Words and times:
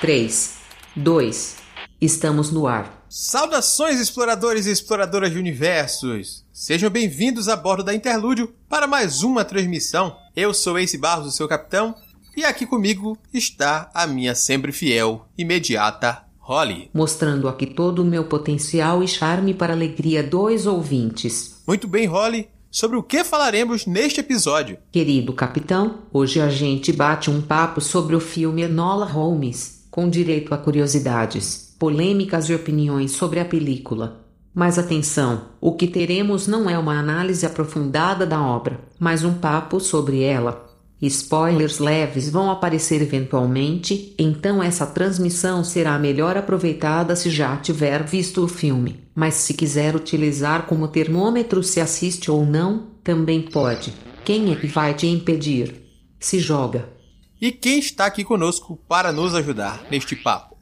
3, 0.00 0.54
2, 0.94 1.56
estamos 2.00 2.52
no 2.52 2.68
ar. 2.68 3.04
Saudações, 3.08 3.98
exploradores 3.98 4.66
e 4.66 4.70
exploradoras 4.70 5.32
de 5.32 5.38
universos! 5.38 6.44
Sejam 6.52 6.88
bem-vindos 6.88 7.48
a 7.48 7.56
bordo 7.56 7.82
da 7.82 7.92
Interlúdio 7.92 8.54
para 8.68 8.86
mais 8.86 9.24
uma 9.24 9.44
transmissão. 9.44 10.16
Eu 10.36 10.54
sou 10.54 10.78
Ace 10.78 10.96
Barros, 10.96 11.26
o 11.26 11.32
seu 11.32 11.48
capitão, 11.48 11.96
e 12.36 12.44
aqui 12.44 12.64
comigo 12.64 13.18
está 13.34 13.90
a 13.92 14.06
minha 14.06 14.36
sempre 14.36 14.70
fiel, 14.70 15.26
imediata 15.36 16.22
Holly. 16.38 16.90
Mostrando 16.94 17.48
aqui 17.48 17.66
todo 17.66 18.02
o 18.02 18.04
meu 18.04 18.22
potencial 18.22 19.02
e 19.02 19.08
charme 19.08 19.52
para 19.52 19.72
alegria 19.72 20.22
dos 20.22 20.64
ouvintes. 20.64 21.60
Muito 21.66 21.88
bem, 21.88 22.06
Holly. 22.06 22.48
Sobre 22.70 22.96
o 22.96 23.02
que 23.02 23.24
falaremos 23.24 23.84
neste 23.84 24.20
episódio? 24.20 24.78
Querido 24.92 25.32
capitão, 25.32 26.02
hoje 26.12 26.40
a 26.40 26.48
gente 26.48 26.92
bate 26.92 27.30
um 27.30 27.40
papo 27.40 27.80
sobre 27.80 28.14
o 28.14 28.20
filme 28.20 28.62
Enola 28.62 29.06
Holmes, 29.06 29.77
com 29.98 30.08
direito 30.08 30.54
a 30.54 30.56
curiosidades, 30.56 31.74
polêmicas 31.76 32.48
e 32.48 32.54
opiniões 32.54 33.10
sobre 33.10 33.40
a 33.40 33.44
película. 33.44 34.24
Mas 34.54 34.78
atenção, 34.78 35.46
o 35.60 35.72
que 35.72 35.88
teremos 35.88 36.46
não 36.46 36.70
é 36.70 36.78
uma 36.78 36.96
análise 36.96 37.44
aprofundada 37.44 38.24
da 38.24 38.40
obra, 38.40 38.78
mas 38.96 39.24
um 39.24 39.34
papo 39.34 39.80
sobre 39.80 40.22
ela. 40.22 40.70
Spoilers 41.02 41.80
leves 41.80 42.30
vão 42.30 42.48
aparecer 42.48 43.02
eventualmente, 43.02 44.14
então 44.16 44.62
essa 44.62 44.86
transmissão 44.86 45.64
será 45.64 45.98
melhor 45.98 46.36
aproveitada 46.36 47.16
se 47.16 47.28
já 47.28 47.56
tiver 47.56 48.04
visto 48.04 48.44
o 48.44 48.46
filme. 48.46 49.00
Mas 49.16 49.34
se 49.34 49.52
quiser 49.52 49.96
utilizar 49.96 50.66
como 50.66 50.86
termômetro 50.86 51.60
se 51.60 51.80
assiste 51.80 52.30
ou 52.30 52.46
não, 52.46 52.86
também 53.02 53.42
pode. 53.42 53.92
Quem 54.24 54.52
é 54.52 54.54
que 54.54 54.68
vai 54.68 54.94
te 54.94 55.08
impedir? 55.08 55.74
Se 56.20 56.38
joga. 56.38 56.97
E 57.40 57.52
quem 57.52 57.78
está 57.78 58.06
aqui 58.06 58.24
conosco 58.24 58.76
para 58.88 59.12
nos 59.12 59.32
ajudar 59.32 59.84
neste 59.88 60.16
papo? 60.16 60.58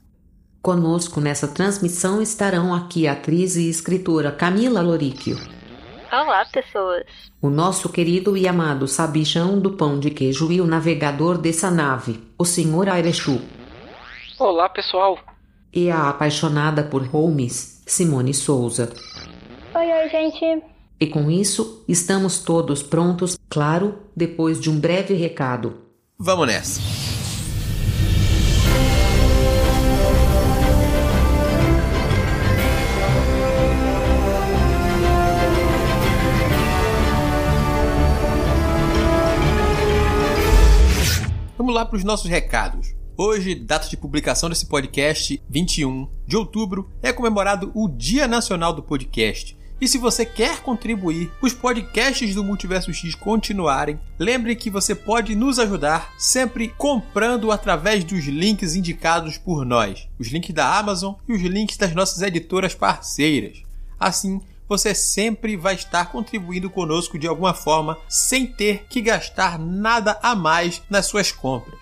Conosco 0.60 1.22
nessa 1.22 1.48
transmissão 1.48 2.20
estarão 2.20 2.74
aqui 2.74 3.08
a 3.08 3.12
atriz 3.12 3.56
e 3.56 3.70
escritora 3.70 4.30
Camila 4.30 4.82
Loríquio. 4.82 5.38
Olá, 6.12 6.44
pessoas. 6.52 7.06
O 7.40 7.48
nosso 7.48 7.88
querido 7.88 8.36
e 8.36 8.46
amado 8.46 8.86
sabichão 8.86 9.58
do 9.58 9.72
pão 9.72 9.98
de 9.98 10.10
queijo 10.10 10.52
e 10.52 10.60
o 10.60 10.66
navegador 10.66 11.38
dessa 11.38 11.70
nave, 11.70 12.22
o 12.38 12.44
Sr. 12.44 12.90
Airechu. 12.90 13.40
Olá, 14.38 14.68
pessoal. 14.68 15.18
E 15.72 15.90
a 15.90 16.10
apaixonada 16.10 16.84
por 16.84 17.06
Holmes, 17.06 17.82
Simone 17.86 18.34
Souza. 18.34 18.92
Oi, 19.74 19.92
oi, 19.92 20.08
gente. 20.10 20.62
E 21.00 21.06
com 21.06 21.30
isso, 21.30 21.82
estamos 21.88 22.40
todos 22.40 22.82
prontos, 22.82 23.38
claro, 23.48 23.98
depois 24.14 24.60
de 24.60 24.68
um 24.68 24.78
breve 24.78 25.14
recado. 25.14 25.85
Vamos 26.18 26.46
nessa. 26.46 26.80
Vamos 41.58 41.74
lá 41.74 41.84
para 41.84 41.96
os 41.96 42.04
nossos 42.04 42.30
recados. 42.30 42.94
Hoje, 43.18 43.54
data 43.54 43.86
de 43.86 43.96
publicação 43.98 44.48
desse 44.48 44.64
podcast, 44.64 45.42
21 45.50 46.08
de 46.26 46.36
outubro, 46.36 46.90
é 47.02 47.12
comemorado 47.12 47.70
o 47.74 47.88
Dia 47.88 48.26
Nacional 48.26 48.72
do 48.72 48.82
Podcast. 48.82 49.54
E 49.78 49.86
se 49.86 49.98
você 49.98 50.24
quer 50.24 50.62
contribuir 50.62 51.30
para 51.38 51.46
os 51.46 51.52
podcasts 51.52 52.34
do 52.34 52.42
Multiverso 52.42 52.94
X 52.94 53.14
continuarem, 53.14 54.00
lembre 54.18 54.56
que 54.56 54.70
você 54.70 54.94
pode 54.94 55.36
nos 55.36 55.58
ajudar 55.58 56.14
sempre 56.18 56.68
comprando 56.78 57.52
através 57.52 58.02
dos 58.02 58.24
links 58.24 58.74
indicados 58.74 59.36
por 59.36 59.66
nós, 59.66 60.08
os 60.18 60.28
links 60.28 60.54
da 60.54 60.78
Amazon 60.78 61.14
e 61.28 61.32
os 61.34 61.42
links 61.42 61.76
das 61.76 61.94
nossas 61.94 62.22
editoras 62.22 62.74
parceiras. 62.74 63.62
Assim, 64.00 64.40
você 64.66 64.94
sempre 64.94 65.58
vai 65.58 65.74
estar 65.74 66.10
contribuindo 66.10 66.70
conosco 66.70 67.18
de 67.18 67.26
alguma 67.26 67.52
forma 67.52 67.98
sem 68.08 68.46
ter 68.46 68.86
que 68.88 69.02
gastar 69.02 69.58
nada 69.58 70.18
a 70.22 70.34
mais 70.34 70.82
nas 70.88 71.04
suas 71.04 71.30
compras. 71.30 71.78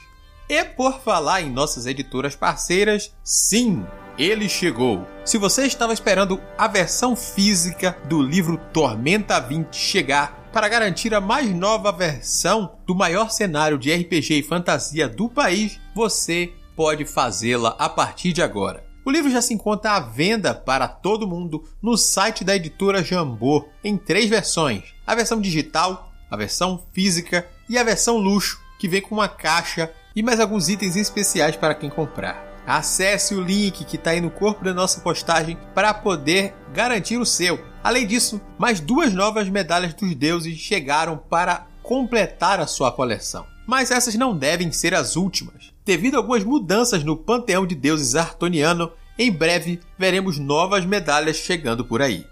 E 0.49 0.65
por 0.65 1.01
falar 1.01 1.43
em 1.43 1.51
nossas 1.51 1.87
editoras 1.87 2.35
parceiras, 2.35 3.15
sim, 3.23 3.87
ele 4.19 4.49
chegou. 4.49 5.07
Se 5.25 5.39
você 5.39 5.67
estava 5.67 5.93
esperando 5.93 6.41
a 6.57 6.69
versão 6.69 7.17
física 7.17 7.97
do 8.09 8.23
livro 8.23 8.59
Tormenta 8.73 9.41
20 9.41 9.75
chegar 9.75 10.49
para 10.53 10.69
garantir 10.69 11.15
a 11.15 11.21
mais 11.21 11.53
nova 11.55 11.91
versão 11.91 12.77
do 12.87 12.95
maior 12.95 13.31
cenário 13.31 13.79
de 13.79 13.93
RPG 13.93 14.35
e 14.35 14.43
fantasia 14.43 15.09
do 15.09 15.29
país, 15.29 15.81
você 15.95 16.53
pode 16.77 17.05
fazê-la 17.05 17.75
a 17.79 17.89
partir 17.89 18.33
de 18.33 18.43
agora. 18.43 18.85
O 19.05 19.11
livro 19.11 19.31
já 19.31 19.43
se 19.43 19.53
encontra 19.53 19.93
à 19.93 20.01
venda 20.01 20.55
para 20.55 20.89
todo 20.89 21.29
mundo 21.29 21.65
no 21.83 21.97
site 21.97 22.43
da 22.43 22.57
editora 22.57 23.05
Jambô, 23.05 23.69
em 23.83 23.99
três 23.99 24.31
versões: 24.31 24.83
a 25.07 25.15
versão 25.15 25.41
digital, 25.41 26.11
a 26.31 26.37
versão 26.37 26.83
física 26.93 27.47
e 27.69 27.77
a 27.77 27.85
versão 27.85 28.17
luxo, 28.17 28.61
que 28.79 28.89
vem 28.89 29.03
com 29.03 29.15
uma 29.15 29.29
caixa 29.29 29.93
e 30.17 30.23
mais 30.23 30.41
alguns 30.41 30.69
itens 30.69 30.97
especiais 30.97 31.57
para 31.57 31.75
quem 31.75 31.91
comprar. 31.91 32.44
Acesse 32.67 33.35
o 33.35 33.43
link 33.43 33.85
que 33.85 33.97
está 33.97 34.11
aí 34.11 34.21
no 34.21 34.31
corpo 34.31 34.65
da 34.65 34.73
nossa 34.73 35.01
postagem 35.01 35.59
para 35.75 35.93
poder 35.93 36.55
garantir 36.73 37.19
o 37.19 37.27
seu. 37.27 37.63
Além 37.83 38.07
disso, 38.07 38.41
mais 38.59 38.81
duas 38.81 39.13
novas 39.13 39.49
medalhas 39.49 39.93
dos 39.93 40.15
deuses 40.15 40.59
chegaram 40.59 41.19
para 41.19 41.67
completar 41.83 42.61
a 42.61 42.67
sua 42.67 42.91
coleção. 42.91 43.47
Mas 43.67 43.91
essas 43.91 44.15
não 44.15 44.37
devem 44.37 44.73
ser 44.73 44.95
as 44.95 45.17
últimas. 45.17 45.73
Devido 45.85 46.15
a 46.15 46.19
algumas 46.19 46.43
mudanças 46.43 47.05
no 47.05 47.17
panteão 47.17 47.67
de 47.67 47.75
deuses 47.75 48.15
artoniano, 48.15 48.91
em 49.19 49.31
breve 49.31 49.81
veremos 49.99 50.39
novas 50.39 50.87
medalhas 50.87 51.37
chegando 51.37 51.85
por 51.85 52.01
aí. 52.01 52.27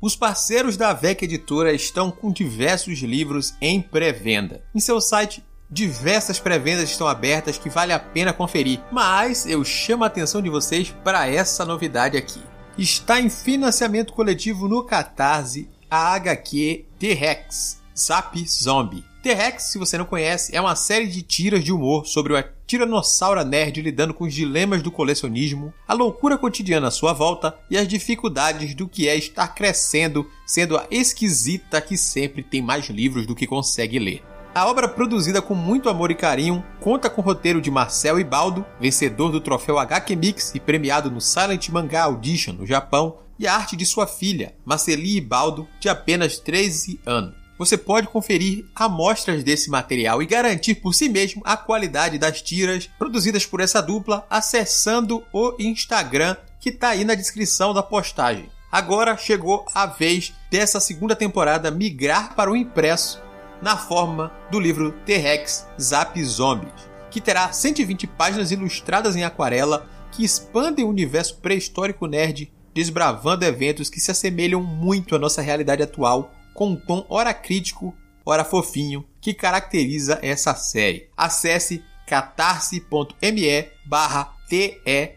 Os 0.00 0.14
parceiros 0.14 0.76
da 0.76 0.92
VEC 0.92 1.24
Editora 1.24 1.72
estão 1.72 2.12
com 2.12 2.30
diversos 2.30 3.00
livros 3.00 3.54
em 3.60 3.82
pré-venda. 3.82 4.62
Em 4.72 4.78
seu 4.78 5.00
site, 5.00 5.44
diversas 5.70 6.40
pré-vendas 6.40 6.90
estão 6.90 7.06
abertas 7.06 7.58
que 7.58 7.68
vale 7.68 7.92
a 7.92 7.98
pena 7.98 8.32
conferir, 8.32 8.80
mas 8.90 9.46
eu 9.46 9.62
chamo 9.64 10.04
a 10.04 10.06
atenção 10.06 10.40
de 10.40 10.48
vocês 10.48 10.94
para 11.04 11.28
essa 11.28 11.64
novidade 11.64 12.16
aqui. 12.16 12.40
Está 12.76 13.20
em 13.20 13.28
financiamento 13.28 14.12
coletivo 14.12 14.68
no 14.68 14.84
Catarse 14.84 15.68
a 15.90 16.14
HQ 16.14 16.84
T-Rex 16.98 17.82
Zap 17.96 18.38
Zombie. 18.46 19.04
T-Rex, 19.22 19.64
se 19.64 19.78
você 19.78 19.98
não 19.98 20.04
conhece, 20.04 20.54
é 20.54 20.60
uma 20.60 20.76
série 20.76 21.08
de 21.08 21.22
tiras 21.22 21.64
de 21.64 21.72
humor 21.72 22.06
sobre 22.06 22.32
o 22.32 22.44
tiranossauro 22.66 23.44
nerd 23.44 23.82
lidando 23.82 24.14
com 24.14 24.24
os 24.24 24.32
dilemas 24.32 24.80
do 24.80 24.92
colecionismo, 24.92 25.74
a 25.88 25.92
loucura 25.92 26.38
cotidiana 26.38 26.86
à 26.88 26.90
sua 26.90 27.12
volta 27.12 27.58
e 27.68 27.76
as 27.76 27.88
dificuldades 27.88 28.74
do 28.74 28.88
que 28.88 29.08
é 29.08 29.16
estar 29.16 29.48
crescendo, 29.48 30.30
sendo 30.46 30.76
a 30.76 30.86
esquisita 30.90 31.80
que 31.80 31.96
sempre 31.96 32.42
tem 32.42 32.62
mais 32.62 32.86
livros 32.88 33.26
do 33.26 33.34
que 33.34 33.46
consegue 33.46 33.98
ler. 33.98 34.22
A 34.54 34.66
obra, 34.66 34.88
produzida 34.88 35.40
com 35.40 35.54
muito 35.54 35.88
amor 35.88 36.10
e 36.10 36.14
carinho, 36.14 36.64
conta 36.80 37.08
com 37.08 37.20
o 37.20 37.24
roteiro 37.24 37.60
de 37.60 37.70
Marcel 37.70 38.18
Ibaldo, 38.18 38.66
vencedor 38.80 39.30
do 39.30 39.40
troféu 39.40 39.78
HQ 39.78 40.16
Mix 40.16 40.54
e 40.54 40.60
premiado 40.60 41.10
no 41.10 41.20
Silent 41.20 41.68
Manga 41.68 42.02
Audition 42.02 42.52
no 42.52 42.66
Japão, 42.66 43.18
e 43.38 43.46
a 43.46 43.54
arte 43.54 43.76
de 43.76 43.86
sua 43.86 44.06
filha, 44.06 44.54
Marceli 44.64 45.16
Ibaldo, 45.16 45.68
de 45.78 45.88
apenas 45.88 46.38
13 46.38 47.00
anos 47.06 47.38
você 47.58 47.76
pode 47.76 48.06
conferir 48.06 48.64
amostras 48.74 49.42
desse 49.42 49.68
material 49.68 50.22
e 50.22 50.26
garantir 50.26 50.76
por 50.76 50.94
si 50.94 51.08
mesmo 51.08 51.42
a 51.44 51.56
qualidade 51.56 52.16
das 52.16 52.40
tiras 52.40 52.88
produzidas 52.98 53.44
por 53.44 53.60
essa 53.60 53.82
dupla 53.82 54.24
acessando 54.30 55.24
o 55.32 55.54
Instagram 55.58 56.36
que 56.60 56.68
está 56.68 56.90
aí 56.90 57.04
na 57.04 57.16
descrição 57.16 57.74
da 57.74 57.82
postagem. 57.82 58.48
Agora 58.70 59.16
chegou 59.16 59.66
a 59.74 59.86
vez 59.86 60.32
dessa 60.50 60.78
segunda 60.78 61.16
temporada 61.16 61.70
migrar 61.70 62.34
para 62.34 62.50
o 62.50 62.56
impresso 62.56 63.20
na 63.60 63.76
forma 63.76 64.32
do 64.50 64.58
livro 64.58 64.92
T-Rex 65.04 65.66
Zap 65.80 66.22
Zombies, 66.24 66.88
que 67.10 67.20
terá 67.20 67.52
120 67.52 68.06
páginas 68.06 68.50
ilustradas 68.52 69.16
em 69.16 69.24
aquarela 69.24 69.88
que 70.12 70.24
expandem 70.24 70.84
o 70.84 70.88
universo 70.88 71.36
pré-histórico 71.38 72.06
nerd, 72.06 72.52
desbravando 72.74 73.44
eventos 73.44 73.90
que 73.90 74.00
se 74.00 74.10
assemelham 74.10 74.62
muito 74.62 75.14
à 75.14 75.18
nossa 75.18 75.42
realidade 75.42 75.82
atual 75.82 76.32
com 76.54 76.70
um 76.70 76.76
tom 76.76 77.04
ora 77.08 77.32
crítico, 77.34 77.94
ora 78.24 78.44
fofinho, 78.44 79.04
que 79.20 79.32
caracteriza 79.34 80.18
essa 80.22 80.54
série. 80.54 81.08
Acesse 81.16 81.84
catarse.me 82.06 83.68
barra 83.86 84.34
TEREXHQ. 84.48 85.08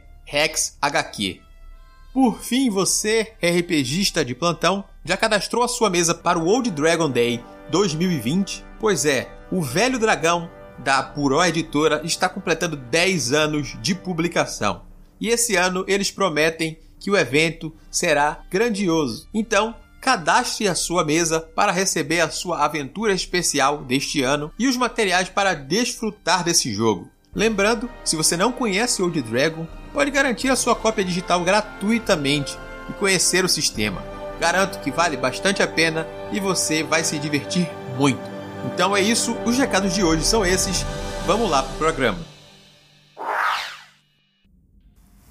Por 2.13 2.41
fim, 2.41 2.69
você, 2.69 3.33
RPGista 3.41 4.25
de 4.25 4.35
plantão, 4.35 4.83
já 5.03 5.15
cadastrou 5.15 5.63
a 5.63 5.67
sua 5.67 5.89
mesa 5.89 6.13
para 6.13 6.37
o 6.37 6.45
Old 6.45 6.69
Dragon 6.71 7.09
Day 7.09 7.41
2020? 7.71 8.63
Pois 8.79 9.05
é, 9.05 9.31
o 9.51 9.61
Velho 9.61 9.97
Dragão 9.97 10.49
da 10.77 11.01
Puró 11.01 11.43
Editora 11.43 12.01
está 12.03 12.27
completando 12.27 12.75
10 12.75 13.31
anos 13.31 13.77
de 13.81 13.95
publicação. 13.95 14.83
E 15.19 15.29
esse 15.29 15.55
ano 15.55 15.85
eles 15.87 16.11
prometem 16.11 16.77
que 16.99 17.09
o 17.09 17.17
evento 17.17 17.73
será 17.89 18.43
grandioso. 18.49 19.27
Então, 19.33 19.75
cadastre 20.01 20.67
a 20.67 20.75
sua 20.75 21.05
mesa 21.05 21.39
para 21.39 21.71
receber 21.71 22.19
a 22.19 22.29
sua 22.29 22.63
aventura 22.65 23.13
especial 23.13 23.83
deste 23.83 24.21
ano 24.21 24.51
e 24.59 24.67
os 24.67 24.75
materiais 24.75 25.29
para 25.29 25.53
desfrutar 25.53 26.43
desse 26.43 26.73
jogo. 26.73 27.09
Lembrando, 27.33 27.89
se 28.03 28.15
você 28.15 28.35
não 28.35 28.51
conhece 28.51 29.01
Old 29.01 29.21
Dragon, 29.21 29.65
pode 29.93 30.11
garantir 30.11 30.49
a 30.49 30.55
sua 30.55 30.75
cópia 30.75 31.05
digital 31.05 31.43
gratuitamente 31.43 32.57
e 32.89 32.93
conhecer 32.93 33.45
o 33.45 33.49
sistema. 33.49 34.10
Garanto 34.41 34.79
que 34.79 34.89
vale 34.89 35.15
bastante 35.15 35.61
a 35.61 35.67
pena 35.67 36.07
e 36.31 36.39
você 36.39 36.81
vai 36.81 37.03
se 37.03 37.19
divertir 37.19 37.69
muito. 37.95 38.19
Então 38.65 38.97
é 38.97 38.99
isso, 38.99 39.37
os 39.45 39.55
recados 39.55 39.93
de 39.93 40.03
hoje 40.03 40.25
são 40.25 40.43
esses. 40.43 40.83
Vamos 41.27 41.47
lá 41.47 41.61
pro 41.61 41.77
programa. 41.77 42.17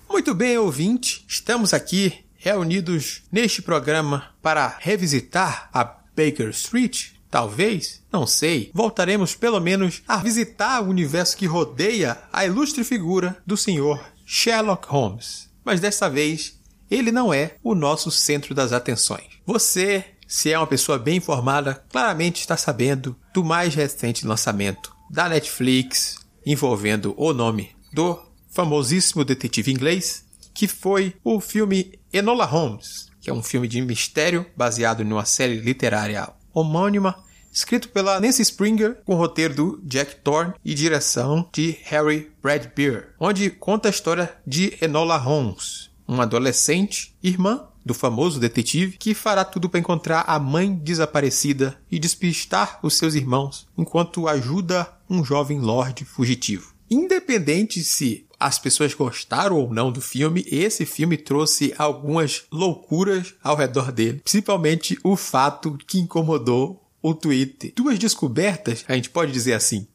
Muito 0.08 0.32
bem, 0.32 0.56
ouvinte, 0.58 1.24
estamos 1.26 1.74
aqui 1.74 2.24
reunidos 2.36 3.22
neste 3.32 3.60
programa 3.60 4.32
para 4.40 4.76
revisitar 4.78 5.68
a 5.72 5.82
Baker 5.82 6.50
Street, 6.50 7.08
Talvez, 7.28 8.02
não 8.12 8.26
sei, 8.26 8.72
voltaremos 8.74 9.36
pelo 9.36 9.60
menos 9.60 10.02
a 10.06 10.16
visitar 10.16 10.82
o 10.82 10.88
universo 10.88 11.36
que 11.36 11.46
rodeia 11.46 12.18
a 12.32 12.44
ilustre 12.44 12.82
figura 12.82 13.36
do 13.46 13.56
Sr. 13.56 14.00
Sherlock 14.26 14.88
Holmes. 14.88 15.48
Mas 15.64 15.78
desta 15.78 16.10
vez, 16.10 16.59
ele 16.90 17.12
não 17.12 17.32
é 17.32 17.56
o 17.62 17.74
nosso 17.74 18.10
centro 18.10 18.54
das 18.54 18.72
atenções. 18.72 19.24
Você, 19.46 20.04
se 20.26 20.52
é 20.52 20.58
uma 20.58 20.66
pessoa 20.66 20.98
bem 20.98 21.16
informada, 21.16 21.82
claramente 21.90 22.40
está 22.40 22.56
sabendo 22.56 23.16
do 23.32 23.44
mais 23.44 23.74
recente 23.74 24.26
lançamento 24.26 24.94
da 25.10 25.28
Netflix 25.28 26.18
envolvendo 26.44 27.14
o 27.16 27.32
nome 27.32 27.70
do 27.92 28.18
famosíssimo 28.50 29.24
detetive 29.24 29.70
inglês, 29.70 30.24
que 30.54 30.66
foi 30.66 31.14
o 31.22 31.40
filme 31.40 31.98
Enola 32.12 32.44
Holmes, 32.44 33.08
que 33.20 33.30
é 33.30 33.32
um 33.32 33.42
filme 33.42 33.68
de 33.68 33.80
mistério 33.80 34.46
baseado 34.56 35.04
numa 35.04 35.24
série 35.24 35.56
literária 35.60 36.28
homônima, 36.52 37.22
escrito 37.52 37.88
pela 37.88 38.20
Nancy 38.20 38.42
Springer, 38.42 39.00
com 39.04 39.14
roteiro 39.14 39.54
do 39.54 39.80
Jack 39.84 40.16
Thorne 40.16 40.54
e 40.64 40.74
direção 40.74 41.48
de 41.52 41.76
Harry 41.84 42.30
Bradbeer, 42.42 43.14
onde 43.18 43.50
conta 43.50 43.88
a 43.88 43.90
história 43.90 44.32
de 44.46 44.76
Enola 44.80 45.16
Holmes, 45.16 45.89
uma 46.10 46.24
adolescente, 46.24 47.14
irmã 47.22 47.64
do 47.86 47.94
famoso 47.94 48.40
detetive, 48.40 48.96
que 48.98 49.14
fará 49.14 49.44
tudo 49.44 49.68
para 49.68 49.78
encontrar 49.78 50.24
a 50.26 50.38
mãe 50.40 50.74
desaparecida 50.74 51.80
e 51.90 52.00
despistar 52.00 52.80
os 52.82 52.98
seus 52.98 53.14
irmãos, 53.14 53.66
enquanto 53.78 54.26
ajuda 54.26 54.92
um 55.08 55.24
jovem 55.24 55.60
lord 55.60 56.04
fugitivo. 56.04 56.74
Independente 56.90 57.84
se 57.84 58.26
as 58.40 58.58
pessoas 58.58 58.92
gostaram 58.92 59.56
ou 59.56 59.72
não 59.72 59.92
do 59.92 60.00
filme, 60.00 60.44
esse 60.48 60.84
filme 60.84 61.16
trouxe 61.16 61.72
algumas 61.78 62.42
loucuras 62.50 63.34
ao 63.42 63.54
redor 63.54 63.92
dele, 63.92 64.20
principalmente 64.24 64.98
o 65.04 65.14
fato 65.14 65.78
que 65.86 66.00
incomodou 66.00 66.84
o 67.00 67.14
Twitter. 67.14 67.72
Duas 67.76 67.98
descobertas, 67.98 68.84
a 68.88 68.94
gente 68.94 69.10
pode 69.10 69.30
dizer 69.30 69.52
assim. 69.52 69.86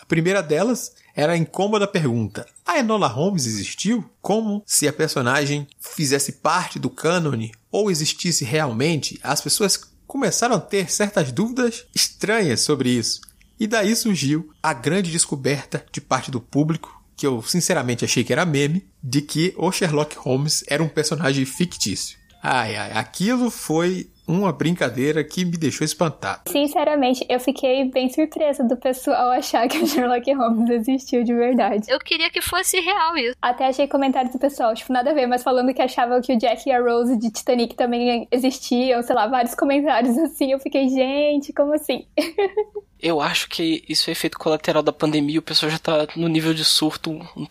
A 0.00 0.04
primeira 0.04 0.42
delas 0.42 0.92
era 1.14 1.32
a 1.32 1.36
incômoda 1.36 1.86
pergunta: 1.86 2.46
a 2.66 2.78
Enola 2.78 3.06
Holmes 3.06 3.46
existiu? 3.46 4.04
Como 4.20 4.62
se 4.66 4.88
a 4.88 4.92
personagem 4.92 5.66
fizesse 5.78 6.32
parte 6.32 6.78
do 6.78 6.90
cânone 6.90 7.52
ou 7.70 7.90
existisse 7.90 8.44
realmente? 8.44 9.18
As 9.22 9.40
pessoas 9.40 9.80
começaram 10.06 10.56
a 10.56 10.60
ter 10.60 10.90
certas 10.90 11.32
dúvidas 11.32 11.86
estranhas 11.94 12.60
sobre 12.60 12.90
isso. 12.90 13.20
E 13.58 13.66
daí 13.66 13.94
surgiu 13.94 14.52
a 14.62 14.72
grande 14.72 15.10
descoberta 15.10 15.84
de 15.92 16.00
parte 16.00 16.30
do 16.30 16.40
público 16.40 17.02
que 17.16 17.26
eu 17.26 17.42
sinceramente 17.42 18.04
achei 18.04 18.24
que 18.24 18.32
era 18.32 18.44
meme, 18.44 18.84
de 19.00 19.22
que 19.22 19.54
o 19.56 19.70
Sherlock 19.70 20.16
Holmes 20.18 20.64
era 20.66 20.82
um 20.82 20.88
personagem 20.88 21.44
fictício. 21.44 22.18
Ai, 22.42 22.74
ai, 22.74 22.90
aquilo 22.92 23.48
foi 23.48 24.10
uma 24.26 24.52
brincadeira 24.52 25.22
que 25.24 25.44
me 25.44 25.56
deixou 25.56 25.84
espantado. 25.84 26.42
Sinceramente, 26.48 27.24
eu 27.28 27.40
fiquei 27.40 27.84
bem 27.84 28.08
surpresa 28.08 28.64
do 28.64 28.76
pessoal 28.76 29.30
achar 29.30 29.68
que 29.68 29.78
o 29.78 29.86
Sherlock 29.86 30.32
Holmes 30.32 30.70
existiu 30.70 31.24
de 31.24 31.34
verdade. 31.34 31.86
Eu 31.88 31.98
queria 31.98 32.30
que 32.30 32.40
fosse 32.40 32.78
real 32.80 33.16
isso. 33.16 33.36
Até 33.40 33.66
achei 33.66 33.86
comentários 33.86 34.32
do 34.32 34.38
pessoal, 34.38 34.74
tipo, 34.74 34.92
nada 34.92 35.10
a 35.10 35.14
ver, 35.14 35.26
mas 35.26 35.42
falando 35.42 35.74
que 35.74 35.82
achavam 35.82 36.20
que 36.20 36.32
o 36.32 36.38
Jack 36.38 36.68
e 36.68 36.72
a 36.72 36.80
Rose 36.80 37.16
de 37.16 37.30
Titanic 37.30 37.74
também 37.74 38.26
existiam, 38.30 39.02
sei 39.02 39.14
lá, 39.14 39.26
vários 39.26 39.54
comentários 39.54 40.16
assim. 40.18 40.52
Eu 40.52 40.58
fiquei, 40.58 40.88
gente, 40.88 41.52
como 41.52 41.74
assim? 41.74 42.06
eu 43.02 43.20
acho 43.20 43.48
que 43.48 43.84
isso 43.88 44.08
é 44.08 44.12
efeito 44.12 44.38
colateral 44.38 44.82
da 44.82 44.92
pandemia, 44.92 45.40
o 45.40 45.42
pessoal 45.42 45.70
já 45.70 45.78
tá 45.78 46.06
no 46.16 46.28
nível 46.28 46.54
de 46.54 46.64
surto 46.64 47.10
um, 47.10 47.44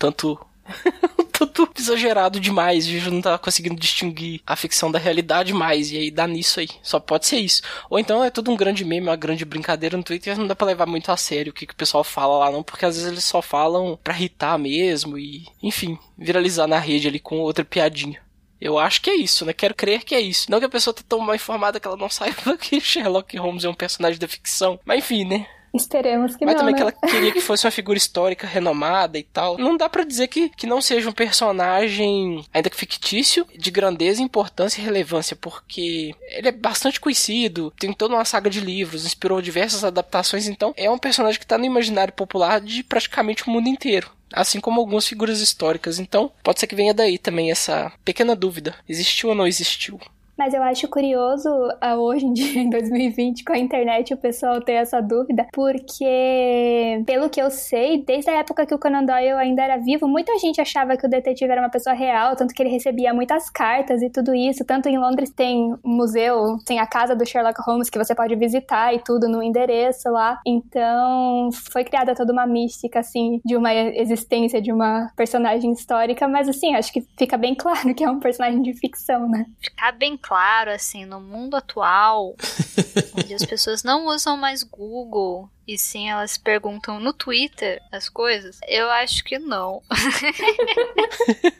tudo 1.48 1.72
exagerado 1.78 2.40
demais, 2.40 2.88
e 2.88 3.00
não 3.10 3.22
tá 3.22 3.38
conseguindo 3.38 3.80
distinguir 3.80 4.42
a 4.46 4.56
ficção 4.56 4.92
da 4.92 5.00
realidade 5.00 5.54
mais, 5.54 5.92
e 5.92 5.98
aí 5.98 6.12
dá 6.12 6.28
nisso 6.28 6.60
aí. 6.60 6.70
Só 6.82 7.00
pode 7.00 7.26
ser 7.26 7.38
isso. 7.38 7.62
Ou 7.90 8.00
então 8.00 8.24
é 8.24 8.30
tudo 8.30 8.52
um 8.52 8.56
grande 8.56 8.86
meme, 8.86 9.08
uma 9.08 9.16
grande 9.16 9.46
brincadeira 9.46 9.98
no 9.98 10.04
Twitter, 10.04 10.38
não 10.38 10.48
dá 10.48 10.56
pra 10.56 10.68
levar 10.68 10.86
muito 10.86 11.12
a 11.12 11.18
sério 11.18 11.52
o 11.52 11.54
que, 11.54 11.66
que 11.66 11.74
o 11.74 11.78
pessoal 11.78 12.04
fala 12.04 12.38
lá, 12.38 12.52
não, 12.52 12.64
porque 12.64 12.86
às 12.86 12.96
vezes 12.96 13.12
eles 13.12 13.26
só 13.26 13.42
falam 13.42 13.98
pra 14.04 14.16
irritar 14.16 14.58
mesmo 14.58 15.18
e, 15.18 15.46
enfim, 15.62 15.98
viralizar 16.18 16.68
na 16.68 16.80
rede 16.80 17.08
ali 17.08 17.20
com 17.20 17.40
outra 17.40 17.66
piadinha. 17.66 18.22
Eu 18.60 18.78
acho 18.78 19.02
que 19.02 19.10
é 19.10 19.16
isso, 19.16 19.44
né? 19.44 19.54
Quero 19.54 19.74
crer 19.74 20.04
que 20.04 20.14
é 20.14 20.22
isso. 20.22 20.52
Não 20.52 20.60
que 20.60 20.66
a 20.66 20.70
pessoa 20.70 20.94
tá 20.94 21.02
tão 21.08 21.18
mal 21.20 21.34
informada 21.34 21.80
que 21.80 21.88
ela 21.88 21.98
não 21.98 22.10
saiba 22.12 22.56
que 22.58 22.80
Sherlock 22.80 23.36
Holmes 23.36 23.64
é 23.64 23.70
um 23.70 23.74
personagem 23.74 24.20
da 24.20 24.28
ficção. 24.28 24.80
Mas 24.86 25.00
enfim, 25.00 25.26
né? 25.26 25.48
Esperemos 25.74 26.36
que 26.36 26.46
Mas 26.46 26.56
não. 26.56 26.60
também 26.62 26.74
né? 26.74 26.78
que 26.78 26.84
ela 26.84 26.92
queria 27.12 27.32
que 27.32 27.42
fosse 27.42 27.66
uma 27.66 27.72
figura 27.72 27.98
histórica 27.98 28.46
renomada 28.46 29.18
e 29.18 29.24
tal. 29.24 29.58
Não 29.58 29.78
dá 29.78 29.88
para 29.88 30.04
dizer 30.04 30.28
que, 30.28 30.50
que 30.50 30.68
não 30.68 30.82
seja 30.82 31.10
um 31.10 31.14
personagem, 31.14 32.44
ainda 32.54 32.70
que 32.70 32.76
fictício, 32.76 33.48
de 33.58 33.72
grandeza, 33.72 34.22
importância 34.22 34.82
e 34.82 34.84
relevância, 34.84 35.36
porque 35.36 36.14
ele 36.30 36.50
é 36.50 36.52
bastante 36.52 37.00
conhecido, 37.00 37.74
tem 37.80 37.94
toda 37.94 38.16
uma 38.16 38.26
saga 38.26 38.50
de 38.50 38.60
livros, 38.60 39.06
inspirou 39.06 39.42
diversas 39.42 39.84
adaptações, 39.84 40.48
então 40.48 40.74
é 40.76 40.90
um 40.90 40.98
personagem 40.98 41.40
que 41.40 41.48
tá 41.48 41.58
no 41.58 41.66
imaginário 41.66 42.14
popular 42.14 42.60
de 42.60 42.84
praticamente 42.84 43.48
o 43.48 43.52
mundo 43.52 43.68
inteiro 43.68 44.12
assim 44.34 44.62
como 44.62 44.80
algumas 44.80 45.06
figuras 45.06 45.42
históricas. 45.42 46.00
Então, 46.00 46.32
pode 46.42 46.60
ser 46.60 46.68
que 46.68 46.76
venha 46.76 46.94
daí 46.94 47.18
também 47.18 47.52
essa 47.52 47.92
pequena 48.06 48.36
dúvida: 48.36 48.76
existiu 48.88 49.30
ou 49.30 49.36
não 49.36 49.46
existiu? 49.46 50.00
Mas 50.42 50.56
eu 50.56 50.64
acho 50.64 50.88
curioso 50.88 51.48
uh, 51.48 52.00
hoje 52.00 52.26
em 52.26 52.34
dia, 52.34 52.64
em 52.64 52.70
2020, 52.72 53.44
com 53.44 53.54
a 53.54 53.60
internet, 53.60 54.12
o 54.12 54.18
pessoal 54.18 54.60
ter 54.60 54.72
essa 54.72 55.00
dúvida, 55.00 55.46
porque, 55.54 57.04
pelo 57.06 57.30
que 57.30 57.40
eu 57.40 57.52
sei, 57.52 58.04
desde 58.04 58.32
a 58.32 58.40
época 58.40 58.66
que 58.66 58.74
o 58.74 58.80
Conan 58.80 59.06
Doyle 59.06 59.34
ainda 59.34 59.62
era 59.62 59.78
vivo, 59.78 60.08
muita 60.08 60.36
gente 60.40 60.60
achava 60.60 60.98
que 60.98 61.06
o 61.06 61.10
detetive 61.10 61.52
era 61.52 61.62
uma 61.62 61.70
pessoa 61.70 61.94
real, 61.94 62.36
tanto 62.36 62.56
que 62.56 62.64
ele 62.64 62.72
recebia 62.72 63.14
muitas 63.14 63.52
cartas 63.52 64.02
e 64.02 64.10
tudo 64.10 64.34
isso. 64.34 64.66
Tanto 64.66 64.90
em 64.90 64.98
Londres 64.98 65.30
tem 65.30 65.76
um 65.86 65.96
museu, 65.96 66.58
tem 66.66 66.80
a 66.80 66.88
casa 66.88 67.16
do 67.16 67.24
Sherlock 67.24 67.62
Holmes 67.62 67.92
que 67.92 68.00
você 68.00 68.16
pode 68.16 68.36
visitar 68.36 68.96
e 68.96 69.00
tudo 69.04 69.30
no 69.30 69.44
endereço 69.44 70.10
lá. 70.10 70.40
Então, 70.44 71.52
foi 71.72 71.84
criada 71.84 72.16
toda 72.16 72.34
uma 72.34 72.48
mística, 72.48 73.02
assim, 73.02 73.40
de 73.46 73.56
uma 73.56 73.72
existência 73.72 74.60
de 74.60 74.74
uma 74.74 75.12
personagem 75.16 75.72
histórica, 75.72 76.28
mas 76.28 76.50
assim, 76.50 76.74
acho 76.74 76.92
que 76.92 77.06
fica 77.16 77.38
bem 77.38 77.54
claro 77.54 77.94
que 77.94 78.04
é 78.04 78.10
um 78.10 78.20
personagem 78.20 78.64
de 78.64 78.74
ficção, 78.74 79.30
né? 79.30 79.46
Ficar 79.62 79.92
bem 79.92 80.18
claro, 80.18 80.31
assim, 80.36 81.06
no 81.06 81.20
mundo 81.20 81.56
atual, 81.56 82.36
onde 83.18 83.34
as 83.34 83.46
pessoas 83.46 83.84
não 83.84 84.08
usam 84.08 84.38
mais 84.38 84.64
Google 84.64 85.50
e 85.68 85.78
sim 85.78 86.10
elas 86.10 86.38
perguntam 86.38 87.00
no 87.00 87.14
Twitter 87.14 87.82
as 87.92 88.10
coisas, 88.10 88.60
eu 88.68 88.90
acho 88.90 89.24
que 89.24 89.40
não. 89.40 89.82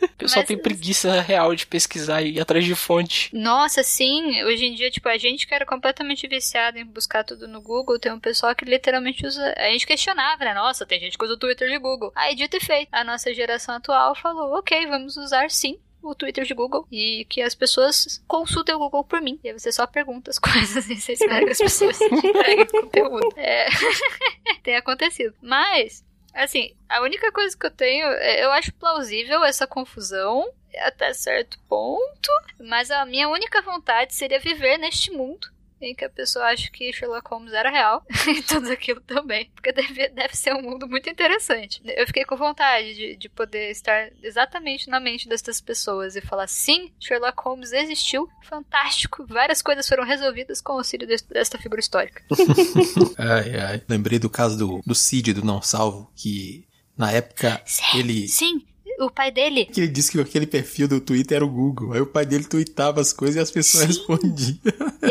o 0.04 0.18
pessoal 0.18 0.42
Mas, 0.42 0.48
tem 0.48 0.58
preguiça 0.58 1.22
real 1.22 1.56
de 1.56 1.66
pesquisar 1.66 2.22
e 2.22 2.34
ir 2.34 2.42
atrás 2.42 2.66
de 2.66 2.76
fonte. 2.76 3.30
Nossa, 3.34 3.84
sim. 3.84 4.44
Hoje 4.44 4.66
em 4.66 4.76
dia, 4.76 4.92
tipo, 4.92 5.08
a 5.08 5.18
gente 5.18 5.48
que 5.48 5.54
era 5.54 5.66
completamente 5.66 6.28
viciado 6.28 6.78
em 6.78 6.86
buscar 6.86 7.24
tudo 7.24 7.48
no 7.48 7.62
Google, 7.62 8.00
tem 8.00 8.12
um 8.12 8.20
pessoal 8.20 8.54
que 8.56 8.66
literalmente 8.66 9.26
usa. 9.26 9.54
A 9.58 9.70
gente 9.72 9.88
questionava, 9.88 10.44
né? 10.44 10.54
Nossa, 10.54 10.86
tem 10.86 11.00
gente 11.00 11.18
que 11.18 11.24
usa 11.24 11.36
o 11.36 11.40
Twitter 11.40 11.70
de 11.70 11.78
Google. 11.78 12.12
Aí, 12.16 12.36
dito 12.36 12.58
e 12.58 12.60
feito, 12.60 12.90
a 12.92 13.04
nossa 13.04 13.34
geração 13.34 13.76
atual 13.76 14.16
falou: 14.16 14.58
ok, 14.58 14.88
vamos 14.88 15.16
usar 15.16 15.50
sim 15.50 15.80
o 16.02 16.16
Twitter 16.16 16.44
de 16.46 16.54
Google 16.54 16.88
e 16.92 17.26
que 17.26 17.42
as 17.42 17.56
pessoas 17.56 18.24
consultem 18.28 18.76
o 18.76 18.80
Google 18.80 19.04
por 19.04 19.22
mim. 19.22 19.40
E 19.44 19.50
aí 19.50 19.60
você 19.60 19.72
só 19.72 19.86
pergunta 19.86 20.32
as 20.32 20.40
coisas 20.40 20.90
e 20.90 21.00
você 21.00 21.14
espera 21.14 21.46
que 21.46 21.52
as 21.52 21.58
pessoas 21.58 22.00
entreguem 22.02 22.68
conteúdo. 22.68 23.28
É... 23.38 23.68
Tem 24.64 24.76
acontecido. 24.76 25.36
Mas, 25.42 26.04
assim, 26.34 26.76
a 26.90 27.02
única 27.02 27.32
coisa 27.32 27.58
que 27.58 27.66
eu 27.66 27.72
tenho, 27.72 28.08
eu 28.08 28.52
acho 28.52 28.74
plausível 28.74 29.44
essa 29.44 29.68
confusão 29.68 30.52
até 30.78 31.14
certo 31.14 31.60
ponto, 31.68 32.32
mas 32.60 32.90
a 32.90 33.06
minha 33.06 33.28
única 33.28 33.62
vontade 33.62 34.16
seria 34.16 34.40
viver 34.40 34.78
neste 34.78 35.12
mundo 35.12 35.50
em 35.82 35.96
que 35.96 36.06
a 36.06 36.10
pessoa 36.10 36.46
acha 36.46 36.70
que 36.72 36.92
Sherlock 36.94 37.30
Holmes 37.30 37.54
era 37.54 37.70
real 37.70 38.06
e 38.28 38.42
tudo 38.42 38.72
aquilo 38.72 39.02
também. 39.02 39.50
Porque 39.54 39.72
deve, 39.72 40.10
deve 40.10 40.36
ser 40.36 40.54
um 40.54 40.62
mundo 40.62 40.88
muito 40.88 41.10
interessante. 41.10 41.82
Eu 41.86 42.06
fiquei 42.08 42.24
com 42.26 42.36
vontade 42.36 42.94
de, 42.94 43.16
de 43.16 43.30
poder 43.30 43.72
estar 43.72 44.10
exatamente 44.22 44.90
na 44.90 45.00
mente 45.00 45.28
dessas 45.28 45.60
pessoas 45.60 46.16
e 46.16 46.22
falar: 46.22 46.48
sim, 46.48 46.92
Sherlock 47.00 47.42
Holmes 47.44 47.72
existiu, 47.72 48.30
fantástico, 48.44 49.26
várias 49.28 49.62
coisas 49.62 49.88
foram 49.88 50.04
resolvidas 50.04 50.62
com 50.62 50.74
o 50.74 50.78
auxílio 50.78 51.08
desse, 51.08 51.28
desta 51.28 51.58
figura 51.58 51.80
histórica. 51.80 52.24
ai, 53.18 53.60
ai. 53.60 53.82
Lembrei 53.88 54.20
do 54.20 54.30
caso 54.30 54.58
do, 54.58 54.82
do 54.86 54.96
Cid, 54.96 55.34
do 55.34 55.46
Não 55.46 55.62
Salvo, 55.62 56.12
que 56.16 56.66
na 56.98 57.12
época 57.12 57.62
sim, 57.66 57.98
ele. 57.98 58.28
Sim, 58.28 58.66
o 59.06 59.12
pai 59.12 59.32
dele. 59.32 59.66
Que 59.66 59.82
ele 59.82 59.92
disse 59.92 60.12
que 60.12 60.20
aquele 60.20 60.46
perfil 60.46 60.88
do 60.88 61.02
Twitter 61.02 61.38
era 61.38 61.46
o 61.46 61.50
Google. 61.50 61.94
Aí 61.94 62.02
o 62.02 62.06
pai 62.06 62.26
dele 62.26 62.44
tweetava 62.44 63.02
as 63.02 63.12
coisas 63.12 63.36
e 63.36 63.40
as 63.40 63.52
pessoas 63.52 63.84
Sim. 63.84 63.88
respondiam. 63.88 64.58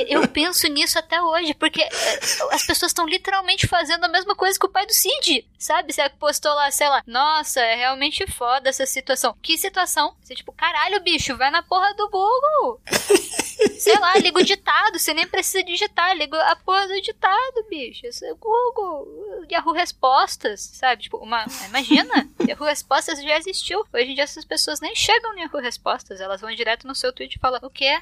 Eu 0.09 0.27
penso 0.29 0.67
nisso 0.69 0.99
até 0.99 1.21
hoje, 1.23 1.55
porque 1.55 1.83
eh, 1.83 2.21
as 2.53 2.65
pessoas 2.65 2.91
estão 2.91 3.07
literalmente 3.07 3.67
fazendo 3.67 4.05
a 4.05 4.09
mesma 4.09 4.35
coisa 4.35 4.59
que 4.59 4.67
o 4.67 4.71
pai 4.71 4.87
do 4.87 4.93
Cid, 4.93 5.47
sabe? 5.59 5.93
Você 5.93 6.09
postou 6.11 6.53
lá, 6.55 6.71
sei 6.71 6.89
lá, 6.89 7.03
nossa, 7.07 7.61
é 7.61 7.75
realmente 7.75 8.27
foda 8.31 8.69
essa 8.69 8.87
situação. 8.87 9.37
Que 9.43 9.59
situação? 9.59 10.15
Você, 10.23 10.35
tipo, 10.35 10.53
caralho, 10.53 11.03
bicho, 11.03 11.37
vai 11.37 11.51
na 11.51 11.63
porra 11.63 11.95
do 11.95 12.09
Google. 12.09 12.81
sei 13.79 13.99
lá, 13.99 14.17
liga 14.17 14.39
o 14.39 14.45
ditado, 14.45 14.99
você 14.99 15.13
nem 15.13 15.27
precisa 15.27 15.63
digitar, 15.63 16.17
liga 16.17 16.41
a 16.43 16.57
porra 16.57 16.87
do 16.89 17.01
ditado, 17.01 17.67
bicho. 17.69 18.07
Isso 18.07 18.25
é 18.25 18.35
Google, 18.35 19.09
Yahoo 19.51 19.73
Respostas, 19.73 20.61
sabe? 20.61 21.03
Tipo, 21.03 21.19
uma. 21.19 21.45
Imagina, 21.67 22.29
Yahoo 22.47 22.67
Respostas 22.67 23.23
já 23.23 23.39
existiu. 23.39 23.80
Hoje 23.93 24.11
em 24.11 24.15
dia 24.15 24.25
essas 24.25 24.45
pessoas 24.45 24.81
nem 24.81 24.95
chegam 24.95 25.33
no 25.33 25.41
Yahoo 25.41 25.61
Respostas, 25.61 26.21
elas 26.21 26.41
vão 26.41 26.55
direto 26.55 26.87
no 26.87 26.95
seu 26.95 27.13
tweet 27.13 27.37
e 27.37 27.39
falam, 27.39 27.61
o 27.63 27.71
quê? 27.71 27.99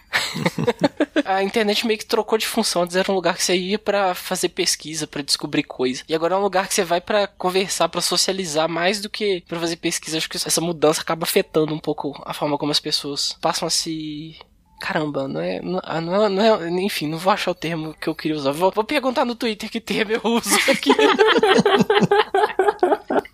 a 1.25 1.43
internet 1.43 1.87
meio 1.87 1.99
que 1.99 2.07
trocou 2.07 2.39
de 2.39 2.47
função. 2.47 2.83
Antes 2.83 2.97
era 2.97 3.11
um 3.11 3.15
lugar 3.15 3.37
que 3.37 3.43
você 3.43 3.57
ia 3.57 3.79
para 3.79 4.15
fazer 4.15 4.51
pesquisa, 4.51 5.07
para 5.07 5.23
descobrir 5.23 5.63
coisa. 5.63 6.03
E 6.09 6.15
agora 6.15 6.35
é 6.35 6.39
um 6.39 6.43
lugar 6.43 6.69
que 6.69 6.75
você 6.75 6.85
vai 6.85 7.01
para 7.01 7.27
conversar, 7.27 7.89
para 7.89 8.01
socializar 8.01 8.69
mais 8.69 9.01
do 9.01 9.11
que 9.11 9.43
para 9.47 9.61
fazer 9.61 9.77
pesquisa. 9.77 10.19
Acho 10.19 10.29
que 10.29 10.37
essa 10.37 10.61
mudança 10.61 11.01
acaba 11.01 11.25
afetando 11.25 11.75
um 11.75 11.79
pouco 11.79 12.21
a 12.25 12.35
forma 12.35 12.59
como 12.59 12.73
as 12.73 12.81
pessoas 12.81 13.37
passam 13.41 13.67
a 13.67 13.71
se 13.71 14.37
Caramba, 14.81 15.27
não 15.27 15.41
é, 15.41 15.61
não, 15.61 15.81
ah, 15.83 16.01
não, 16.01 16.25
é, 16.25 16.29
não 16.29 16.43
é, 16.43 16.71
Enfim, 16.83 17.09
não 17.09 17.19
vou 17.19 17.33
achar 17.33 17.51
o 17.51 17.55
termo 17.55 17.95
que 17.95 18.09
eu 18.09 18.15
queria 18.15 18.37
usar. 18.37 18.53
Vou, 18.53 18.71
vou 18.71 18.85
perguntar 18.85 19.25
no 19.25 19.35
Twitter 19.35 19.69
que 19.69 19.81
termo 19.81 20.13
eu 20.13 20.21
uso 20.25 20.55
aqui. 20.71 20.93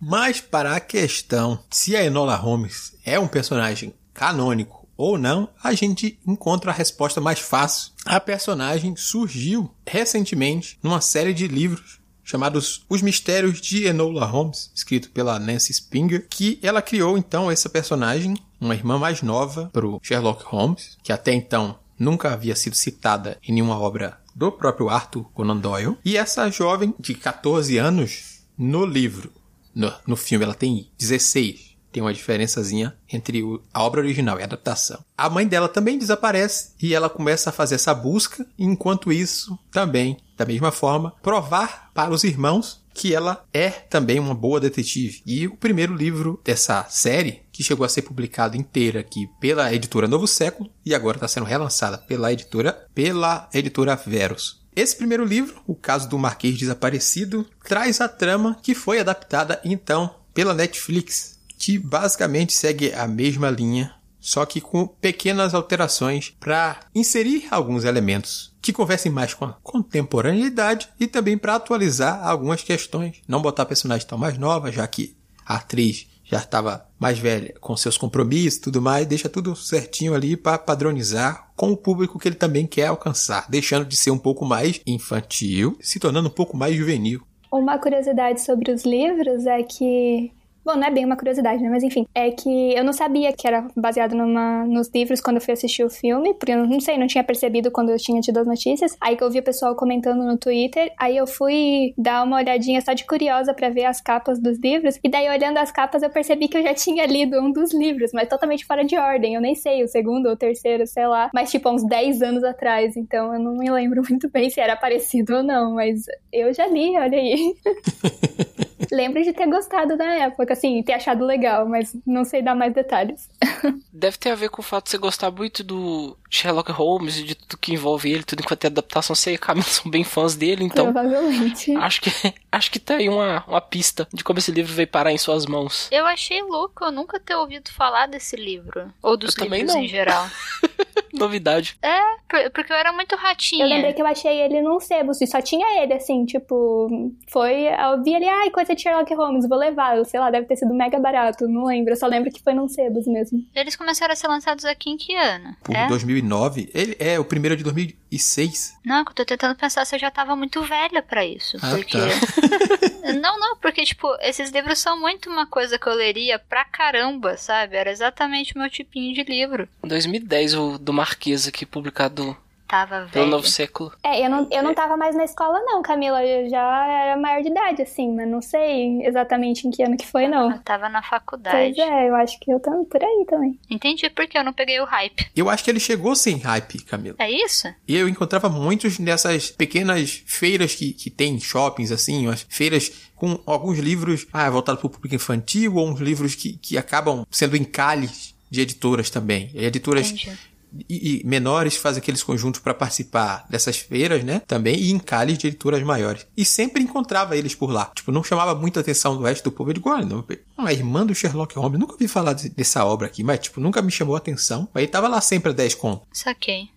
Mas 0.00 0.40
para 0.40 0.74
a 0.74 0.80
questão 0.80 1.58
se 1.70 1.96
a 1.96 2.04
Enola 2.04 2.36
Holmes 2.36 2.94
é 3.04 3.18
um 3.18 3.28
personagem 3.28 3.94
canônico 4.12 4.88
ou 4.96 5.16
não, 5.16 5.48
a 5.62 5.72
gente 5.74 6.18
encontra 6.26 6.72
a 6.72 6.74
resposta 6.74 7.20
mais 7.20 7.38
fácil. 7.38 7.92
A 8.04 8.18
personagem 8.18 8.96
surgiu 8.96 9.70
recentemente 9.86 10.78
numa 10.82 11.00
série 11.00 11.32
de 11.32 11.46
livros 11.46 11.98
chamados 12.28 12.84
Os 12.90 13.00
Mistérios 13.00 13.58
de 13.58 13.86
Enola 13.86 14.26
Holmes, 14.26 14.70
escrito 14.74 15.10
pela 15.12 15.38
Nancy 15.38 15.72
Spinger, 15.72 16.26
que 16.28 16.58
ela 16.62 16.82
criou 16.82 17.16
então 17.16 17.50
essa 17.50 17.70
personagem, 17.70 18.36
uma 18.60 18.74
irmã 18.74 18.98
mais 18.98 19.22
nova 19.22 19.70
para 19.72 19.86
o 19.86 19.98
Sherlock 20.02 20.44
Holmes, 20.44 20.98
que 21.02 21.10
até 21.10 21.32
então 21.32 21.78
nunca 21.98 22.30
havia 22.30 22.54
sido 22.54 22.76
citada 22.76 23.38
em 23.42 23.54
nenhuma 23.54 23.78
obra 23.80 24.20
do 24.36 24.52
próprio 24.52 24.90
Arthur 24.90 25.24
Conan 25.32 25.56
Doyle. 25.56 25.96
E 26.04 26.18
essa 26.18 26.50
jovem 26.50 26.94
de 27.00 27.14
14 27.14 27.78
anos, 27.78 28.40
no 28.58 28.84
livro, 28.84 29.32
no, 29.78 29.92
no 30.08 30.16
filme 30.16 30.44
ela 30.44 30.54
tem 30.54 30.90
16, 30.98 31.76
tem 31.92 32.02
uma 32.02 32.12
diferençazinha 32.12 32.96
entre 33.10 33.42
o, 33.44 33.62
a 33.72 33.84
obra 33.84 34.00
original 34.00 34.38
e 34.38 34.42
a 34.42 34.44
adaptação. 34.44 35.02
A 35.16 35.30
mãe 35.30 35.46
dela 35.46 35.68
também 35.68 35.96
desaparece 35.96 36.72
e 36.82 36.92
ela 36.92 37.08
começa 37.08 37.50
a 37.50 37.52
fazer 37.52 37.76
essa 37.76 37.94
busca, 37.94 38.44
enquanto 38.58 39.12
isso 39.12 39.56
também, 39.70 40.18
da 40.36 40.44
mesma 40.44 40.72
forma, 40.72 41.14
provar 41.22 41.90
para 41.94 42.12
os 42.12 42.24
irmãos 42.24 42.84
que 42.92 43.14
ela 43.14 43.44
é 43.54 43.70
também 43.70 44.18
uma 44.18 44.34
boa 44.34 44.58
detetive. 44.58 45.22
E 45.24 45.46
o 45.46 45.56
primeiro 45.56 45.94
livro 45.94 46.40
dessa 46.44 46.84
série, 46.88 47.42
que 47.52 47.62
chegou 47.62 47.86
a 47.86 47.88
ser 47.88 48.02
publicado 48.02 48.56
inteira 48.56 48.98
aqui 48.98 49.28
pela 49.40 49.72
editora 49.72 50.08
Novo 50.08 50.26
Século 50.26 50.68
e 50.84 50.92
agora 50.92 51.16
está 51.16 51.28
sendo 51.28 51.46
relançada 51.46 51.96
pela 51.96 52.32
editora 52.32 52.86
pela 52.92 53.48
editora 53.54 53.94
Verus. 53.94 54.66
Esse 54.78 54.94
primeiro 54.94 55.24
livro, 55.24 55.60
O 55.66 55.74
Caso 55.74 56.08
do 56.08 56.16
Marquês 56.16 56.56
Desaparecido, 56.56 57.44
traz 57.64 58.00
a 58.00 58.06
trama 58.06 58.56
que 58.62 58.76
foi 58.76 59.00
adaptada 59.00 59.60
então 59.64 60.14
pela 60.32 60.54
Netflix 60.54 61.36
que 61.58 61.76
basicamente 61.76 62.52
segue 62.52 62.92
a 62.92 63.08
mesma 63.08 63.50
linha, 63.50 63.92
só 64.20 64.46
que 64.46 64.60
com 64.60 64.86
pequenas 64.86 65.52
alterações 65.52 66.32
para 66.38 66.78
inserir 66.94 67.48
alguns 67.50 67.82
elementos 67.82 68.54
que 68.62 68.72
conversem 68.72 69.10
mais 69.10 69.34
com 69.34 69.46
a 69.46 69.56
contemporaneidade 69.64 70.88
e 71.00 71.08
também 71.08 71.36
para 71.36 71.56
atualizar 71.56 72.24
algumas 72.24 72.62
questões. 72.62 73.16
Não 73.26 73.42
botar 73.42 73.66
personagem 73.66 74.06
tão 74.06 74.16
mais 74.16 74.38
nova, 74.38 74.70
já 74.70 74.86
que 74.86 75.16
a 75.44 75.56
atriz 75.56 76.06
já 76.30 76.38
estava 76.38 76.86
mais 76.98 77.18
velha 77.18 77.54
com 77.60 77.76
seus 77.76 77.96
compromissos 77.96 78.60
tudo 78.60 78.82
mais, 78.82 79.06
deixa 79.06 79.28
tudo 79.28 79.56
certinho 79.56 80.14
ali 80.14 80.36
para 80.36 80.58
padronizar 80.58 81.50
com 81.56 81.72
o 81.72 81.76
público 81.76 82.18
que 82.18 82.28
ele 82.28 82.36
também 82.36 82.66
quer 82.66 82.86
alcançar, 82.86 83.46
deixando 83.48 83.84
de 83.84 83.96
ser 83.96 84.10
um 84.10 84.18
pouco 84.18 84.44
mais 84.44 84.80
infantil, 84.86 85.76
se 85.80 85.98
tornando 85.98 86.28
um 86.28 86.32
pouco 86.32 86.56
mais 86.56 86.76
juvenil. 86.76 87.22
Uma 87.50 87.78
curiosidade 87.78 88.42
sobre 88.42 88.70
os 88.70 88.84
livros 88.84 89.46
é 89.46 89.62
que 89.62 90.30
Bom, 90.68 90.76
não 90.76 90.86
é 90.86 90.90
bem 90.90 91.02
uma 91.02 91.16
curiosidade, 91.16 91.62
né? 91.62 91.70
Mas 91.70 91.82
enfim, 91.82 92.06
é 92.14 92.30
que 92.30 92.74
eu 92.74 92.84
não 92.84 92.92
sabia 92.92 93.32
que 93.32 93.48
era 93.48 93.66
baseado 93.74 94.14
numa, 94.14 94.66
nos 94.66 94.90
livros 94.94 95.18
quando 95.18 95.36
eu 95.36 95.40
fui 95.40 95.54
assistir 95.54 95.82
o 95.82 95.88
filme, 95.88 96.34
porque 96.34 96.52
eu 96.52 96.66
não 96.66 96.78
sei, 96.78 96.98
não 96.98 97.06
tinha 97.06 97.24
percebido 97.24 97.70
quando 97.70 97.88
eu 97.88 97.96
tinha 97.96 98.20
tido 98.20 98.36
as 98.36 98.46
notícias. 98.46 98.94
Aí 99.00 99.16
que 99.16 99.24
eu 99.24 99.30
vi 99.30 99.38
o 99.38 99.42
pessoal 99.42 99.74
comentando 99.74 100.22
no 100.22 100.36
Twitter, 100.36 100.92
aí 100.98 101.16
eu 101.16 101.26
fui 101.26 101.94
dar 101.96 102.22
uma 102.22 102.36
olhadinha 102.36 102.82
só 102.82 102.92
de 102.92 103.06
curiosa 103.06 103.54
para 103.54 103.70
ver 103.70 103.86
as 103.86 103.98
capas 103.98 104.38
dos 104.38 104.58
livros, 104.58 104.98
e 105.02 105.08
daí 105.08 105.26
olhando 105.30 105.56
as 105.56 105.72
capas 105.72 106.02
eu 106.02 106.10
percebi 106.10 106.48
que 106.48 106.58
eu 106.58 106.62
já 106.62 106.74
tinha 106.74 107.06
lido 107.06 107.40
um 107.40 107.50
dos 107.50 107.72
livros, 107.72 108.10
mas 108.12 108.28
totalmente 108.28 108.66
fora 108.66 108.84
de 108.84 108.94
ordem. 108.94 109.36
Eu 109.36 109.40
nem 109.40 109.54
sei, 109.54 109.82
o 109.82 109.88
segundo 109.88 110.26
ou 110.26 110.32
o 110.32 110.36
terceiro, 110.36 110.86
sei 110.86 111.06
lá, 111.06 111.30
mas 111.32 111.50
tipo, 111.50 111.70
uns 111.70 111.82
10 111.82 112.20
anos 112.20 112.44
atrás, 112.44 112.94
então 112.94 113.32
eu 113.32 113.40
não 113.40 113.56
me 113.56 113.70
lembro 113.70 114.02
muito 114.06 114.28
bem 114.28 114.50
se 114.50 114.60
era 114.60 114.76
parecido 114.76 115.36
ou 115.36 115.42
não, 115.42 115.76
mas 115.76 116.02
eu 116.30 116.52
já 116.52 116.66
li, 116.66 116.94
olha 116.94 117.16
aí. 117.16 117.54
Lembro 118.90 119.22
de 119.22 119.32
ter 119.32 119.46
gostado 119.46 119.96
na 119.96 120.14
época, 120.14 120.52
assim, 120.52 120.82
ter 120.82 120.94
achado 120.94 121.24
legal, 121.24 121.66
mas 121.68 121.94
não 122.06 122.24
sei 122.24 122.42
dar 122.42 122.54
mais 122.54 122.72
detalhes. 122.72 123.28
Deve 123.92 124.16
ter 124.16 124.30
a 124.30 124.34
ver 124.34 124.50
com 124.50 124.60
o 124.60 124.64
fato 124.64 124.84
de 124.84 124.90
você 124.90 124.98
gostar 124.98 125.30
muito 125.30 125.62
do 125.64 126.16
Sherlock 126.30 126.70
Holmes 126.72 127.18
e 127.18 127.24
de 127.24 127.34
tudo 127.34 127.58
que 127.58 127.72
envolve 127.72 128.10
ele, 128.10 128.22
tudo 128.22 128.40
enquanto 128.40 128.64
é 128.64 128.68
adaptação, 128.68 129.14
você 129.14 129.32
e 129.32 129.34
a 129.34 129.38
Camila 129.38 129.66
são 129.68 129.90
bem 129.90 130.04
fãs 130.04 130.34
dele, 130.34 130.64
então. 130.64 130.92
Provavelmente. 130.92 131.74
Acho 131.76 132.00
que, 132.00 132.10
acho 132.50 132.70
que 132.70 132.78
tá 132.78 132.96
aí 132.96 133.08
uma, 133.08 133.44
uma 133.46 133.60
pista 133.60 134.06
de 134.12 134.22
como 134.22 134.38
esse 134.38 134.50
livro 134.50 134.72
veio 134.72 134.88
parar 134.88 135.12
em 135.12 135.18
suas 135.18 135.46
mãos. 135.46 135.88
Eu 135.90 136.06
achei 136.06 136.42
louco 136.42 136.84
eu 136.84 136.92
nunca 136.92 137.18
ter 137.18 137.34
ouvido 137.34 137.70
falar 137.70 138.06
desse 138.06 138.36
livro. 138.36 138.92
Ou 139.02 139.16
dos 139.16 139.36
eu 139.36 139.44
livros 139.46 139.74
em 139.74 139.88
geral. 139.88 140.28
Novidade. 141.12 141.76
É, 141.82 142.50
porque 142.50 142.72
eu 142.72 142.76
era 142.76 142.92
muito 142.92 143.16
ratinha. 143.16 143.64
Eu 143.64 143.68
lembrei 143.68 143.92
que 143.92 144.02
eu 144.02 144.06
achei 144.06 144.40
ele 144.40 144.60
num 144.60 144.78
sebo, 144.78 145.12
e 145.12 145.26
só 145.26 145.40
tinha 145.40 145.82
ele, 145.82 145.94
assim, 145.94 146.24
tipo, 146.24 147.12
foi. 147.28 147.64
Eu 147.66 148.02
vi 148.02 148.14
ele, 148.14 148.28
ai, 148.28 148.50
coisa 148.50 148.74
de 148.78 148.82
Sherlock 148.84 149.12
Holmes, 149.14 149.48
vou 149.48 149.58
levar. 149.58 150.02
Sei 150.04 150.18
lá, 150.18 150.30
deve 150.30 150.46
ter 150.46 150.56
sido 150.56 150.72
mega 150.72 150.98
barato, 150.98 151.46
não 151.46 151.66
lembro. 151.66 151.92
Eu 151.92 151.96
só 151.96 152.06
lembro 152.06 152.30
que 152.30 152.42
foi 152.42 152.54
num 152.54 152.68
sebos 152.68 153.06
mesmo. 153.06 153.44
Eles 153.54 153.76
começaram 153.76 154.12
a 154.12 154.16
ser 154.16 154.28
lançados 154.28 154.64
aqui 154.64 154.90
em 154.90 154.96
que 154.96 155.14
ano? 155.14 155.54
Por 155.62 155.74
é? 155.74 155.86
2009. 155.88 156.70
Ele 156.72 156.96
é 156.98 157.18
o 157.18 157.24
primeiro 157.24 157.56
de 157.56 157.64
2006. 157.64 158.78
Não, 158.84 159.00
eu 159.00 159.04
tô 159.06 159.24
tentando 159.24 159.54
pensar 159.56 159.84
se 159.84 159.94
eu 159.94 159.98
já 159.98 160.10
tava 160.10 160.34
muito 160.34 160.62
velha 160.62 161.02
para 161.02 161.24
isso. 161.26 161.58
Ah, 161.60 161.70
porque. 161.70 161.98
Tá. 161.98 163.12
não, 163.20 163.38
não, 163.38 163.56
porque, 163.56 163.84
tipo, 163.84 164.08
esses 164.20 164.50
livros 164.50 164.78
são 164.78 164.98
muito 164.98 165.28
uma 165.28 165.46
coisa 165.46 165.78
que 165.78 165.86
eu 165.86 165.94
leria 165.94 166.38
pra 166.38 166.64
caramba, 166.64 167.36
sabe? 167.36 167.76
Era 167.76 167.90
exatamente 167.90 168.54
o 168.54 168.58
meu 168.58 168.70
tipinho 168.70 169.14
de 169.14 169.24
livro. 169.24 169.68
2010, 169.82 170.54
o 170.54 170.78
do 170.78 170.92
Marquês 170.92 171.46
aqui, 171.46 171.66
publicado 171.66 172.36
tava 172.68 173.00
velha. 173.00 173.10
Pelo 173.10 173.26
novo 173.26 173.46
século. 173.46 173.90
É, 174.04 174.24
eu 174.24 174.30
não, 174.30 174.46
eu 174.50 174.62
não 174.62 174.74
tava 174.74 174.96
mais 174.96 175.16
na 175.16 175.24
escola, 175.24 175.58
não, 175.64 175.82
Camila. 175.82 176.22
Eu 176.22 176.48
já 176.50 176.86
era 176.86 177.16
maior 177.16 177.42
de 177.42 177.48
idade, 177.48 177.82
assim, 177.82 178.14
mas 178.14 178.28
não 178.28 178.42
sei 178.42 179.04
exatamente 179.04 179.66
em 179.66 179.70
que 179.70 179.82
ano 179.82 179.96
que 179.96 180.06
foi, 180.06 180.28
não. 180.28 180.52
Eu 180.52 180.58
tava 180.60 180.88
na 180.88 181.02
faculdade. 181.02 181.74
Pois 181.74 181.78
é, 181.78 182.08
eu 182.08 182.14
acho 182.14 182.38
que 182.38 182.52
eu 182.52 182.60
tô 182.60 182.84
por 182.84 183.02
aí 183.02 183.24
também. 183.26 183.58
Entendi 183.70 184.10
porque 184.10 184.36
eu 184.36 184.44
não 184.44 184.52
peguei 184.52 184.78
o 184.80 184.84
hype. 184.84 185.30
Eu 185.34 185.48
acho 185.48 185.64
que 185.64 185.70
ele 185.70 185.80
chegou 185.80 186.14
sem 186.14 186.36
hype, 186.36 186.84
Camila. 186.84 187.16
É 187.18 187.30
isso? 187.30 187.72
E 187.86 187.96
eu 187.96 188.08
encontrava 188.08 188.48
muitos 188.48 188.98
nessas 188.98 189.50
pequenas 189.50 190.22
feiras 190.26 190.74
que, 190.74 190.92
que 190.92 191.10
tem 191.10 191.40
shoppings, 191.40 191.90
assim, 191.90 192.26
umas 192.26 192.46
feiras 192.48 193.08
com 193.16 193.40
alguns 193.46 193.78
livros 193.78 194.26
ah, 194.32 194.48
voltados 194.50 194.80
para 194.80 194.86
o 194.86 194.90
público 194.90 195.14
infantil 195.14 195.76
ou 195.76 195.88
uns 195.88 196.00
livros 196.00 196.34
que, 196.34 196.56
que 196.58 196.76
acabam 196.76 197.26
sendo 197.30 197.56
encalhes 197.56 198.36
de 198.50 198.60
editoras 198.60 199.10
também. 199.10 199.50
Editoras 199.54 200.10
Entendi 200.10 200.47
e, 200.88 201.20
e 201.20 201.26
menores 201.26 201.76
fazem 201.76 202.00
aqueles 202.00 202.22
conjuntos 202.22 202.60
para 202.60 202.74
participar 202.74 203.46
dessas 203.48 203.78
feiras, 203.78 204.24
né? 204.24 204.40
Também 204.46 204.76
e 204.76 204.90
em 204.90 204.98
cálices 204.98 205.38
de 205.38 205.46
editoras 205.48 205.82
maiores. 205.82 206.26
E 206.36 206.44
sempre 206.44 206.82
encontrava 206.82 207.36
eles 207.36 207.54
por 207.54 207.70
lá. 207.70 207.90
Tipo, 207.94 208.12
não 208.12 208.24
chamava 208.24 208.54
muita 208.54 208.80
atenção 208.80 209.16
do 209.16 209.22
resto 209.22 209.44
do 209.44 209.52
povo. 209.52 209.70
Eu 209.70 209.74
digo, 209.74 209.88
não, 210.04 210.24
a 210.58 210.72
irmã 210.72 211.04
do 211.04 211.14
Sherlock 211.14 211.58
Holmes, 211.58 211.78
nunca 211.78 211.92
ouvi 211.92 212.08
falar 212.08 212.34
dessa 212.34 212.84
obra 212.84 213.06
aqui, 213.06 213.22
mas, 213.22 213.40
tipo, 213.40 213.60
nunca 213.60 213.82
me 213.82 213.90
chamou 213.90 214.14
a 214.14 214.18
atenção. 214.18 214.68
Aí 214.74 214.86
tava 214.86 215.08
lá 215.08 215.20
sempre 215.20 215.50
a 215.50 215.54
10 215.54 215.74
conto. 215.74 216.02
Saquei. 216.12 216.70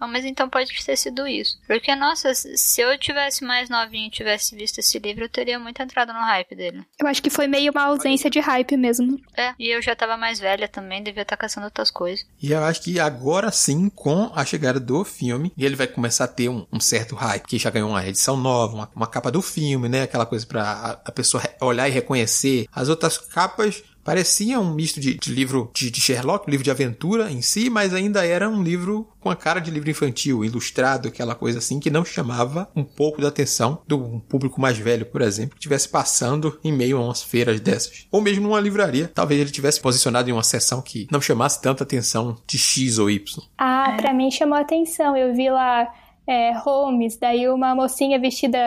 Oh, 0.00 0.06
mas 0.06 0.24
então 0.24 0.48
pode 0.48 0.72
ter 0.84 0.96
sido 0.96 1.26
isso. 1.26 1.58
Porque, 1.66 1.94
nossa, 1.94 2.32
se 2.34 2.80
eu 2.80 2.98
tivesse 2.98 3.44
mais 3.44 3.68
novinho 3.68 4.08
e 4.08 4.10
tivesse 4.10 4.54
visto 4.54 4.78
esse 4.78 4.98
livro, 4.98 5.24
eu 5.24 5.28
teria 5.28 5.58
muito 5.58 5.82
entrado 5.82 6.12
no 6.12 6.20
hype 6.20 6.54
dele. 6.54 6.84
Eu 7.00 7.06
acho 7.06 7.22
que 7.22 7.30
foi 7.30 7.46
meio 7.46 7.72
uma 7.72 7.84
ausência 7.84 8.28
de 8.28 8.38
hype 8.38 8.76
mesmo. 8.76 9.18
É, 9.36 9.54
e 9.58 9.68
eu 9.68 9.80
já 9.80 9.96
tava 9.96 10.16
mais 10.16 10.38
velha 10.38 10.68
também, 10.68 11.02
devia 11.02 11.22
estar 11.22 11.36
tá 11.36 11.40
caçando 11.40 11.66
outras 11.66 11.90
coisas. 11.90 12.26
E 12.42 12.52
eu 12.52 12.62
acho 12.64 12.82
que 12.82 13.00
agora 13.00 13.50
sim, 13.50 13.88
com 13.88 14.30
a 14.34 14.44
chegada 14.44 14.78
do 14.78 15.04
filme, 15.04 15.52
ele 15.56 15.76
vai 15.76 15.86
começar 15.86 16.24
a 16.24 16.28
ter 16.28 16.48
um, 16.48 16.66
um 16.72 16.80
certo 16.80 17.14
hype, 17.14 17.46
que 17.46 17.58
já 17.58 17.70
ganhou 17.70 17.90
uma 17.90 18.06
edição 18.06 18.36
nova, 18.36 18.74
uma, 18.74 18.90
uma 18.94 19.06
capa 19.06 19.30
do 19.30 19.40
filme, 19.40 19.88
né? 19.88 20.02
Aquela 20.02 20.26
coisa 20.26 20.46
pra 20.46 20.62
a, 20.62 20.90
a 20.92 21.12
pessoa 21.12 21.42
olhar 21.60 21.88
e 21.88 21.92
reconhecer. 21.92 22.66
As 22.72 22.88
outras 22.88 23.18
capas 23.18 23.82
Parecia 24.06 24.60
um 24.60 24.72
misto 24.72 25.00
de, 25.00 25.14
de 25.14 25.32
livro 25.32 25.68
de, 25.74 25.90
de, 25.90 26.00
Sherlock, 26.00 26.48
livro 26.48 26.62
de 26.62 26.70
aventura 26.70 27.28
em 27.28 27.42
si, 27.42 27.68
mas 27.68 27.92
ainda 27.92 28.24
era 28.24 28.48
um 28.48 28.62
livro 28.62 29.08
com 29.18 29.28
a 29.28 29.34
cara 29.34 29.58
de 29.58 29.68
livro 29.68 29.90
infantil, 29.90 30.44
ilustrado, 30.44 31.08
aquela 31.08 31.34
coisa 31.34 31.58
assim, 31.58 31.80
que 31.80 31.90
não 31.90 32.04
chamava 32.04 32.70
um 32.76 32.84
pouco 32.84 33.20
da 33.20 33.26
atenção 33.26 33.82
do 33.84 33.96
um 34.00 34.20
público 34.20 34.60
mais 34.60 34.78
velho, 34.78 35.04
por 35.06 35.22
exemplo, 35.22 35.50
que 35.50 35.56
estivesse 35.56 35.88
passando 35.88 36.56
em 36.62 36.72
meio 36.72 36.98
a 36.98 37.00
umas 37.00 37.20
feiras 37.20 37.58
dessas. 37.58 38.06
Ou 38.12 38.20
mesmo 38.20 38.46
numa 38.46 38.60
livraria. 38.60 39.10
Talvez 39.12 39.40
ele 39.40 39.50
tivesse 39.50 39.80
posicionado 39.80 40.30
em 40.30 40.32
uma 40.32 40.44
seção 40.44 40.80
que 40.80 41.08
não 41.10 41.20
chamasse 41.20 41.60
tanta 41.60 41.82
atenção 41.82 42.36
de 42.46 42.58
X 42.58 42.98
ou 42.98 43.10
Y. 43.10 43.42
Ah, 43.58 43.92
pra 43.96 44.14
mim 44.14 44.30
chamou 44.30 44.56
atenção. 44.56 45.16
Eu 45.16 45.34
vi 45.34 45.50
lá 45.50 45.92
é, 46.26 46.52
Holmes, 46.58 47.16
daí 47.16 47.48
uma 47.48 47.74
mocinha 47.74 48.18
vestida 48.18 48.58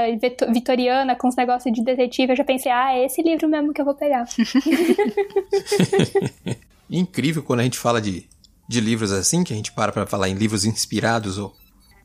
vitoriana 0.52 1.16
com 1.16 1.28
os 1.28 1.36
negócios 1.36 1.74
de 1.74 1.84
detetive, 1.84 2.32
eu 2.32 2.38
já 2.38 2.44
pensei, 2.44 2.72
ah, 2.72 2.94
é 2.94 3.06
esse 3.06 3.22
livro 3.22 3.50
mesmo 3.50 3.74
que 3.74 3.82
eu 3.82 3.86
vou 3.86 3.96
pegar. 3.96 4.26
Incrível 6.90 7.44
quando 7.44 7.60
a 7.60 7.64
gente 7.64 7.78
fala 7.78 8.02
de, 8.02 8.26
de 8.68 8.80
livros 8.80 9.12
assim, 9.12 9.44
que 9.44 9.52
a 9.52 9.56
gente 9.56 9.74
para 9.74 9.92
pra 9.92 10.08
falar 10.08 10.30
em 10.30 10.36
livros 10.36 10.64
inspirados 10.64 11.38
ou, 11.38 11.54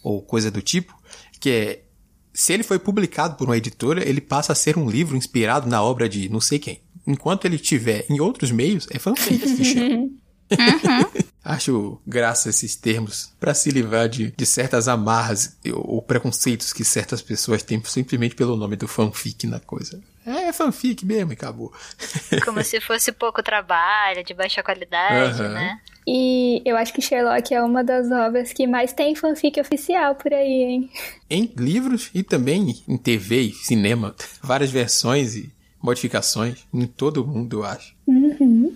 ou 0.03 0.21
coisa 0.21 0.51
do 0.51 0.61
tipo, 0.61 0.93
que 1.39 1.51
é, 1.51 1.83
se 2.33 2.53
ele 2.53 2.65
foi 2.65 2.81
publicado 2.81 3.37
por 3.37 3.47
uma 3.47 3.57
editora, 3.57 4.07
ele 4.07 4.21
passa 4.21 4.53
a 4.53 4.57
ser 4.57 4.77
um 4.77 4.91
livro 4.91 5.17
inspirado 5.17 5.69
na 5.69 5.83
obra 5.83 6.09
de 6.09 6.29
não 6.29 6.41
sei 6.41 6.59
quem. 6.59 6.81
Enquanto 7.07 7.45
ele 7.45 7.59
tiver 7.59 8.07
em 8.11 8.21
outros 8.21 8.51
meios, 8.51 8.89
é 8.91 8.99
fanfic 8.99 9.45
esse 9.45 9.65
chama. 9.73 10.09
Uhum. 10.59 11.25
Acho 11.45 12.01
graça 12.07 12.49
esses 12.49 12.75
termos 12.75 13.31
para 13.39 13.53
se 13.53 13.71
livrar 13.71 14.09
de, 14.09 14.33
de 14.35 14.47
certas 14.47 14.89
amarras 14.89 15.59
ou 15.73 16.01
preconceitos 16.01 16.73
que 16.73 16.83
certas 16.85 17.21
pessoas 17.21 17.63
têm 17.63 17.83
simplesmente 17.85 18.35
pelo 18.35 18.57
nome 18.57 18.77
do 18.77 18.89
fanfic 18.89 19.47
na 19.47 19.61
coisa. 19.61 20.01
É, 20.27 20.49
é 20.49 20.53
fanfic 20.55 21.05
mesmo 21.05 21.33
e 21.33 21.35
acabou. 21.35 21.71
Como 22.45 22.65
se 22.65 22.81
fosse 22.81 23.13
pouco 23.13 23.43
trabalho, 23.43 24.25
de 24.25 24.33
baixa 24.33 24.63
qualidade, 24.63 25.43
uhum. 25.43 25.51
né? 25.51 25.81
E 26.07 26.63
eu 26.65 26.77
acho 26.77 26.93
que 26.93 27.01
Sherlock 27.01 27.53
é 27.55 27.63
uma 27.63 27.83
das 27.83 28.11
obras 28.11 28.53
que 28.53 28.67
mais 28.67 28.93
tem 28.93 29.15
fanfic 29.15 29.61
oficial 29.61 30.15
por 30.15 30.33
aí, 30.33 30.63
hein? 30.63 30.91
Em 31.29 31.53
livros 31.57 32.11
e 32.15 32.23
também 32.23 32.83
em 32.87 32.97
TV 32.97 33.41
e 33.41 33.53
cinema. 33.53 34.15
Várias 34.43 34.71
versões 34.71 35.35
e 35.35 35.53
modificações 35.83 36.67
em 36.73 36.87
todo 36.87 37.23
o 37.23 37.27
mundo, 37.27 37.59
eu 37.59 37.65
acho. 37.65 37.95
Uhum. 38.07 38.74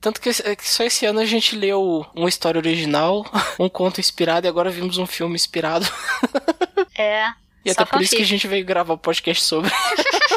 Tanto 0.00 0.20
que 0.20 0.30
só 0.32 0.84
esse 0.84 1.06
ano 1.06 1.20
a 1.20 1.24
gente 1.24 1.56
leu 1.56 2.06
uma 2.14 2.28
história 2.28 2.58
original, 2.58 3.26
um 3.58 3.68
conto 3.68 4.00
inspirado 4.00 4.46
e 4.46 4.48
agora 4.48 4.70
vimos 4.70 4.98
um 4.98 5.06
filme 5.06 5.34
inspirado. 5.34 5.86
É. 6.96 7.30
E 7.66 7.70
até 7.70 7.84
por 7.84 8.00
isso 8.00 8.14
que 8.14 8.22
a 8.22 8.26
gente 8.26 8.46
veio 8.46 8.64
gravar 8.64 8.94
o 8.94 8.98
podcast 8.98 9.42
sobre. 9.42 9.72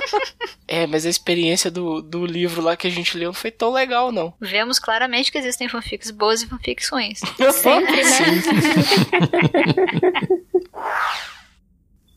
é, 0.67 0.87
mas 0.87 1.05
a 1.05 1.09
experiência 1.09 1.69
do, 1.69 2.01
do 2.01 2.25
livro 2.25 2.59
lá 2.59 2.75
que 2.75 2.87
a 2.87 2.89
gente 2.89 3.15
leu 3.15 3.27
não 3.27 3.33
foi 3.35 3.51
tão 3.51 3.71
legal, 3.71 4.11
não. 4.11 4.33
Vemos 4.41 4.79
claramente 4.79 5.31
que 5.31 5.37
existem 5.37 5.69
fanfics 5.69 6.09
boas 6.09 6.41
e 6.41 6.47
fanfics 6.47 6.89
ruins. 6.89 7.19
Sempre, 7.53 8.03
né? 8.03 8.41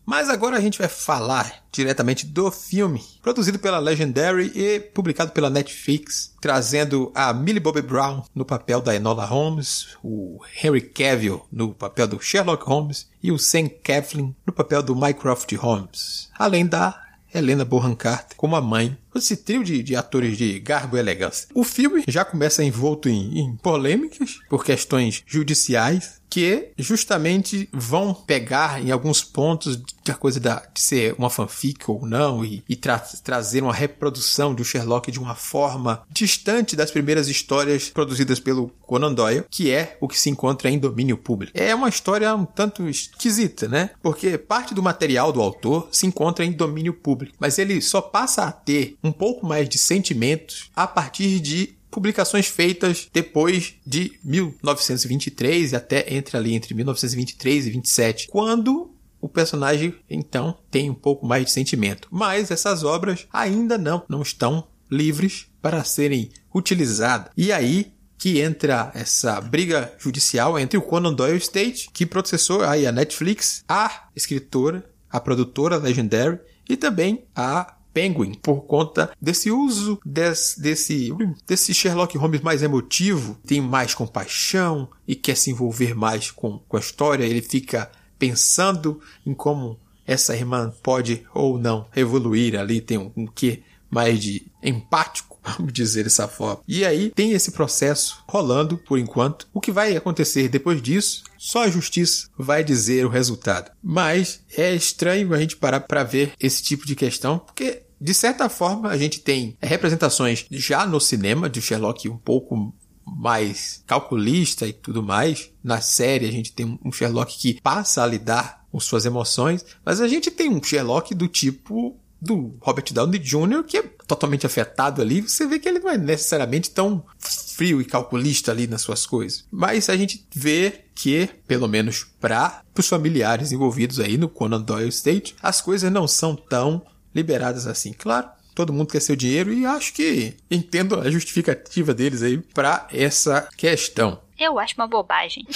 Mas 0.05 0.29
agora 0.29 0.57
a 0.57 0.61
gente 0.61 0.79
vai 0.79 0.89
falar 0.89 1.63
diretamente 1.71 2.27
do 2.27 2.51
filme, 2.51 3.03
produzido 3.23 3.59
pela 3.59 3.79
Legendary 3.79 4.51
e 4.55 4.81
publicado 4.81 5.31
pela 5.31 5.49
Netflix, 5.49 6.35
trazendo 6.41 7.13
a 7.15 7.33
Millie 7.33 7.61
Bobby 7.61 7.83
Brown 7.83 8.23
no 8.35 8.45
papel 8.45 8.81
da 8.81 8.95
Enola 8.95 9.25
Holmes, 9.25 9.97
o 10.03 10.41
Henry 10.63 10.81
Cavill 10.81 11.47
no 11.51 11.73
papel 11.73 12.09
do 12.09 12.21
Sherlock 12.21 12.65
Holmes 12.65 13.09
e 13.23 13.31
o 13.31 13.39
Sam 13.39 13.69
Claflin 13.83 14.35
no 14.45 14.53
papel 14.53 14.83
do 14.83 14.97
Mycroft 14.97 15.53
Holmes, 15.55 16.29
além 16.37 16.67
da 16.67 17.01
Helena 17.33 17.65
Bonham 17.65 17.95
Carter 17.95 18.37
como 18.37 18.57
a 18.57 18.61
mãe. 18.61 18.99
Esse 19.15 19.37
trio 19.37 19.63
de, 19.63 19.83
de, 19.83 19.95
atores 19.95 20.37
de 20.37 20.59
garbo 20.59 20.97
e 20.97 21.01
elegância. 21.01 21.49
O 21.55 21.65
filme 21.65 22.05
já 22.09 22.25
começa 22.25 22.65
envolto 22.65 23.09
em, 23.09 23.39
em 23.39 23.57
polêmicas 23.57 24.41
por 24.49 24.65
questões 24.65 25.23
judiciais 25.27 26.23
que 26.33 26.71
justamente 26.79 27.69
vão 27.71 28.15
pegar 28.15 28.83
em 28.83 28.91
alguns 28.91 29.23
pontos 29.23 29.79
da 30.03 30.15
coisa 30.15 30.41
da, 30.41 30.67
de 30.73 30.81
ser 30.81 31.15
uma 31.19 31.29
fanfic 31.29 31.91
ou 31.91 32.07
não 32.07 32.43
e, 32.43 32.65
e 32.67 32.75
tra 32.75 32.99
trazer 32.99 33.63
uma 33.63 33.75
reprodução 33.75 34.55
do 34.55 34.65
Sherlock 34.65 35.13
de 35.13 35.21
uma 35.21 35.35
forma 35.35 36.03
distante 36.11 36.75
das 36.75 36.91
primeiras 36.91 37.29
histórias 37.29 37.91
produzidas 37.91 38.41
pelo 38.41 38.71
Conan 38.81 39.13
Doyle, 39.13 39.45
que 39.51 39.71
é 39.71 39.99
o 40.01 40.09
que 40.09 40.19
se 40.19 40.31
encontra 40.31 40.71
em 40.71 40.79
domínio 40.79 41.19
público. 41.19 41.53
É 41.55 41.75
uma 41.75 41.91
história 41.91 42.35
um 42.35 42.47
tanto 42.47 42.89
esquisita, 42.89 43.69
né? 43.69 43.91
Porque 44.03 44.39
parte 44.39 44.73
do 44.73 44.83
material 44.83 45.33
do 45.33 45.43
autor 45.43 45.89
se 45.93 46.07
encontra 46.07 46.47
em 46.47 46.53
domínio 46.53 46.95
público, 46.95 47.37
mas 47.39 47.59
ele 47.59 47.79
só 47.83 48.01
passa 48.01 48.45
a 48.45 48.53
ter 48.53 48.97
um 49.03 49.13
pouco 49.13 49.47
mais 49.47 49.69
de 49.69 49.79
sentimentos 49.79 50.71
a 50.75 50.87
partir 50.87 51.41
de 51.41 51.75
publicações 51.91 52.47
feitas 52.47 53.09
depois 53.13 53.75
de 53.87 54.19
1923 54.25 55.73
e 55.73 55.77
até 55.77 56.15
entre 56.15 56.37
ali 56.37 56.55
entre 56.55 56.75
1923 56.75 57.67
e 57.67 57.71
27, 57.71 58.29
quando 58.29 58.91
o 59.21 59.29
personagem 59.29 59.95
então 60.09 60.59
tem 60.71 60.91
um 60.91 60.95
pouco 60.95 61.27
mais 61.27 61.45
de 61.45 61.53
sentimento. 61.53 62.09
Mas 62.11 62.51
essas 62.51 62.83
obras 62.83 63.27
ainda 63.33 63.77
não, 63.77 64.03
não 64.09 64.23
estão 64.23 64.67
livres 64.91 65.47
para 65.61 65.85
serem 65.85 66.31
utilizadas. 66.53 67.31
E 67.37 67.53
aí 67.53 67.93
que 68.19 68.41
entra 68.41 68.93
essa 68.95 69.41
briga 69.41 69.93
judicial 69.99 70.57
entre 70.57 70.79
o 70.79 70.83
Conan 70.83 71.13
Doyle 71.13 71.39
State, 71.39 71.91
que 71.93 72.07
processou 72.07 72.63
aí 72.63 72.87
a 72.87 72.93
Netflix, 72.93 73.65
a 73.69 74.09
escritora, 74.15 74.89
a 75.11 75.19
produtora 75.19 75.77
Legendary 75.77 76.39
e 76.69 76.77
também 76.77 77.25
a 77.35 77.75
Penguin 77.93 78.35
por 78.35 78.63
conta 78.63 79.11
desse 79.21 79.51
uso 79.51 80.01
desse, 80.05 80.61
desse, 80.61 81.13
desse 81.47 81.75
Sherlock 81.75 82.17
Holmes 82.17 82.41
mais 82.41 82.63
emotivo, 82.63 83.39
tem 83.47 83.61
mais 83.61 83.95
compaixão 83.95 84.89
e 85.07 85.15
quer 85.15 85.37
se 85.37 85.51
envolver 85.51 85.95
mais 85.95 86.31
com, 86.31 86.59
com 86.69 86.77
a 86.77 86.81
história. 86.81 87.25
Ele 87.25 87.43
fica 87.43 87.91
pensando 88.19 89.01
em 89.27 89.35
como 89.35 89.79
essa 90.07 90.37
irmã 90.37 90.73
pode 90.83 91.25
ou 91.35 91.59
não 91.59 91.87
evoluir 91.95 92.59
ali, 92.59 92.81
tem 92.81 92.99
um, 92.99 93.11
um 93.17 93.27
quê 93.27 93.63
mais 93.91 94.21
de 94.21 94.47
empático, 94.63 95.32
vamos 95.43 95.73
dizer 95.73 96.05
dessa 96.05 96.29
forma. 96.29 96.63
E 96.67 96.85
aí 96.85 97.11
tem 97.11 97.33
esse 97.33 97.53
processo 97.53 98.23
rolando 98.29 98.79
por 98.79 98.99
enquanto. 98.99 99.47
O 99.53 99.61
que 99.61 99.73
vai 99.73 99.97
acontecer 99.97 100.49
depois 100.49 100.81
disso, 100.81 101.25
só 101.39 101.65
a 101.65 101.71
justiça 101.71 102.29
vai 102.39 102.63
dizer 102.63 103.05
o 103.05 103.11
resultado. 103.11 103.71
Mas 103.83 104.41
é 104.57 104.75
estranho 104.75 105.35
a 105.35 105.39
gente 105.39 105.57
parar 105.57 105.81
para 105.81 106.05
ver 106.05 106.33
esse 106.39 106.63
tipo 106.63 106.87
de 106.87 106.95
questão, 106.95 107.39
porque 107.39 107.83
de 108.01 108.15
certa 108.15 108.49
forma 108.49 108.89
a 108.89 108.97
gente 108.97 109.21
tem 109.21 109.57
representações 109.61 110.45
já 110.51 110.87
no 110.87 111.01
cinema 111.01 111.49
de 111.49 111.63
Sherlock 111.63 112.09
um 112.09 112.17
pouco 112.17 112.75
mais 113.05 113.83
calculista 113.87 114.67
e 114.67 114.73
tudo 114.73 115.03
mais. 115.03 115.51
Na 115.63 115.81
série 115.81 116.27
a 116.27 116.33
gente 116.33 116.53
tem 116.53 116.79
um 116.85 116.93
Sherlock 116.93 117.37
que 117.39 117.61
passa 117.61 118.03
a 118.03 118.07
lidar 118.07 118.65
com 118.71 118.81
suas 118.81 119.05
emoções, 119.05 119.65
mas 119.85 120.01
a 120.01 120.09
gente 120.09 120.31
tem 120.31 120.49
um 120.49 120.63
Sherlock 120.63 121.15
do 121.15 121.29
tipo 121.29 121.97
do 122.23 122.57
Robert 122.61 122.85
Downey 122.93 123.19
Jr., 123.19 123.65
que 123.67 123.79
é 123.79 123.83
totalmente 124.07 124.47
afetado 124.47 125.03
ali, 125.03 125.21
você 125.23 125.45
vê 125.45 125.59
que 125.59 125.69
ele 125.69 125.81
não 125.81 125.91
é 125.91 125.99
necessariamente 125.99 126.71
tão 126.71 127.05
frio 127.19 127.81
e 127.81 127.85
calculista 127.85 128.53
ali 128.53 128.69
nas 128.69 128.83
suas 128.83 129.05
coisas. 129.05 129.45
Mas 129.51 129.89
a 129.89 129.97
gente 129.97 130.25
vê 130.33 130.85
que, 130.95 131.29
pelo 131.49 131.67
menos 131.67 132.07
para 132.21 132.63
os 132.79 132.89
familiares 132.89 133.51
envolvidos 133.51 133.99
aí 133.99 134.17
no 134.17 134.29
Conan 134.29 134.61
Doyle 134.61 134.89
State, 134.89 135.35
as 135.43 135.61
coisas 135.61 135.91
não 135.91 136.07
são 136.07 136.37
tão 136.37 136.87
liberadas 137.13 137.67
assim. 137.67 137.93
Claro, 137.93 138.29
todo 138.55 138.73
mundo 138.73 138.93
quer 138.93 139.01
seu 139.01 139.17
dinheiro 139.17 139.53
e 139.53 139.67
acho 139.67 139.93
que 139.93 140.37
entendo 140.49 141.01
a 141.01 141.11
justificativa 141.11 141.93
deles 141.93 142.23
aí 142.23 142.39
para 142.39 142.87
essa 142.93 143.49
questão. 143.57 144.21
Eu 144.39 144.61
acho 144.61 144.75
uma 144.77 144.87
bobagem. 144.87 145.45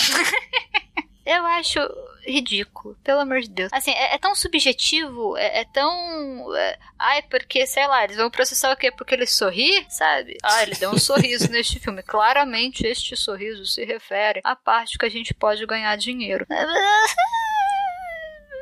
Eu 1.24 1.44
acho 1.44 1.80
ridículo, 2.26 2.96
pelo 3.02 3.20
amor 3.20 3.40
de 3.40 3.48
Deus. 3.48 3.72
Assim, 3.72 3.92
é, 3.92 4.14
é 4.14 4.18
tão 4.18 4.34
subjetivo, 4.34 5.36
é, 5.36 5.60
é 5.60 5.64
tão. 5.64 6.54
É, 6.56 6.78
ai, 6.98 7.22
porque, 7.22 7.66
sei 7.66 7.86
lá, 7.86 8.04
eles 8.04 8.16
vão 8.16 8.30
processar 8.30 8.72
o 8.72 8.76
quê? 8.76 8.90
Porque 8.90 9.14
ele 9.14 9.26
sorri, 9.26 9.86
sabe? 9.88 10.36
Ah, 10.42 10.62
ele 10.62 10.74
deu 10.74 10.90
um 10.90 10.98
sorriso 10.98 11.48
neste 11.52 11.78
filme. 11.78 12.02
Claramente, 12.02 12.86
este 12.86 13.16
sorriso 13.16 13.64
se 13.64 13.84
refere 13.84 14.40
à 14.44 14.56
parte 14.56 14.98
que 14.98 15.06
a 15.06 15.10
gente 15.10 15.32
pode 15.32 15.64
ganhar 15.66 15.96
dinheiro. 15.96 16.46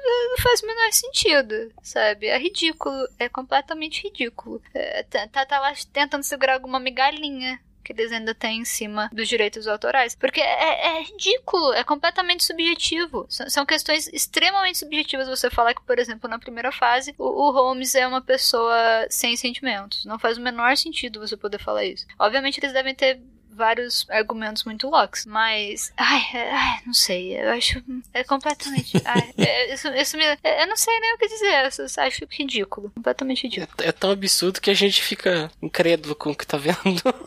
não 0.04 0.38
faz 0.38 0.62
o 0.62 0.66
menor 0.66 0.92
sentido, 0.92 1.72
sabe? 1.82 2.26
É 2.26 2.38
ridículo, 2.38 3.08
é 3.18 3.28
completamente 3.28 4.02
ridículo. 4.02 4.60
É, 4.74 5.02
tá, 5.04 5.26
tá, 5.28 5.46
tá 5.46 5.60
lá 5.60 5.72
tentando 5.92 6.22
segurar 6.22 6.54
alguma 6.54 6.78
migalhinha 6.80 7.60
que 7.84 7.92
eles 7.92 8.10
ainda 8.10 8.34
têm 8.34 8.60
em 8.60 8.64
cima 8.64 9.10
dos 9.12 9.28
direitos 9.28 9.68
autorais. 9.68 10.14
Porque 10.14 10.40
é, 10.40 10.98
é 10.98 11.02
ridículo, 11.02 11.72
é 11.74 11.84
completamente 11.84 12.42
subjetivo. 12.44 13.26
S 13.30 13.50
são 13.50 13.66
questões 13.66 14.08
extremamente 14.08 14.78
subjetivas 14.78 15.28
você 15.28 15.50
falar 15.50 15.74
que, 15.74 15.82
por 15.82 15.98
exemplo, 15.98 16.28
na 16.28 16.38
primeira 16.38 16.72
fase, 16.72 17.14
o, 17.18 17.24
o, 17.24 17.50
Holmes 17.52 17.94
é 17.94 18.06
uma 18.06 18.22
pessoa 18.22 19.06
sem 19.10 19.36
sentimentos. 19.36 20.04
Não 20.04 20.18
faz 20.18 20.38
o 20.38 20.40
menor 20.40 20.76
sentido 20.76 21.20
você 21.20 21.36
poder 21.36 21.58
falar 21.58 21.84
isso. 21.84 22.06
Obviamente, 22.18 22.58
eles 22.58 22.72
devem 22.72 22.94
ter 22.94 23.20
vários 23.54 24.06
argumentos 24.10 24.64
muito 24.64 24.88
loucos. 24.88 25.24
Mas, 25.26 25.92
ai, 25.96 26.22
ai 26.34 26.80
não 26.86 26.94
sei. 26.94 27.40
Eu 27.40 27.50
acho. 27.50 27.82
É 28.12 28.24
completamente. 28.24 29.00
ai, 29.04 29.32
é, 29.38 29.74
isso, 29.74 29.88
isso 29.88 30.16
me. 30.16 30.24
É, 30.24 30.62
eu 30.62 30.66
não 30.66 30.76
sei 30.76 30.98
nem 31.00 31.14
o 31.14 31.18
que 31.18 31.28
dizer. 31.28 31.70
Eu 31.78 32.04
acho 32.04 32.26
ridículo. 32.30 32.90
Completamente 32.94 33.44
ridículo. 33.44 33.76
É, 33.80 33.88
é 33.88 33.92
tão 33.92 34.10
absurdo 34.10 34.60
que 34.60 34.70
a 34.70 34.74
gente 34.74 35.02
fica 35.02 35.50
incrédulo 35.62 36.14
com 36.14 36.30
o 36.30 36.36
que 36.36 36.46
tá 36.46 36.56
vendo. 36.56 36.74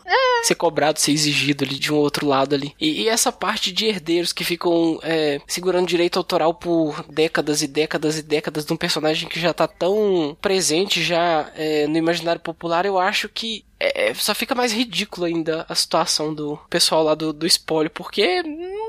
É. 0.06 0.44
ser 0.44 0.54
cobrado, 0.54 0.98
ser 0.98 1.12
exigido 1.12 1.64
ali 1.64 1.78
de 1.78 1.92
um 1.92 1.96
outro 1.96 2.26
lado 2.26 2.54
ali. 2.54 2.74
E, 2.80 3.02
e 3.02 3.08
essa 3.08 3.32
parte 3.32 3.72
de 3.72 3.86
herdeiros 3.86 4.32
que 4.32 4.44
ficam 4.44 4.98
é, 5.02 5.40
segurando 5.46 5.86
direito 5.86 6.18
autoral 6.18 6.54
por 6.54 7.04
décadas 7.08 7.62
e 7.62 7.66
décadas 7.66 8.18
e 8.18 8.22
décadas 8.22 8.64
de 8.64 8.72
um 8.72 8.76
personagem 8.76 9.28
que 9.28 9.40
já 9.40 9.52
tá 9.52 9.66
tão 9.66 10.36
presente 10.40 11.02
já 11.02 11.50
no 11.88 11.96
imaginário 11.96 12.40
popular, 12.40 12.86
eu 12.86 12.98
acho 12.98 13.28
que 13.28 13.64
é, 13.80 14.14
só 14.14 14.34
fica 14.34 14.54
mais 14.54 14.72
ridículo 14.72 15.26
ainda 15.26 15.64
a 15.68 15.74
situação 15.74 16.34
do 16.34 16.56
pessoal 16.68 17.02
lá 17.04 17.14
do, 17.14 17.32
do 17.32 17.46
espólio, 17.46 17.90
porque 17.90 18.42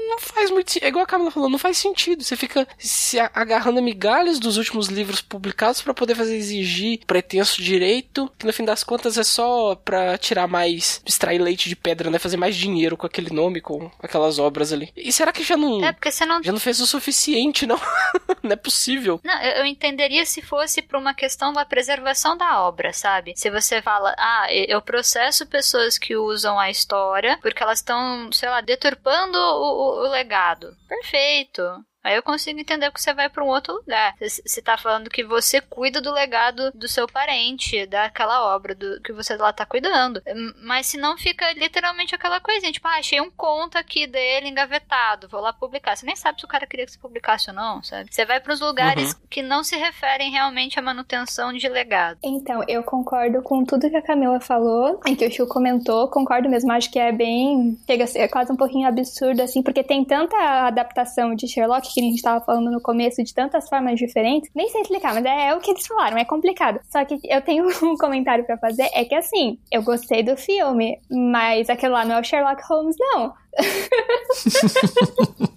não 0.10 0.19
faz 0.19 0.52
muito 0.52 0.78
É 0.82 0.88
igual 0.88 1.04
a 1.04 1.08
Camila 1.08 1.32
falou, 1.32 1.50
não 1.50 1.58
faz 1.58 1.78
sentido. 1.78 2.24
Você 2.24 2.36
fica 2.36 2.67
se 2.78 3.19
agarrando 3.19 3.80
a 3.80 3.82
migalhas 3.82 4.39
dos 4.39 4.58
últimos 4.58 4.88
livros 4.88 5.22
publicados 5.22 5.82
para 5.82 5.93
poder 5.93 6.15
fazer 6.15 6.36
exigir 6.36 7.00
pretenso 7.06 7.62
direito, 7.62 8.32
que 8.38 8.45
no 8.45 8.54
fim 8.54 8.65
das 8.65 8.84
contas 8.84 9.17
é 9.17 9.24
só 9.24 9.76
pra 9.76 10.17
tirar 10.17 10.48
mais. 10.48 11.02
extrair 11.06 11.39
leite 11.39 11.69
de 11.69 11.76
pedra, 11.76 12.10
né? 12.10 12.19
Fazer 12.19 12.38
mais 12.38 12.56
dinheiro 12.56 12.98
com 12.98 13.06
aquele 13.06 13.34
nome, 13.34 13.62
com 13.62 13.89
aquelas 14.02 14.39
obras 14.39 14.74
ali. 14.74 14.91
E 14.95 15.12
será 15.12 15.32
que 15.32 15.43
já 15.43 15.56
não. 15.56 15.84
É, 15.84 15.93
porque 15.93 16.12
você 16.12 16.26
não. 16.26 16.41
Já 16.43 16.52
não 16.52 16.60
fez 16.60 16.80
o 16.80 16.88
suficiente, 16.88 17.65
não? 17.65 17.80
não 18.41 18.52
é 18.52 18.56
possível. 18.56 19.19
Não, 19.24 19.41
eu 19.41 19.65
entenderia 19.65 20.26
se 20.26 20.41
fosse 20.41 20.82
por 20.82 20.98
uma 20.98 21.13
questão 21.13 21.54
da 21.54 21.65
preservação 21.65 22.36
da 22.36 22.62
obra, 22.62 22.91
sabe? 22.93 23.34
Se 23.36 23.50
você 23.50 23.82
fala, 23.82 24.15
ah, 24.17 24.48
eu 24.52 24.82
processo 24.82 25.45
pessoas 25.45 25.98
que 25.98 26.15
usam 26.15 26.60
a 26.60 26.69
história 26.69 27.38
porque 27.41 27.62
elas 27.62 27.80
estão, 27.80 28.32
sei 28.32 28.50
lá, 28.50 28.62
deturpando 28.62 29.38
o, 29.38 29.98
o 29.98 29.98
legado. 30.07 30.75
Perfeito. 30.88 31.83
Aí 32.03 32.15
eu 32.15 32.23
consigo 32.23 32.59
entender 32.59 32.91
que 32.91 33.01
você 33.01 33.13
vai 33.13 33.29
para 33.29 33.43
um 33.43 33.47
outro 33.47 33.73
lugar. 33.73 34.15
Você 34.19 34.62
tá 34.62 34.77
falando 34.77 35.09
que 35.09 35.23
você 35.23 35.59
cuida 35.59 36.01
do 36.01 36.12
legado 36.12 36.71
do 36.71 36.88
seu 36.88 37.07
parente, 37.07 37.85
daquela 37.85 38.55
obra 38.55 38.73
do 38.73 39.01
que 39.01 39.12
você 39.12 39.35
lá 39.35 39.51
tá 39.51 39.65
cuidando. 39.65 40.21
Hum, 40.27 40.53
mas 40.63 40.88
se 40.88 40.97
não 40.97 41.17
fica 41.17 41.51
literalmente 41.53 42.15
aquela 42.15 42.39
coisinha, 42.39 42.71
tipo, 42.71 42.88
ah, 42.88 42.97
achei 42.97 43.19
um 43.19 43.29
conto 43.29 43.77
aqui 43.77 44.07
dele 44.07 44.47
engavetado, 44.47 45.27
vou 45.27 45.41
lá 45.41 45.51
publicar. 45.51 45.95
Você 45.95 46.05
nem 46.05 46.15
sabe 46.15 46.39
se 46.39 46.45
o 46.45 46.49
cara 46.49 46.65
queria 46.65 46.85
que 46.85 46.93
você 46.93 46.99
publicasse 46.99 47.49
ou 47.49 47.55
não, 47.55 47.83
sabe? 47.83 48.13
Você 48.13 48.25
vai 48.25 48.39
para 48.39 48.53
os 48.53 48.62
lugares 48.62 49.13
uhum. 49.13 49.19
que 49.29 49.41
não 49.41 49.63
se 49.63 49.75
referem 49.75 50.31
realmente 50.31 50.79
à 50.79 50.81
manutenção 50.81 51.51
de 51.51 51.67
legado. 51.67 52.19
Então, 52.23 52.63
eu 52.67 52.81
concordo 52.81 53.41
com 53.41 53.65
tudo 53.65 53.89
que 53.89 53.97
a 53.97 54.01
Camila 54.01 54.39
falou 54.39 55.01
e 55.05 55.15
que 55.15 55.25
o 55.25 55.31
Chu 55.31 55.45
comentou. 55.47 56.07
Concordo 56.07 56.49
mesmo, 56.49 56.71
acho 56.71 56.89
que 56.89 56.99
é 56.99 57.12
bem. 57.12 57.77
Chega 57.85 58.05
a 58.05 58.07
ser 58.07 58.27
quase 58.29 58.51
um 58.51 58.57
pouquinho 58.57 58.88
absurdo, 58.88 59.41
assim, 59.41 59.62
porque 59.62 59.83
tem 59.83 60.05
tanta 60.05 60.38
adaptação 60.67 61.35
de 61.35 61.47
Sherlock 61.47 61.88
que 61.93 61.99
a 61.99 62.04
gente 62.04 62.21
tava 62.21 62.43
falando 62.43 62.71
no 62.71 62.82
começo 62.82 63.23
de 63.23 63.34
tantas 63.34 63.67
formas 63.67 63.97
diferentes. 63.97 64.49
Nem 64.54 64.69
sei 64.69 64.82
explicar, 64.82 65.13
mas 65.13 65.25
é, 65.25 65.47
é 65.47 65.56
o 65.56 65.60
que 65.60 65.71
eles 65.71 65.86
falaram, 65.86 66.17
é 66.17 66.25
complicado. 66.25 66.80
Só 66.89 67.04
que 67.06 67.19
eu 67.23 67.41
tenho 67.41 67.65
um 67.84 67.95
comentário 67.97 68.45
para 68.45 68.58
fazer, 68.58 68.89
é 68.93 69.06
que 69.06 69.15
assim, 69.15 69.60
eu 69.71 69.82
gostei 69.82 70.23
do 70.23 70.38
filme, 70.38 70.99
mas 71.10 71.69
aquele 71.69 71.93
lá 71.93 72.06
não 72.06 72.15
é 72.15 72.21
o 72.21 72.23
Sherlock 72.23 72.62
Holmes, 72.67 72.95
não. 72.99 73.34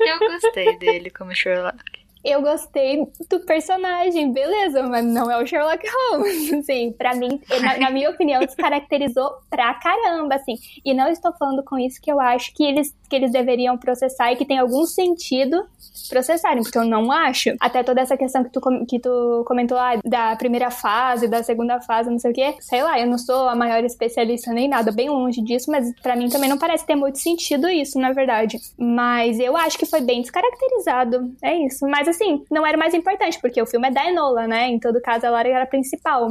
eu 0.00 0.18
gostei 0.18 0.76
dele 0.78 1.10
como 1.10 1.34
Sherlock 1.34 2.01
eu 2.24 2.40
gostei 2.40 3.06
do 3.28 3.40
personagem, 3.40 4.32
beleza, 4.32 4.82
mas 4.84 5.04
não 5.04 5.30
é 5.30 5.42
o 5.42 5.46
Sherlock 5.46 5.84
Holmes, 5.88 6.52
assim, 6.54 6.92
pra 6.92 7.14
mim, 7.14 7.40
na, 7.60 7.78
na, 7.78 7.90
minha 7.90 8.10
opinião, 8.10 8.40
descaracterizou 8.40 9.30
pra 9.50 9.74
caramba, 9.74 10.36
assim, 10.36 10.54
e 10.84 10.94
não 10.94 11.08
estou 11.08 11.32
falando 11.32 11.62
com 11.64 11.78
isso 11.78 12.00
que 12.00 12.10
eu 12.10 12.20
acho 12.20 12.54
que 12.54 12.62
eles, 12.64 12.94
que 13.08 13.16
eles 13.16 13.32
deveriam 13.32 13.76
processar 13.76 14.32
e 14.32 14.36
que 14.36 14.44
tem 14.44 14.58
algum 14.58 14.84
sentido 14.84 15.66
processarem, 16.08 16.62
porque 16.62 16.78
eu 16.78 16.84
não 16.84 17.10
acho. 17.10 17.50
Até 17.60 17.82
toda 17.82 18.00
essa 18.00 18.16
questão 18.16 18.44
que 18.44 18.50
tu, 18.50 18.60
que 18.86 19.00
tu 19.00 19.44
comentou 19.46 19.76
lá 19.76 19.98
da 20.04 20.36
primeira 20.36 20.70
fase, 20.70 21.28
da 21.28 21.42
segunda 21.42 21.80
fase, 21.80 22.10
não 22.10 22.18
sei 22.18 22.30
o 22.30 22.34
quê, 22.34 22.54
sei 22.60 22.82
lá, 22.82 22.98
eu 22.98 23.06
não 23.06 23.18
sou 23.18 23.48
a 23.48 23.54
maior 23.54 23.82
especialista 23.84 24.52
nem 24.52 24.68
nada, 24.68 24.92
bem 24.92 25.08
longe 25.08 25.42
disso, 25.42 25.70
mas 25.70 25.92
para 26.00 26.16
mim 26.16 26.28
também 26.28 26.48
não 26.48 26.58
parece 26.58 26.86
ter 26.86 26.96
muito 26.96 27.18
sentido 27.18 27.68
isso, 27.68 27.98
na 27.98 28.12
verdade. 28.12 28.58
Mas 28.78 29.38
eu 29.38 29.56
acho 29.56 29.78
que 29.78 29.86
foi 29.86 30.00
bem 30.00 30.22
descaracterizado, 30.22 31.32
é 31.42 31.54
isso. 31.66 31.86
Mas 31.86 32.08
assim, 32.12 32.44
não 32.50 32.66
era 32.66 32.78
mais 32.78 32.94
importante, 32.94 33.38
porque 33.40 33.60
o 33.60 33.66
filme 33.66 33.88
é 33.88 33.90
da 33.90 34.08
Enola, 34.08 34.46
né? 34.46 34.68
Em 34.68 34.78
todo 34.78 35.00
caso, 35.00 35.26
ela 35.26 35.40
era 35.40 35.64
a 35.64 35.66
principal. 35.66 36.28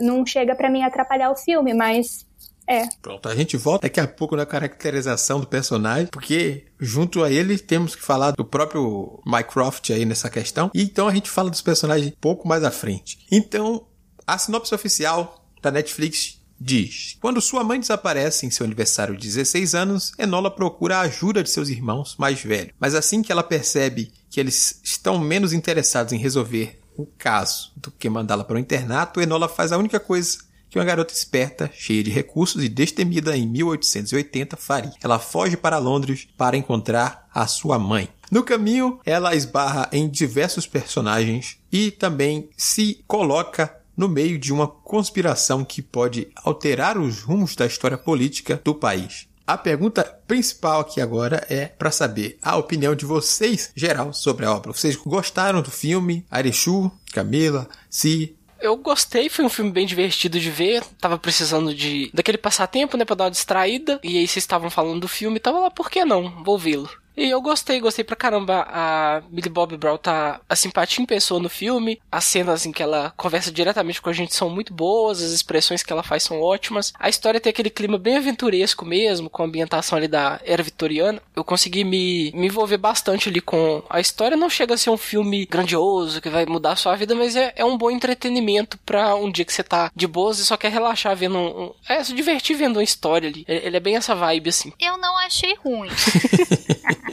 Não 0.00 0.24
chega 0.24 0.54
para 0.54 0.70
mim 0.70 0.82
atrapalhar 0.82 1.30
o 1.30 1.36
filme, 1.36 1.74
mas 1.74 2.26
é. 2.66 2.86
Pronto, 3.02 3.28
a 3.28 3.34
gente 3.34 3.56
volta 3.56 3.86
daqui 3.86 4.00
a 4.00 4.08
pouco 4.08 4.36
na 4.36 4.46
caracterização 4.46 5.38
do 5.38 5.46
personagem, 5.46 6.06
porque 6.06 6.66
junto 6.80 7.22
a 7.22 7.30
ele 7.30 7.58
temos 7.58 7.94
que 7.94 8.02
falar 8.02 8.32
do 8.32 8.44
próprio 8.44 9.20
Mycroft 9.26 9.90
aí 9.90 10.04
nessa 10.04 10.30
questão. 10.30 10.70
E 10.74 10.82
então 10.82 11.06
a 11.06 11.14
gente 11.14 11.30
fala 11.30 11.50
dos 11.50 11.60
personagens 11.62 12.08
um 12.08 12.16
pouco 12.20 12.48
mais 12.48 12.64
à 12.64 12.70
frente. 12.70 13.18
Então, 13.30 13.86
a 14.26 14.38
sinopse 14.38 14.74
oficial 14.74 15.46
da 15.60 15.70
Netflix 15.70 16.40
diz: 16.60 17.16
Quando 17.20 17.40
sua 17.40 17.64
mãe 17.64 17.80
desaparece 17.80 18.46
em 18.46 18.50
seu 18.50 18.64
aniversário 18.64 19.16
de 19.16 19.26
16 19.26 19.74
anos, 19.74 20.12
Enola 20.18 20.50
procura 20.50 20.98
a 20.98 21.02
ajuda 21.02 21.42
de 21.42 21.50
seus 21.50 21.68
irmãos 21.68 22.16
mais 22.18 22.42
velhos. 22.42 22.72
Mas 22.78 22.94
assim 22.94 23.22
que 23.22 23.32
ela 23.32 23.42
percebe 23.42 24.12
que 24.30 24.40
eles 24.40 24.80
estão 24.82 25.18
menos 25.18 25.52
interessados 25.52 26.12
em 26.12 26.18
resolver 26.18 26.80
o 26.96 27.06
caso 27.06 27.72
do 27.76 27.90
que 27.90 28.08
mandá-la 28.08 28.44
para 28.44 28.56
o 28.56 28.58
internato, 28.58 29.20
Enola 29.20 29.48
faz 29.48 29.72
a 29.72 29.78
única 29.78 29.98
coisa 29.98 30.38
que 30.74 30.78
uma 30.78 30.84
garota 30.84 31.14
esperta, 31.14 31.70
cheia 31.72 32.02
de 32.02 32.10
recursos 32.10 32.64
e 32.64 32.68
destemida 32.68 33.36
em 33.36 33.46
1880 33.46 34.56
faria. 34.56 34.92
Ela 35.00 35.20
foge 35.20 35.56
para 35.56 35.78
Londres 35.78 36.26
para 36.36 36.56
encontrar 36.56 37.28
a 37.32 37.46
sua 37.46 37.78
mãe. 37.78 38.08
No 38.28 38.42
caminho, 38.42 38.98
ela 39.04 39.36
esbarra 39.36 39.88
em 39.92 40.08
diversos 40.08 40.66
personagens 40.66 41.58
e 41.70 41.92
também 41.92 42.48
se 42.56 43.04
coloca 43.06 43.72
no 43.96 44.08
meio 44.08 44.38
de 44.38 44.52
uma 44.52 44.66
conspiração 44.66 45.64
que 45.64 45.82
pode 45.82 46.28
alterar 46.36 46.98
os 46.98 47.22
rumos 47.22 47.54
da 47.54 47.66
história 47.66 47.98
política 47.98 48.60
do 48.62 48.74
país. 48.74 49.26
A 49.46 49.58
pergunta 49.58 50.02
principal 50.26 50.80
aqui 50.80 51.00
agora 51.00 51.44
é 51.50 51.66
para 51.66 51.90
saber 51.90 52.38
a 52.42 52.56
opinião 52.56 52.94
de 52.94 53.04
vocês 53.04 53.70
geral 53.76 54.12
sobre 54.14 54.46
a 54.46 54.52
obra. 54.54 54.72
Vocês 54.72 54.96
gostaram 54.96 55.60
do 55.60 55.70
filme? 55.70 56.24
Arechu, 56.30 56.90
Camila, 57.12 57.68
Si, 57.90 58.34
eu 58.64 58.78
gostei, 58.78 59.28
foi 59.28 59.44
um 59.44 59.50
filme 59.50 59.70
bem 59.70 59.84
divertido 59.84 60.40
de 60.40 60.50
ver. 60.50 60.82
Tava 60.98 61.18
precisando 61.18 61.74
de 61.74 62.10
daquele 62.14 62.38
passatempo, 62.38 62.96
né, 62.96 63.04
pra 63.04 63.14
dar 63.14 63.24
uma 63.24 63.30
distraída. 63.30 64.00
E 64.02 64.16
aí 64.16 64.26
vocês 64.26 64.42
estavam 64.42 64.70
falando 64.70 65.02
do 65.02 65.08
filme, 65.08 65.38
tava 65.38 65.58
lá, 65.58 65.70
por 65.70 65.90
que 65.90 66.02
não? 66.02 66.42
Vou 66.42 66.58
vê-lo. 66.58 66.88
E 67.16 67.30
eu 67.30 67.40
gostei, 67.40 67.80
gostei 67.80 68.04
pra 68.04 68.16
caramba. 68.16 68.66
A 68.68 69.22
Millie 69.30 69.50
Bobby 69.50 69.76
Brown 69.76 69.96
tá 69.96 70.40
a 70.48 70.56
simpatia 70.56 71.02
em 71.02 71.06
pessoa 71.06 71.40
no 71.40 71.48
filme. 71.48 72.00
As 72.10 72.24
cenas 72.24 72.66
em 72.66 72.72
que 72.72 72.82
ela 72.82 73.12
conversa 73.16 73.52
diretamente 73.52 74.02
com 74.02 74.10
a 74.10 74.12
gente 74.12 74.34
são 74.34 74.50
muito 74.50 74.72
boas, 74.72 75.22
as 75.22 75.30
expressões 75.30 75.82
que 75.82 75.92
ela 75.92 76.02
faz 76.02 76.24
são 76.24 76.40
ótimas. 76.40 76.92
A 76.98 77.08
história 77.08 77.40
tem 77.40 77.50
aquele 77.50 77.70
clima 77.70 77.98
bem 77.98 78.16
aventuresco 78.16 78.84
mesmo, 78.84 79.30
com 79.30 79.42
a 79.42 79.46
ambientação 79.46 79.96
ali 79.96 80.08
da 80.08 80.40
era 80.44 80.62
vitoriana. 80.62 81.22
Eu 81.36 81.44
consegui 81.44 81.84
me, 81.84 82.32
me 82.32 82.46
envolver 82.46 82.76
bastante 82.78 83.28
ali 83.28 83.40
com 83.40 83.82
a 83.88 84.00
história. 84.00 84.36
Não 84.36 84.50
chega 84.50 84.74
a 84.74 84.78
ser 84.78 84.90
um 84.90 84.96
filme 84.96 85.46
grandioso 85.46 86.20
que 86.20 86.28
vai 86.28 86.44
mudar 86.46 86.72
a 86.72 86.76
sua 86.76 86.96
vida, 86.96 87.14
mas 87.14 87.36
é, 87.36 87.52
é 87.56 87.64
um 87.64 87.78
bom 87.78 87.90
entretenimento 87.90 88.78
pra 88.78 89.14
um 89.14 89.30
dia 89.30 89.44
que 89.44 89.52
você 89.52 89.62
tá 89.62 89.90
de 89.94 90.06
boas 90.06 90.38
e 90.38 90.46
só 90.46 90.56
quer 90.56 90.72
relaxar 90.72 91.16
vendo 91.16 91.38
um. 91.38 91.64
um 91.64 91.74
é, 91.88 92.02
se 92.02 92.12
divertir 92.12 92.56
vendo 92.56 92.76
uma 92.76 92.82
história 92.82 93.28
ali. 93.28 93.44
Ele 93.46 93.76
é 93.76 93.80
bem 93.80 93.96
essa 93.96 94.14
vibe 94.14 94.50
assim. 94.50 94.72
Eu 94.80 94.98
não 94.98 95.16
achei 95.18 95.54
ruim. 95.54 95.90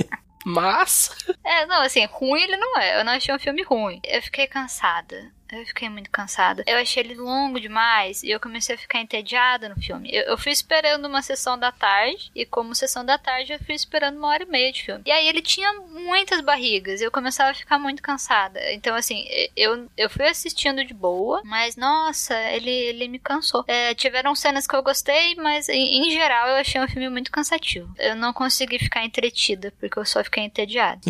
Mas. 0.46 1.16
É, 1.44 1.66
não, 1.66 1.82
assim, 1.82 2.06
ruim 2.06 2.42
ele 2.42 2.58
não 2.58 2.80
é. 2.80 3.00
Eu 3.00 3.06
não 3.06 3.14
achei 3.14 3.34
um 3.34 3.40
filme 3.40 3.64
ruim. 3.64 4.00
Eu 4.04 4.22
fiquei 4.22 4.48
cansada. 4.48 5.32
Eu 5.52 5.66
fiquei 5.66 5.90
muito 5.90 6.10
cansada. 6.10 6.64
Eu 6.66 6.78
achei 6.78 7.04
ele 7.04 7.16
longo 7.16 7.60
demais 7.60 8.24
e 8.24 8.30
eu 8.30 8.40
comecei 8.40 8.76
a 8.76 8.78
ficar 8.78 9.00
entediada 9.00 9.68
no 9.68 9.76
filme. 9.76 10.10
Eu, 10.12 10.24
eu, 10.24 10.38
fui 10.38 10.52
esperando 10.52 11.06
uma 11.06 11.22
sessão 11.22 11.60
da 11.60 11.72
tarde 11.72 12.32
e 12.34 12.46
como 12.46 12.74
sessão 12.74 13.04
da 13.04 13.18
tarde 13.18 13.54
eu 13.54 13.60
fui 13.60 13.76
esperando 13.76 14.18
uma 14.18 14.30
hora 14.30 14.44
e 14.44 14.46
meia 14.46 14.72
de 14.72 14.84
filme. 14.84 15.04
E 15.06 15.12
aí 15.12 15.28
ele 15.28 15.42
tinha 15.42 15.74
muitas 15.74 16.40
barrigas 16.42 17.02
e 17.02 17.04
eu 17.04 17.12
começava 17.12 17.52
a 17.52 17.54
ficar 17.54 17.78
muito 17.78 18.02
cansada. 18.02 18.60
Então 18.72 18.96
assim, 18.96 19.26
eu, 19.56 19.90
eu 19.98 20.10
fui 20.10 20.26
assistindo 20.26 20.86
de 20.86 20.94
boa, 20.94 21.42
mas 21.44 21.76
nossa, 21.76 22.34
ele, 22.52 22.72
ele 22.72 23.08
me 23.10 23.20
cansou. 23.20 23.66
É, 23.68 23.94
tiveram 23.94 24.34
cenas 24.34 24.66
que 24.66 24.76
eu 24.76 24.84
gostei, 24.84 25.36
mas 25.36 25.68
em, 25.68 26.08
em 26.08 26.12
geral 26.12 26.48
eu 26.48 26.56
achei 26.56 26.80
um 26.80 26.88
filme 26.88 27.10
muito 27.10 27.32
cansativo. 27.32 27.94
Eu 27.98 28.16
não 28.16 28.32
consegui 28.32 28.80
ficar 28.80 29.04
entretida 29.04 29.74
porque 29.80 30.00
eu 30.00 30.06
só 30.06 30.24
fiquei 30.24 30.44
entediada. 30.44 31.02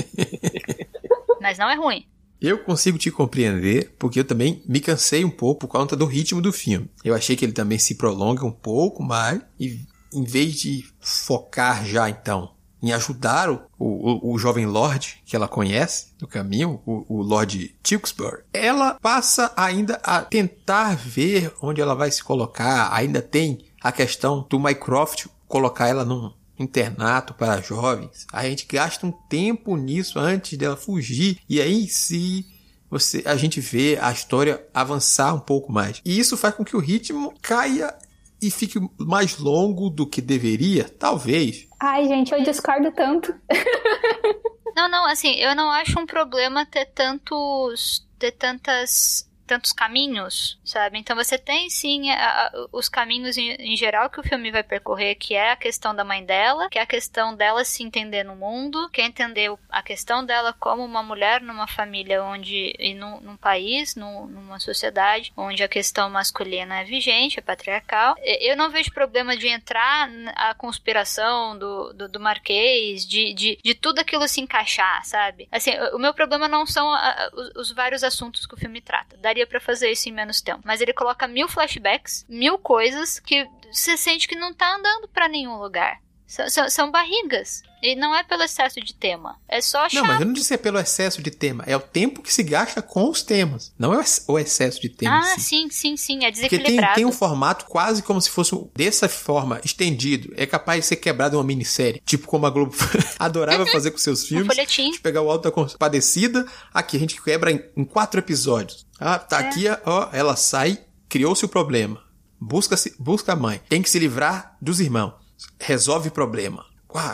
mas 1.39 1.57
não 1.57 1.69
é 1.69 1.75
ruim. 1.75 2.05
Eu 2.41 2.57
consigo 2.57 2.97
te 2.97 3.11
compreender, 3.11 3.93
porque 3.99 4.19
eu 4.19 4.25
também 4.25 4.63
me 4.67 4.79
cansei 4.79 5.23
um 5.23 5.29
pouco 5.29 5.61
por 5.61 5.67
conta 5.67 5.95
do 5.95 6.07
ritmo 6.07 6.41
do 6.41 6.51
filme. 6.51 6.89
Eu 7.03 7.13
achei 7.13 7.35
que 7.35 7.45
ele 7.45 7.51
também 7.51 7.77
se 7.77 7.93
prolonga 7.95 8.43
um 8.43 8.51
pouco 8.51 9.03
mais, 9.03 9.39
e 9.59 9.79
em 10.11 10.23
vez 10.23 10.59
de 10.59 10.83
focar 10.99 11.85
já 11.85 12.09
então 12.09 12.51
em 12.81 12.91
ajudar 12.93 13.49
o, 13.51 13.61
o, 13.77 14.33
o 14.33 14.37
jovem 14.39 14.65
Lord 14.65 15.21
que 15.23 15.35
ela 15.35 15.47
conhece 15.47 16.07
no 16.19 16.27
caminho, 16.27 16.81
o, 16.85 17.05
o 17.07 17.21
Lord 17.21 17.75
Tewksbury, 17.83 18.43
ela 18.51 18.95
passa 18.99 19.53
ainda 19.55 19.99
a 20.03 20.21
tentar 20.21 20.95
ver 20.95 21.53
onde 21.61 21.79
ela 21.79 21.93
vai 21.93 22.09
se 22.09 22.23
colocar. 22.23 22.91
Ainda 22.91 23.21
tem 23.21 23.65
a 23.81 23.91
questão 23.91 24.45
do 24.49 24.59
Mycroft 24.59 25.27
colocar 25.47 25.87
ela 25.87 26.03
num 26.03 26.31
internato 26.61 27.33
para 27.33 27.61
jovens. 27.61 28.25
A 28.31 28.43
gente 28.43 28.65
gasta 28.65 29.05
um 29.05 29.11
tempo 29.11 29.75
nisso 29.75 30.19
antes 30.19 30.57
dela 30.57 30.77
fugir 30.77 31.39
e 31.49 31.61
aí 31.61 31.87
se 31.87 32.45
você 32.89 33.23
a 33.25 33.35
gente 33.35 33.59
vê 33.59 33.97
a 34.01 34.11
história 34.11 34.65
avançar 34.73 35.33
um 35.33 35.39
pouco 35.39 35.71
mais. 35.71 36.01
E 36.05 36.19
isso 36.19 36.37
faz 36.37 36.55
com 36.55 36.63
que 36.63 36.75
o 36.75 36.79
ritmo 36.79 37.33
caia 37.41 37.93
e 38.41 38.49
fique 38.49 38.79
mais 38.97 39.37
longo 39.37 39.89
do 39.89 40.05
que 40.07 40.19
deveria, 40.19 40.85
talvez. 40.85 41.67
Ai, 41.79 42.07
gente, 42.07 42.33
eu 42.33 42.43
discordo 42.43 42.91
tanto. 42.91 43.33
não, 44.75 44.89
não, 44.89 45.05
assim, 45.05 45.35
eu 45.35 45.55
não 45.55 45.69
acho 45.69 45.99
um 45.99 46.05
problema 46.05 46.65
ter 46.65 46.87
tantos 46.87 48.05
ter 48.17 48.31
tantas 48.33 49.27
tantos 49.51 49.73
caminhos, 49.73 50.57
sabe? 50.63 50.97
Então 50.97 51.13
você 51.13 51.37
tem 51.37 51.69
sim 51.69 52.09
a, 52.09 52.15
a, 52.15 52.67
os 52.71 52.87
caminhos 52.87 53.37
em, 53.37 53.51
em, 53.55 53.75
geral 53.75 54.09
que 54.09 54.17
o 54.17 54.23
filme 54.23 54.49
vai 54.49 54.63
percorrer, 54.63 55.15
que 55.15 55.35
é 55.35 55.51
a 55.51 55.57
questão 55.57 55.93
da 55.93 56.05
mãe 56.05 56.23
dela, 56.23 56.69
que 56.69 56.79
é 56.79 56.81
a 56.81 56.85
questão 56.85 57.35
dela 57.35 57.65
se 57.65 57.83
entender 57.83 58.23
no 58.23 58.33
mundo, 58.33 58.89
que 58.93 59.01
é 59.01 59.05
entender 59.05 59.53
a 59.69 59.83
questão 59.83 60.25
dela 60.25 60.53
como 60.53 60.85
uma 60.85 61.03
mulher 61.03 61.41
numa 61.41 61.67
família 61.67 62.23
onde 62.23 62.73
e 62.79 62.93
num, 62.93 63.19
num 63.19 63.35
país, 63.35 63.93
num, 63.93 64.25
numa 64.25 64.57
sociedade 64.57 65.33
onde 65.35 65.61
a 65.63 65.67
questão 65.67 66.09
masculina 66.09 66.79
é 66.79 66.85
vigente, 66.85 67.37
é 67.37 67.41
patriarcal. 67.41 68.15
Eu 68.23 68.55
não 68.55 68.69
vejo 68.69 68.93
problema 68.93 69.35
de 69.35 69.49
entrar 69.49 70.09
a 70.33 70.53
conspiração 70.53 71.59
do, 71.59 71.91
do, 71.91 72.07
do 72.07 72.19
Marquês, 72.21 73.05
de, 73.05 73.33
de, 73.33 73.59
de 73.61 73.75
tudo 73.75 73.99
aquilo 73.99 74.25
se 74.29 74.39
encaixar, 74.39 75.03
sabe? 75.03 75.49
Assim, 75.51 75.71
o 75.91 75.99
meu 75.99 76.13
problema 76.13 76.47
não 76.47 76.65
são 76.65 76.89
a, 76.89 77.29
os, 77.33 77.69
os 77.69 77.71
vários 77.73 78.01
assuntos 78.01 78.45
que 78.45 78.53
o 78.53 78.57
filme 78.57 78.79
trata. 78.79 79.17
Daria 79.17 79.40
daria 79.41 79.47
para 79.47 79.59
fazer 79.59 79.91
isso 79.91 80.07
em 80.09 80.11
menos 80.11 80.41
tempo. 80.41 80.61
Mas 80.63 80.81
ele 80.81 80.93
coloca 80.93 81.27
mil 81.27 81.47
flashbacks, 81.47 82.25
mil 82.29 82.57
coisas 82.57 83.19
que 83.19 83.47
você 83.71 83.97
sente 83.97 84.27
que 84.27 84.35
não 84.35 84.53
tá 84.53 84.75
andando 84.75 85.07
para 85.07 85.27
nenhum 85.27 85.57
lugar. 85.57 85.99
São, 86.25 86.49
são, 86.49 86.69
são, 86.69 86.91
barrigas. 86.91 87.63
E 87.81 87.95
não 87.95 88.15
é 88.15 88.23
pelo 88.23 88.43
excesso 88.43 88.79
de 88.79 88.93
tema. 88.93 89.37
É 89.47 89.61
só 89.61 89.89
chato. 89.89 89.93
Não, 89.93 90.05
mas 90.05 90.19
eu 90.19 90.25
não 90.25 90.33
disse 90.33 90.53
é 90.53 90.57
pelo 90.57 90.79
excesso 90.79 91.21
de 91.21 91.31
tema. 91.31 91.63
É 91.67 91.75
o 91.75 91.79
tempo 91.79 92.21
que 92.21 92.33
se 92.33 92.43
gasta 92.43 92.81
com 92.81 93.09
os 93.09 93.21
temas. 93.21 93.73
Não 93.77 93.93
é 93.93 94.03
o 94.27 94.39
excesso 94.39 94.81
de 94.81 94.89
tema. 94.89 95.19
Ah, 95.19 95.39
sim, 95.39 95.69
sim, 95.69 95.97
sim. 95.97 96.25
É 96.25 96.31
desequilibrado. 96.31 96.75
Porque 96.75 96.87
tem, 96.87 96.95
tem 96.95 97.05
um 97.05 97.11
formato 97.11 97.65
quase 97.65 98.03
como 98.03 98.21
se 98.21 98.29
fosse 98.29 98.55
dessa 98.75 99.09
forma, 99.09 99.59
estendido. 99.63 100.33
É 100.35 100.45
capaz 100.45 100.81
de 100.81 100.87
ser 100.87 100.97
quebrado 100.97 101.35
em 101.35 101.39
uma 101.39 101.43
minissérie. 101.43 102.01
Tipo 102.05 102.27
como 102.27 102.45
a 102.45 102.49
Globo 102.49 102.75
adorava 103.19 103.63
uhum. 103.63 103.71
fazer 103.71 103.91
com 103.91 103.97
seus 103.97 104.25
filmes. 104.27 104.45
Um 104.45 104.49
folhetim. 104.49 104.91
De 104.91 104.99
pegar 104.99 105.21
o 105.21 105.29
Alto 105.29 105.43
da 105.43 105.51
Compadecida. 105.51 106.45
Aqui 106.73 106.97
a 106.97 106.99
gente 106.99 107.21
quebra 107.21 107.51
em, 107.51 107.63
em 107.75 107.83
quatro 107.83 108.19
episódios. 108.19 108.85
Ah, 108.99 109.17
tá 109.17 109.41
é. 109.41 109.47
aqui, 109.47 109.65
ó. 109.85 110.09
Ela 110.11 110.35
sai, 110.35 110.79
criou-se 111.09 111.43
o 111.43 111.49
problema. 111.49 112.01
Busca, 112.39 112.75
busca 112.99 113.33
a 113.33 113.35
mãe. 113.35 113.61
Tem 113.69 113.81
que 113.81 113.89
se 113.89 113.99
livrar 113.99 114.57
dos 114.61 114.79
irmãos 114.79 115.21
resolve 115.59 116.09
o 116.09 116.11
problema. 116.11 116.65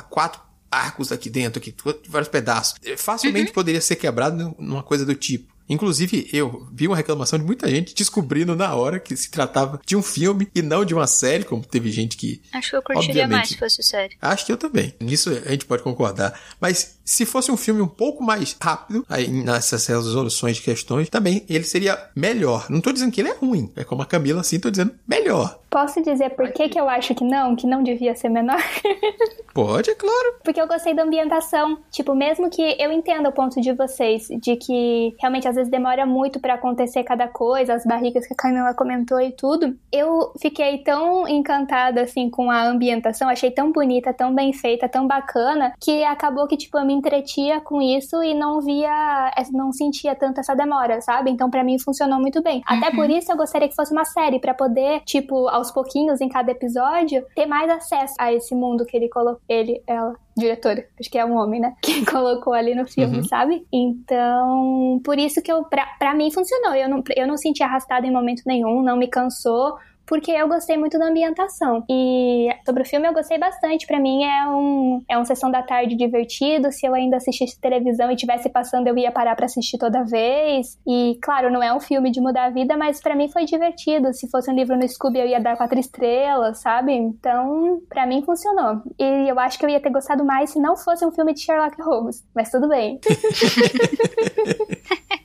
Quatro 0.09 0.41
arcos 0.77 1.11
aqui 1.11 1.29
dentro, 1.29 1.59
aqui, 1.59 1.73
vários 2.07 2.29
pedaços. 2.29 2.75
Facilmente 2.97 3.47
uhum. 3.47 3.53
poderia 3.53 3.81
ser 3.81 3.95
quebrado 3.95 4.55
numa 4.57 4.83
coisa 4.83 5.05
do 5.05 5.15
tipo. 5.15 5.57
Inclusive, 5.69 6.29
eu 6.31 6.67
vi 6.71 6.87
uma 6.87 6.95
reclamação 6.95 7.37
de 7.37 7.45
muita 7.45 7.69
gente 7.69 7.93
descobrindo 7.93 8.55
na 8.55 8.73
hora 8.73 8.99
que 8.99 9.15
se 9.15 9.29
tratava 9.29 9.81
de 9.85 9.95
um 9.95 10.01
filme 10.01 10.47
e 10.55 10.61
não 10.61 10.85
de 10.85 10.93
uma 10.93 11.07
série, 11.07 11.43
como 11.43 11.63
teve 11.63 11.91
gente 11.91 12.15
que. 12.15 12.41
Acho 12.53 12.69
que 12.69 12.75
eu 12.77 12.81
curtiria 12.81 13.27
mais 13.27 13.49
se 13.49 13.57
fosse 13.57 13.83
série. 13.83 14.15
Acho 14.21 14.45
que 14.45 14.51
eu 14.51 14.57
também. 14.57 14.93
Nisso 14.99 15.29
a 15.29 15.51
gente 15.51 15.65
pode 15.65 15.83
concordar. 15.83 16.39
Mas 16.59 16.97
se 17.03 17.25
fosse 17.25 17.51
um 17.51 17.57
filme 17.57 17.81
um 17.81 17.87
pouco 17.87 18.23
mais 18.23 18.55
rápido, 18.59 19.05
aí 19.09 19.27
nessas 19.27 19.85
resoluções 19.85 20.57
de 20.57 20.61
questões, 20.61 21.09
também 21.09 21.43
ele 21.49 21.63
seria 21.63 22.09
melhor. 22.15 22.67
Não 22.69 22.79
tô 22.79 22.91
dizendo 22.91 23.11
que 23.11 23.19
ele 23.19 23.29
é 23.29 23.35
ruim. 23.35 23.71
É 23.75 23.83
como 23.83 24.01
a 24.01 24.05
Camila, 24.05 24.41
assim, 24.41 24.59
tô 24.59 24.69
dizendo 24.69 24.93
melhor. 25.07 25.59
Posso 25.69 26.01
dizer 26.01 26.31
por 26.31 26.51
que, 26.51 26.69
que 26.69 26.79
eu 26.79 26.89
acho 26.89 27.13
que 27.13 27.23
não? 27.23 27.55
Que 27.55 27.67
não 27.67 27.83
devia 27.83 28.15
ser 28.15 28.29
menor? 28.29 28.57
Pode, 29.53 29.89
é 29.89 29.95
claro. 29.95 30.35
Porque 30.43 30.61
eu 30.61 30.67
gostei 30.67 30.93
da 30.93 31.03
ambientação. 31.03 31.79
Tipo, 31.91 32.13
mesmo 32.13 32.47
que 32.47 32.75
eu 32.79 32.91
entenda 32.91 33.29
o 33.29 33.31
ponto 33.31 33.59
de 33.59 33.73
vocês, 33.73 34.27
de 34.39 34.55
que 34.55 35.15
realmente 35.19 35.47
às 35.47 35.55
vezes 35.55 35.71
demora 35.71 36.05
muito 36.05 36.39
para 36.39 36.53
acontecer 36.53 37.03
cada 37.03 37.27
coisa, 37.27 37.73
as 37.73 37.83
barrigas 37.83 38.27
que 38.27 38.33
a 38.33 38.37
Camila 38.37 38.73
comentou 38.75 39.19
e 39.19 39.31
tudo, 39.31 39.75
eu 39.91 40.31
fiquei 40.39 40.77
tão 40.83 41.27
encantada, 41.27 42.01
assim, 42.01 42.29
com 42.29 42.51
a 42.51 42.67
ambientação, 42.67 43.27
achei 43.27 43.49
tão 43.49 43.71
bonita, 43.71 44.13
tão 44.13 44.33
bem 44.33 44.53
feita, 44.53 44.87
tão 44.87 45.07
bacana, 45.07 45.73
que 45.81 46.03
acabou 46.03 46.47
que, 46.47 46.55
tipo, 46.55 46.77
eu 46.77 46.85
me 46.85 46.93
entretia 46.93 47.59
com 47.59 47.81
isso 47.81 48.21
e 48.21 48.35
não 48.35 48.61
via, 48.61 49.33
não 49.51 49.71
sentia 49.71 50.13
tanto 50.15 50.39
essa 50.39 50.55
demora, 50.55 51.01
sabe? 51.01 51.31
Então, 51.31 51.49
para 51.49 51.63
mim, 51.63 51.79
funcionou 51.79 52.19
muito 52.19 52.43
bem. 52.43 52.57
Uhum. 52.69 52.77
Até 52.77 52.91
por 52.91 53.09
isso 53.09 53.31
eu 53.31 53.37
gostaria 53.37 53.67
que 53.67 53.75
fosse 53.75 53.91
uma 53.91 54.05
série, 54.05 54.39
para 54.39 54.53
poder, 54.53 55.01
tipo, 55.03 55.47
aos 55.57 55.71
pouquinhos 55.71 56.21
em 56.21 56.29
cada 56.29 56.51
episódio, 56.51 57.25
ter 57.35 57.45
mais 57.45 57.69
acesso 57.69 58.13
a 58.19 58.31
esse 58.31 58.55
mundo 58.55 58.85
que 58.85 58.95
ele 58.95 59.09
colocou. 59.09 59.41
Ele, 59.49 59.81
ela, 59.85 60.13
diretora, 60.35 60.87
acho 60.99 61.09
que 61.09 61.17
é 61.17 61.25
um 61.25 61.35
homem, 61.35 61.59
né? 61.59 61.73
Que 61.81 62.05
colocou 62.05 62.53
ali 62.53 62.75
no 62.75 62.87
filme, 62.87 63.17
uhum. 63.17 63.23
sabe? 63.25 63.65
Então, 63.71 65.01
por 65.03 65.17
isso 65.17 65.41
que 65.41 65.51
eu, 65.51 65.63
pra, 65.65 65.85
pra 65.99 66.13
mim 66.13 66.31
funcionou. 66.31 66.75
Eu 66.75 66.89
não, 66.89 67.03
eu 67.15 67.27
não 67.27 67.37
senti 67.37 67.63
arrastada 67.63 68.05
em 68.05 68.11
momento 68.11 68.43
nenhum, 68.45 68.81
não 68.81 68.97
me 68.97 69.07
cansou 69.07 69.77
porque 70.07 70.31
eu 70.31 70.47
gostei 70.47 70.77
muito 70.77 70.97
da 70.97 71.07
ambientação. 71.07 71.83
E 71.89 72.47
sobre 72.65 72.83
o 72.83 72.85
filme 72.85 73.07
eu 73.07 73.13
gostei 73.13 73.37
bastante. 73.37 73.85
Para 73.85 73.99
mim 73.99 74.23
é 74.23 74.47
um 74.47 75.03
é 75.07 75.17
uma 75.17 75.25
sessão 75.25 75.51
da 75.51 75.61
tarde 75.61 75.95
divertido. 75.95 76.71
Se 76.71 76.87
eu 76.87 76.95
ainda 76.95 77.17
assistisse 77.17 77.59
televisão 77.59 78.09
e 78.09 78.15
tivesse 78.15 78.49
passando, 78.49 78.87
eu 78.87 78.97
ia 78.97 79.11
parar 79.11 79.35
para 79.35 79.45
assistir 79.45 79.77
toda 79.77 80.05
vez. 80.05 80.79
E 80.87 81.19
claro, 81.21 81.51
não 81.51 81.61
é 81.61 81.73
um 81.73 81.79
filme 81.79 82.09
de 82.09 82.21
mudar 82.21 82.45
a 82.45 82.49
vida, 82.49 82.77
mas 82.77 83.01
para 83.01 83.15
mim 83.15 83.29
foi 83.29 83.43
divertido. 83.43 84.13
Se 84.13 84.29
fosse 84.29 84.49
um 84.49 84.55
livro 84.55 84.77
no 84.77 84.87
Scooby, 84.87 85.19
eu 85.19 85.27
ia 85.27 85.41
dar 85.41 85.57
quatro 85.57 85.77
estrelas, 85.77 86.59
sabe? 86.59 86.93
Então, 86.93 87.81
para 87.89 88.07
mim 88.07 88.23
funcionou. 88.23 88.81
E 88.97 89.29
eu 89.29 89.37
acho 89.39 89.59
que 89.59 89.65
eu 89.65 89.69
ia 89.69 89.81
ter 89.81 89.91
gostado 89.91 90.23
mais 90.23 90.51
se 90.51 90.59
não 90.59 90.77
fosse 90.77 91.05
um 91.05 91.11
filme 91.11 91.33
de 91.33 91.41
Sherlock 91.41 91.81
Holmes. 91.81 92.25
Mas 92.33 92.49
tudo 92.49 92.69
bem. 92.69 92.99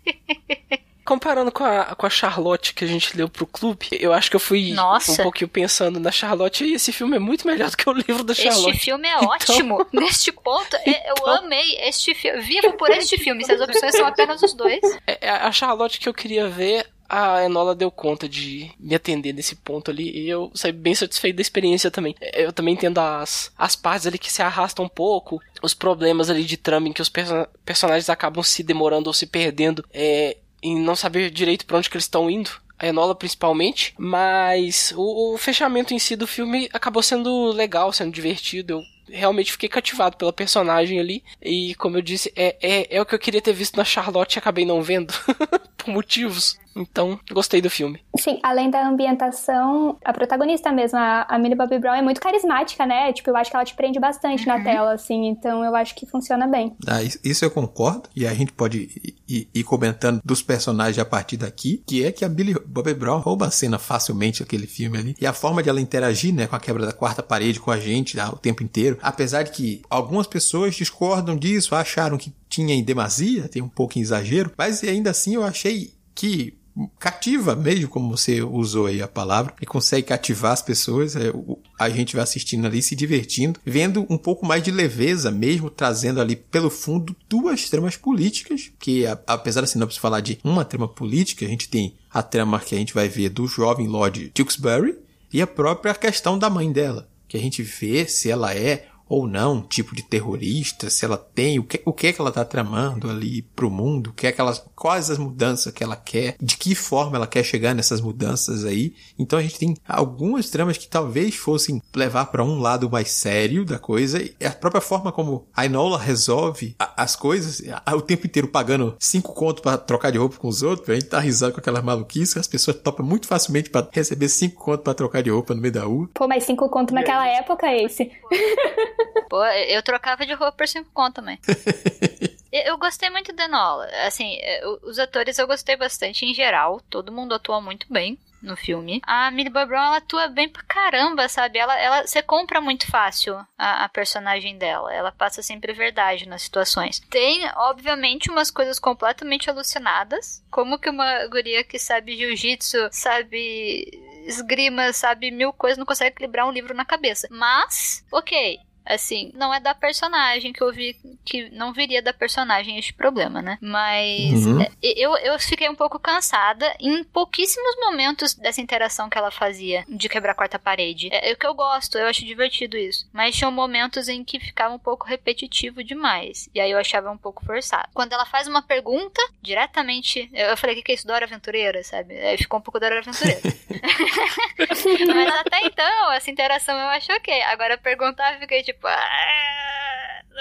Comparando 1.05 1.51
com 1.51 1.65
a, 1.65 1.95
com 1.97 2.07
a 2.07 2.11
Charlotte 2.11 2.75
que 2.75 2.85
a 2.85 2.89
gente 2.89 3.17
leu 3.17 3.29
pro 3.29 3.47
clube, 3.47 3.89
eu 3.93 4.13
acho 4.13 4.31
que 4.31 4.37
eu 4.37 4.41
fui 4.41 4.73
Nossa. 4.73 5.13
um 5.13 5.17
pouquinho 5.25 5.49
pensando 5.49 5.99
na 5.99 6.13
Charlotte 6.13 6.65
e 6.65 6.75
esse 6.75 6.93
filme 6.93 7.17
é 7.17 7.19
muito 7.19 7.47
melhor 7.47 7.71
do 7.71 7.77
que 7.77 7.89
o 7.89 7.93
livro 7.93 8.23
da 8.23 8.35
Charlotte. 8.35 8.71
Este 8.71 8.85
filme 8.85 9.09
é 9.09 9.17
então... 9.19 9.29
ótimo. 9.29 9.87
Neste 9.93 10.31
ponto, 10.31 10.77
é, 10.77 11.11
eu 11.11 11.15
então... 11.19 11.45
amei 11.45 11.77
este 11.81 12.15
filme. 12.15 12.41
Vivo 12.43 12.73
por 12.75 12.91
este 12.91 13.19
filme, 13.19 13.45
se 13.45 13.53
as 13.53 13.61
opções 13.61 13.97
são 13.97 14.07
apenas 14.07 14.43
os 14.43 14.55
dois. 14.55 14.81
É, 15.07 15.27
é 15.27 15.31
a 15.31 15.51
Charlotte 15.51 15.99
que 15.99 16.09
eu 16.09 16.15
queria 16.15 16.49
ver 16.49 16.87
a 17.13 17.45
Enola 17.45 17.75
deu 17.75 17.91
conta 17.91 18.27
de 18.27 18.71
me 18.81 18.95
atender 18.95 19.35
nesse 19.35 19.55
ponto 19.55 19.91
ali 19.91 20.11
e 20.19 20.31
eu 20.31 20.51
saí 20.55 20.73
bem 20.73 20.95
satisfeito 20.95 21.37
da 21.37 21.43
experiência 21.43 21.91
também. 21.91 22.17
Eu 22.33 22.55
também 22.55 22.73
entendo 22.73 22.99
as, 23.01 23.53
as 23.59 23.77
partes 23.77 24.07
ali 24.07 24.19
que 24.19 24.33
se 24.33 24.41
arrastam 24.41 24.87
um 24.87 24.89
pouco, 24.89 25.39
os 25.63 25.75
problemas 25.75 26.31
ali 26.31 26.43
de 26.43 26.57
trama 26.57 26.89
em 26.89 26.93
que 26.93 27.03
os 27.03 27.11
perso 27.11 27.47
personagens 27.67 28.09
acabam 28.09 28.43
se 28.43 28.63
demorando 28.63 29.09
ou 29.09 29.13
se 29.13 29.27
perdendo. 29.27 29.85
É, 29.93 30.39
em 30.63 30.79
não 30.79 30.95
saber 30.95 31.31
direito 31.31 31.67
para 31.67 31.79
onde 31.79 31.91
que 31.91 31.97
eles 31.97 32.05
estão 32.05 32.31
indo. 32.31 32.51
A 32.79 32.87
Enola 32.87 33.15
principalmente, 33.15 33.95
mas 33.97 34.93
o, 34.97 35.35
o, 35.35 35.39
fechamento 35.39 35.95
em 35.95 35.99
si 35.99 36.17
do 36.17 36.27
filme 36.27 36.69
acabou 36.73 37.03
sendo 37.03 37.53
legal, 37.53 37.93
sendo 37.93 38.11
divertido. 38.11 38.75
Eu 38.75 38.85
realmente 39.13 39.53
fiquei 39.53 39.69
cativado 39.69 40.17
pela 40.17 40.33
personagem 40.33 40.99
ali. 40.99 41.23
E 41.41 41.75
como 41.77 41.97
eu 41.97 42.03
disse, 42.03 42.33
é, 42.35 42.57
é, 42.63 42.97
é 42.97 43.01
o 43.01 43.07
que 43.07 43.15
eu 43.15 43.19
queria 43.19 43.41
ter 43.41 43.53
visto 43.53 43.77
na 43.77 43.85
Charlotte 43.85 44.37
e 44.37 44.39
acabei 44.39 44.65
não 44.65 44.83
vendo. 44.83 45.13
por 45.83 45.93
motivos. 45.93 46.61
Então, 46.75 47.21
gostei 47.31 47.61
do 47.61 47.69
filme. 47.69 48.01
Sim, 48.19 48.39
além 48.43 48.71
da 48.71 48.89
ambientação, 48.89 49.99
a 50.03 50.11
protagonista 50.11 50.73
mesmo, 50.73 50.99
a, 50.99 51.27
a 51.29 51.39
Millie 51.39 51.55
Bobby 51.57 51.79
Brown, 51.79 51.95
é 51.95 52.01
muito 52.01 52.19
carismática, 52.19 52.87
né? 52.87 53.13
Tipo, 53.13 53.29
eu 53.29 53.37
acho 53.37 53.51
que 53.51 53.57
ela 53.57 53.65
te 53.65 53.75
prende 53.75 54.01
bastante 54.01 54.49
uhum. 54.49 54.57
na 54.57 54.65
tela, 54.65 54.93
assim. 54.95 55.27
Então, 55.27 55.63
eu 55.63 55.77
acho 55.77 55.95
que 55.95 56.07
funciona 56.07 56.47
bem. 56.47 56.75
Ah, 56.87 57.03
isso 57.03 57.45
eu 57.45 57.51
concordo. 57.51 58.09
E 58.17 58.27
a 58.27 58.33
gente 58.33 58.53
pode 58.53 59.15
ir, 59.29 59.49
ir, 59.55 59.65
comentando 59.65 60.23
dos 60.25 60.41
personagens 60.41 60.99
a 60.99 61.05
partir 61.05 61.37
daqui, 61.37 61.83
que 61.87 62.07
é 62.07 62.11
que 62.11 62.25
a 62.25 62.29
Millie 62.29 62.57
Bobby 62.67 62.95
Brown 62.95 63.19
rouba 63.19 63.47
a 63.47 63.51
cena 63.51 63.79
facilmente 63.79 64.43
aquele 64.43 64.67
filme 64.67 64.97
ali. 64.97 65.15
E 65.21 65.27
a 65.27 65.35
forma 65.35 65.63
de 65.63 65.69
ela 65.69 65.81
interagir, 65.81 66.35
né, 66.35 66.47
com 66.47 66.57
a 66.57 66.61
quebra 66.61 66.87
da 66.87 66.93
quarta 66.93 67.23
parede 67.23 67.61
com 67.61 67.71
a 67.71 67.79
gente 67.79 68.19
ah, 68.19 68.31
o 68.31 68.37
tempo 68.37 68.63
inteiro. 68.63 68.99
Apesar 69.03 69.43
de 69.43 69.51
que 69.51 69.83
algumas 69.91 70.27
pessoas 70.27 70.75
discordam 70.75 71.37
disso, 71.37 71.75
acharam 71.75 72.17
que 72.17 72.33
tinha 72.49 72.75
em 72.75 72.85
demasia, 72.85 73.49
tem 73.49 73.61
um 73.61 73.69
pouco 73.69 73.99
em 73.99 74.03
exagero, 74.03 74.53
mas 74.57 74.83
ainda 74.85 75.11
assim 75.11 75.35
eu 75.35 75.43
achei 75.43 75.93
que 76.15 76.57
cativa 76.99 77.55
mesmo, 77.55 77.89
como 77.89 78.17
você 78.17 78.43
usou 78.43 78.87
aí 78.87 79.03
a 79.03 79.09
palavra, 79.09 79.55
e 79.61 79.67
consegue 79.67 80.07
cativar 80.07 80.53
as 80.53 80.63
pessoas. 80.63 81.15
É, 81.17 81.33
a 81.79 81.89
gente 81.89 82.15
vai 82.15 82.23
assistindo 82.23 82.67
ali, 82.67 82.81
se 82.83 82.97
divertindo, 82.97 83.61
vendo 83.65 84.07
um 84.09 84.17
pouco 84.17 84.47
mais 84.47 84.63
de 84.63 84.71
leveza, 84.71 85.31
mesmo 85.31 85.69
trazendo 85.69 86.21
ali 86.21 86.37
pelo 86.37 86.71
fundo 86.71 87.15
duas 87.29 87.69
tramas 87.69 87.97
políticas, 87.97 88.71
que 88.79 89.05
apesar 89.27 89.61
da 89.61 89.67
sinopse 89.67 90.01
falar 90.01 90.21
de 90.21 90.39
uma 90.43 90.65
trama 90.65 90.89
política, 90.89 91.45
a 91.45 91.49
gente 91.49 91.69
tem 91.69 91.95
a 92.11 92.23
trama 92.23 92.61
que 92.61 92.75
a 92.75 92.79
gente 92.79 92.95
vai 92.95 93.09
ver 93.09 93.29
do 93.29 93.47
jovem 93.47 93.87
Lord 93.87 94.31
Tewksbury 94.31 94.97
e 95.33 95.41
a 95.41 95.47
própria 95.47 95.95
questão 95.95 96.39
da 96.39 96.49
mãe 96.49 96.71
dela, 96.71 97.09
que 97.27 97.37
a 97.37 97.41
gente 97.41 97.63
vê 97.63 98.07
se 98.07 98.31
ela 98.31 98.55
é 98.55 98.87
ou 99.13 99.27
não 99.27 99.61
tipo 99.61 99.95
de 99.95 100.03
terrorista, 100.03 100.89
se 100.89 101.05
ela 101.05 101.19
tem, 101.19 101.59
o 101.59 101.65
que, 101.65 101.83
o 101.85 101.93
que 101.93 102.07
é 102.07 102.13
que 102.15 102.21
ela 102.21 102.33
tá 102.33 102.47
tramando 102.47 103.11
ali 103.11 103.43
pro 103.43 103.71
mundo, 103.71 104.09
o 104.09 104.13
que 104.15 104.27
é 104.27 104.33
que 104.33 104.41
ela, 104.41 104.55
quais 104.75 105.11
as 105.11 105.19
mudanças 105.19 105.71
que 105.71 105.85
ela 105.85 105.97
quer, 105.97 106.35
de 106.41 106.57
que 106.57 106.75
forma 106.75 107.19
ela 107.19 107.27
quer 107.27 107.45
chegar 107.45 107.75
nessas 107.75 108.01
mudanças 108.01 108.65
aí. 108.65 108.95
Então 109.19 109.39
a 109.39 109.43
gente 109.43 109.59
tem 109.59 109.77
algumas 109.87 110.49
tramas 110.49 110.79
que 110.79 110.89
talvez 110.89 111.35
fossem 111.35 111.83
levar 111.95 112.25
para 112.27 112.43
um 112.43 112.59
lado 112.59 112.89
mais 112.89 113.11
sério 113.11 113.67
da 113.67 113.79
coisa, 113.79 114.19
e 114.19 114.35
a 114.47 114.51
própria 114.51 114.81
forma 114.81 115.13
como 115.13 115.47
a 115.55 115.67
Enola 115.67 115.99
resolve 115.99 116.75
a, 116.79 117.03
as 117.03 117.15
coisas, 117.15 117.63
a, 117.85 117.95
o 117.95 118.01
tempo 118.01 118.27
inteiro 118.27 118.49
pagando 118.49 118.97
cinco 118.99 119.35
contos 119.35 119.63
para 119.63 119.77
trocar 119.77 120.11
de 120.11 120.17
roupa 120.17 120.39
com 120.39 120.49
os 120.49 120.63
outros, 120.63 120.89
a 120.89 120.95
gente 120.95 121.09
tá 121.09 121.21
risado 121.21 121.53
com 121.53 121.61
aquelas 121.61 121.85
maluquices, 121.85 122.39
as 122.39 122.49
pessoas 122.49 122.79
topam 122.79 123.05
muito 123.05 123.27
facilmente 123.27 123.69
para 123.69 123.87
receber 123.93 124.31
cinco 124.31 124.65
contos 124.65 124.85
para 124.85 124.95
trocar 124.95 125.23
de 125.23 125.29
roupa 125.29 125.55
no 125.55 125.61
meio 125.61 125.75
da 125.75 125.83
rua. 125.83 126.09
Pô, 126.15 126.27
mas 126.27 126.45
cinco 126.45 126.67
contos 126.71 126.95
naquela 126.95 127.29
época, 127.29 127.71
esse. 127.77 128.11
Pô, 129.29 129.45
eu 129.45 129.83
trocava 129.83 130.27
de 130.27 130.33
roupa 130.33 130.53
por 130.53 130.69
cinco 130.69 130.91
contos 130.93 131.15
também. 131.15 131.39
Eu 132.53 132.77
gostei 132.77 133.09
muito 133.09 133.33
da 133.33 133.47
Enola. 133.47 133.89
Assim, 134.07 134.39
os 134.83 134.99
atores 134.99 135.39
eu 135.39 135.47
gostei 135.47 135.75
bastante 135.75 136.27
em 136.27 136.35
geral. 136.35 136.83
Todo 136.91 137.11
mundo 137.11 137.35
atua 137.35 137.63
muito 137.63 137.91
bem 137.91 138.19
no 138.43 138.57
filme. 138.57 139.01
A 139.05 139.31
Millie 139.31 139.51
Bob 139.51 139.69
Brown, 139.69 139.87
ela 139.87 139.97
atua 139.99 140.29
bem 140.29 140.49
pra 140.49 140.63
caramba, 140.65 141.29
sabe? 141.29 141.59
Ela, 141.59 141.79
ela, 141.79 142.07
você 142.07 142.21
compra 142.21 142.61
muito 142.61 142.87
fácil 142.91 143.37
a, 143.57 143.85
a, 143.85 143.89
personagem 143.89 144.59
dela. 144.59 144.93
Ela 144.93 145.13
passa 145.13 145.43
sempre 145.43 145.73
verdade 145.73 146.29
nas 146.29 146.43
situações. 146.43 147.01
Tem, 147.09 147.49
obviamente, 147.57 148.31
umas 148.31 148.51
coisas 148.51 148.79
completamente 148.79 149.49
alucinadas. 149.49 150.45
Como 150.51 150.79
que 150.79 150.91
uma 150.91 151.27
guria 151.29 151.65
que 151.65 151.79
sabe 151.79 152.17
jiu-jitsu, 152.17 152.89
sabe 152.91 153.89
esgrima, 154.27 154.93
sabe 154.93 155.31
mil 155.31 155.53
coisas, 155.53 155.79
não 155.79 155.87
consegue 155.87 156.11
equilibrar 156.11 156.47
um 156.47 156.53
livro 156.53 156.75
na 156.75 156.85
cabeça. 156.85 157.29
Mas, 157.31 158.05
ok, 158.13 158.59
Assim, 158.85 159.31
não 159.35 159.53
é 159.53 159.61
da 159.61 159.75
personagem 159.75 160.53
que 160.53 160.63
eu 160.63 160.73
vi 160.73 160.97
que 161.25 161.51
não 161.51 161.73
viria 161.73 162.03
da 162.03 162.13
personagem 162.13 162.79
este 162.79 162.93
problema, 162.93 163.41
né? 163.41 163.59
Mas 163.61 164.47
uhum. 164.47 164.61
É, 164.61 164.71
eu, 164.83 165.17
eu 165.19 165.39
fiquei 165.39 165.69
um 165.69 165.75
pouco 165.75 165.99
cansada 165.99 166.75
em 166.81 167.05
pouquíssimos 167.05 167.77
momentos 167.77 168.35
dessa 168.35 168.61
interação 168.61 169.09
que 169.09 169.17
ela 169.17 169.31
fazia 169.31 169.85
de 169.89 170.09
quebrar 170.09 170.33
a 170.33 170.35
quarta 170.35 170.59
parede. 170.59 171.09
É, 171.13 171.31
é 171.31 171.33
o 171.33 171.37
que 171.37 171.47
eu 171.47 171.55
gosto, 171.55 171.97
eu 171.97 172.07
acho 172.07 172.25
divertido 172.25 172.77
isso. 172.77 173.09
Mas 173.13 173.37
tinham 173.37 173.53
momentos 173.53 174.09
em 174.09 174.25
que 174.25 174.41
ficava 174.41 174.75
um 174.75 174.79
pouco 174.79 175.07
repetitivo 175.07 175.85
demais. 175.85 176.49
E 176.55 176.61
aí 176.61 176.71
eu 176.71 176.79
achava 176.79 177.11
um 177.11 177.19
pouco 177.19 177.45
forçado. 177.45 177.89
Quando 177.95 178.13
ela 178.13 178.27
faz 178.27 178.49
uma 178.49 178.63
pergunta 178.63 179.21
diretamente, 179.41 180.29
eu 180.33 180.57
falei, 180.57 180.79
o 180.79 180.83
que 180.83 180.93
é 180.93 180.95
isso, 180.95 181.07
Dora 181.07 181.25
Aventureira, 181.25 181.83
sabe? 181.85 182.19
Aí 182.19 182.37
ficou 182.37 182.59
um 182.59 182.63
pouco 182.63 182.81
Dora 182.81 182.99
Aventureira. 182.99 183.41
Mas 185.15 185.35
até 185.35 185.67
então, 185.67 186.13
essa 186.13 186.31
interação 186.31 186.79
eu 186.79 186.89
acho 186.89 187.13
ok. 187.13 187.43
Agora 187.43 187.79
perguntar, 187.79 188.35
eu 188.35 188.41
fiquei 188.41 188.63
tipo, 188.63 188.72
tipo, 188.73 188.89
ah, 188.89 189.72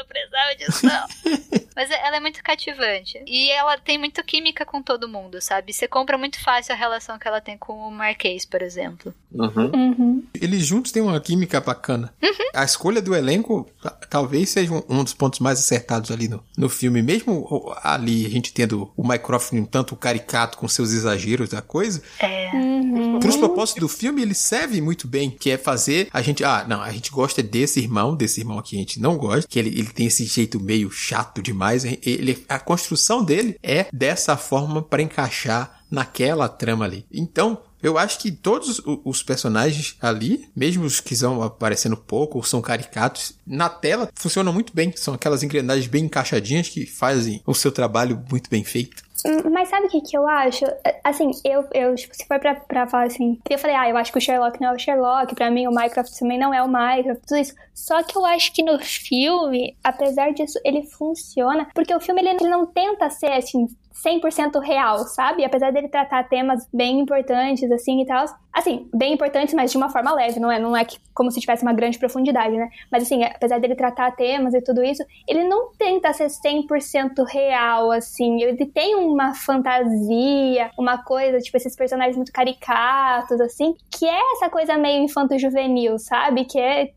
não 0.01 0.07
precisava 0.07 0.55
disso 0.55 0.85
não. 0.85 1.61
Mas 1.75 1.89
ela 1.89 2.17
é 2.17 2.19
muito 2.19 2.43
cativante. 2.43 3.23
E 3.25 3.49
ela 3.51 3.77
tem 3.77 3.97
muita 3.97 4.21
química 4.21 4.65
com 4.65 4.83
todo 4.83 5.07
mundo, 5.07 5.41
sabe? 5.41 5.71
Você 5.71 5.87
compra 5.87 6.17
muito 6.17 6.39
fácil 6.41 6.73
a 6.73 6.77
relação 6.77 7.17
que 7.17 7.27
ela 7.27 7.39
tem 7.39 7.57
com 7.57 7.73
o 7.73 7.91
Marquês, 7.91 8.45
por 8.45 8.61
exemplo. 8.61 9.13
Uhum. 9.31 9.71
Uhum. 9.73 10.23
Eles 10.39 10.65
juntos 10.65 10.91
têm 10.91 11.01
uma 11.01 11.19
química 11.19 11.61
bacana. 11.61 12.13
Uhum. 12.21 12.49
A 12.53 12.65
escolha 12.65 13.01
do 13.01 13.15
elenco 13.15 13.69
talvez 14.09 14.49
seja 14.49 14.71
um 14.89 15.03
dos 15.03 15.13
pontos 15.13 15.39
mais 15.39 15.59
acertados 15.59 16.11
ali 16.11 16.27
no, 16.27 16.43
no 16.57 16.67
filme. 16.67 17.01
Mesmo 17.01 17.73
ali 17.81 18.25
a 18.25 18.29
gente 18.29 18.53
tendo 18.53 18.91
o 18.97 19.07
Mycroft 19.07 19.53
um 19.53 19.65
tanto 19.65 19.95
caricato 19.95 20.57
com 20.57 20.67
seus 20.67 20.91
exageros 20.91 21.49
da 21.49 21.61
coisa. 21.61 22.01
É. 22.19 22.51
Uhum. 22.53 23.19
Para 23.19 23.29
os 23.29 23.37
propósitos 23.37 23.81
do 23.81 23.87
filme, 23.87 24.21
ele 24.21 24.33
serve 24.33 24.81
muito 24.81 25.07
bem, 25.07 25.29
que 25.29 25.49
é 25.49 25.57
fazer 25.57 26.09
a 26.11 26.21
gente, 26.21 26.43
ah, 26.43 26.65
não, 26.67 26.81
a 26.81 26.91
gente 26.91 27.11
gosta 27.11 27.41
desse 27.41 27.79
irmão, 27.79 28.15
desse 28.15 28.41
irmão 28.41 28.59
aqui 28.59 28.75
a 28.75 28.79
gente 28.79 28.99
não 28.99 29.17
gosta, 29.17 29.47
que 29.47 29.57
ele, 29.57 29.69
ele 29.69 29.90
tem 29.93 30.07
esse 30.07 30.25
jeito 30.25 30.59
meio 30.59 30.91
chato 30.91 31.41
demais. 31.41 31.83
Ele, 31.83 32.43
a 32.47 32.59
construção 32.59 33.23
dele 33.23 33.57
é 33.61 33.87
dessa 33.91 34.37
forma 34.37 34.81
para 34.81 35.01
encaixar 35.01 35.83
naquela 35.89 36.47
trama 36.47 36.85
ali. 36.85 37.05
Então, 37.11 37.61
eu 37.81 37.97
acho 37.97 38.19
que 38.19 38.31
todos 38.31 38.79
os 38.85 39.23
personagens 39.23 39.95
ali, 39.99 40.47
mesmo 40.55 40.85
os 40.85 40.99
que 40.99 41.13
estão 41.13 41.41
aparecendo 41.41 41.97
pouco 41.97 42.37
ou 42.37 42.43
são 42.43 42.61
caricatos, 42.61 43.33
na 43.45 43.69
tela 43.69 44.09
funcionam 44.13 44.53
muito 44.53 44.73
bem. 44.73 44.93
São 44.95 45.15
aquelas 45.15 45.41
engrenagens 45.41 45.87
bem 45.87 46.05
encaixadinhas 46.05 46.69
que 46.69 46.85
fazem 46.85 47.41
o 47.45 47.55
seu 47.55 47.71
trabalho 47.71 48.23
muito 48.29 48.49
bem 48.49 48.63
feito. 48.63 49.03
Hum, 49.25 49.49
mas 49.51 49.69
sabe 49.69 49.87
o 49.87 49.89
que, 49.89 50.01
que 50.01 50.17
eu 50.17 50.27
acho? 50.27 50.65
Assim, 51.03 51.31
eu, 51.45 51.65
eu 51.73 51.95
tipo, 51.95 52.15
se 52.15 52.25
for 52.25 52.39
pra, 52.39 52.55
pra 52.55 52.87
falar 52.87 53.05
assim, 53.05 53.39
eu 53.49 53.59
falei, 53.59 53.75
ah, 53.75 53.89
eu 53.89 53.97
acho 53.97 54.11
que 54.11 54.17
o 54.17 54.21
Sherlock 54.21 54.59
não 54.59 54.69
é 54.69 54.75
o 54.75 54.79
Sherlock, 54.79 55.35
pra 55.35 55.51
mim 55.51 55.67
o 55.67 55.71
Minecraft 55.71 56.17
também 56.19 56.39
não 56.39 56.53
é 56.53 56.63
o 56.63 56.67
Minecraft, 56.67 57.21
tudo 57.27 57.39
isso. 57.39 57.53
Só 57.73 58.01
que 58.03 58.17
eu 58.17 58.25
acho 58.25 58.53
que 58.53 58.63
no 58.63 58.79
filme, 58.79 59.77
apesar 59.83 60.33
disso, 60.33 60.59
ele 60.65 60.83
funciona, 60.83 61.67
porque 61.73 61.93
o 61.93 61.99
filme 61.99 62.21
ele, 62.21 62.29
ele 62.29 62.49
não 62.49 62.65
tenta 62.65 63.09
ser 63.09 63.31
assim, 63.31 63.67
100% 64.03 64.59
real, 64.61 64.99
sabe? 64.99 65.43
Apesar 65.43 65.71
dele 65.71 65.87
tratar 65.87 66.27
temas 66.27 66.67
bem 66.73 66.99
importantes, 66.99 67.71
assim, 67.71 68.01
e 68.01 68.05
tal. 68.05 68.25
Assim, 68.53 68.89
bem 68.93 69.13
importantes, 69.13 69.53
mas 69.53 69.71
de 69.71 69.77
uma 69.77 69.89
forma 69.89 70.13
leve, 70.13 70.39
não 70.39 70.51
é? 70.51 70.59
Não 70.59 70.75
é 70.75 70.83
que, 70.83 70.97
como 71.13 71.31
se 71.31 71.39
tivesse 71.39 71.63
uma 71.63 71.73
grande 71.73 71.97
profundidade, 71.97 72.57
né? 72.57 72.69
Mas, 72.91 73.03
assim, 73.03 73.23
apesar 73.23 73.59
dele 73.59 73.75
tratar 73.75 74.11
temas 74.11 74.53
e 74.53 74.61
tudo 74.61 74.83
isso, 74.83 75.03
ele 75.27 75.43
não 75.43 75.71
tenta 75.73 76.11
ser 76.13 76.27
100% 76.27 77.23
real, 77.25 77.91
assim. 77.91 78.41
Ele 78.41 78.65
tem 78.65 78.95
uma 78.95 79.33
fantasia, 79.33 80.71
uma 80.77 81.03
coisa, 81.03 81.39
tipo, 81.39 81.55
esses 81.57 81.75
personagens 81.75 82.17
muito 82.17 82.31
caricatos, 82.31 83.39
assim, 83.39 83.75
que 83.89 84.05
é 84.05 84.33
essa 84.33 84.49
coisa 84.49 84.77
meio 84.77 85.03
infanto-juvenil, 85.03 85.97
sabe? 85.97 86.45
Que 86.45 86.59
é 86.59 86.91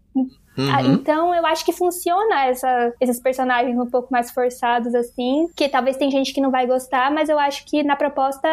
uhum. 0.57 0.95
Então 0.95 1.35
eu 1.35 1.45
acho 1.47 1.65
que 1.65 1.73
funciona 1.73 2.47
essa, 2.47 2.93
esses 3.01 3.21
personagens 3.21 3.79
um 3.79 3.89
pouco 3.89 4.13
mais 4.13 4.31
forçados 4.31 4.95
assim, 4.95 5.49
que 5.57 5.69
talvez 5.69 5.97
tem 5.97 6.11
gente 6.11 6.33
que 6.33 6.41
não 6.41 6.51
vai 6.51 6.67
gostar, 6.67 7.11
mas 7.11 7.29
eu 7.29 7.39
acho 7.39 7.65
que 7.65 7.83
na 7.83 7.97
proposta 7.97 8.49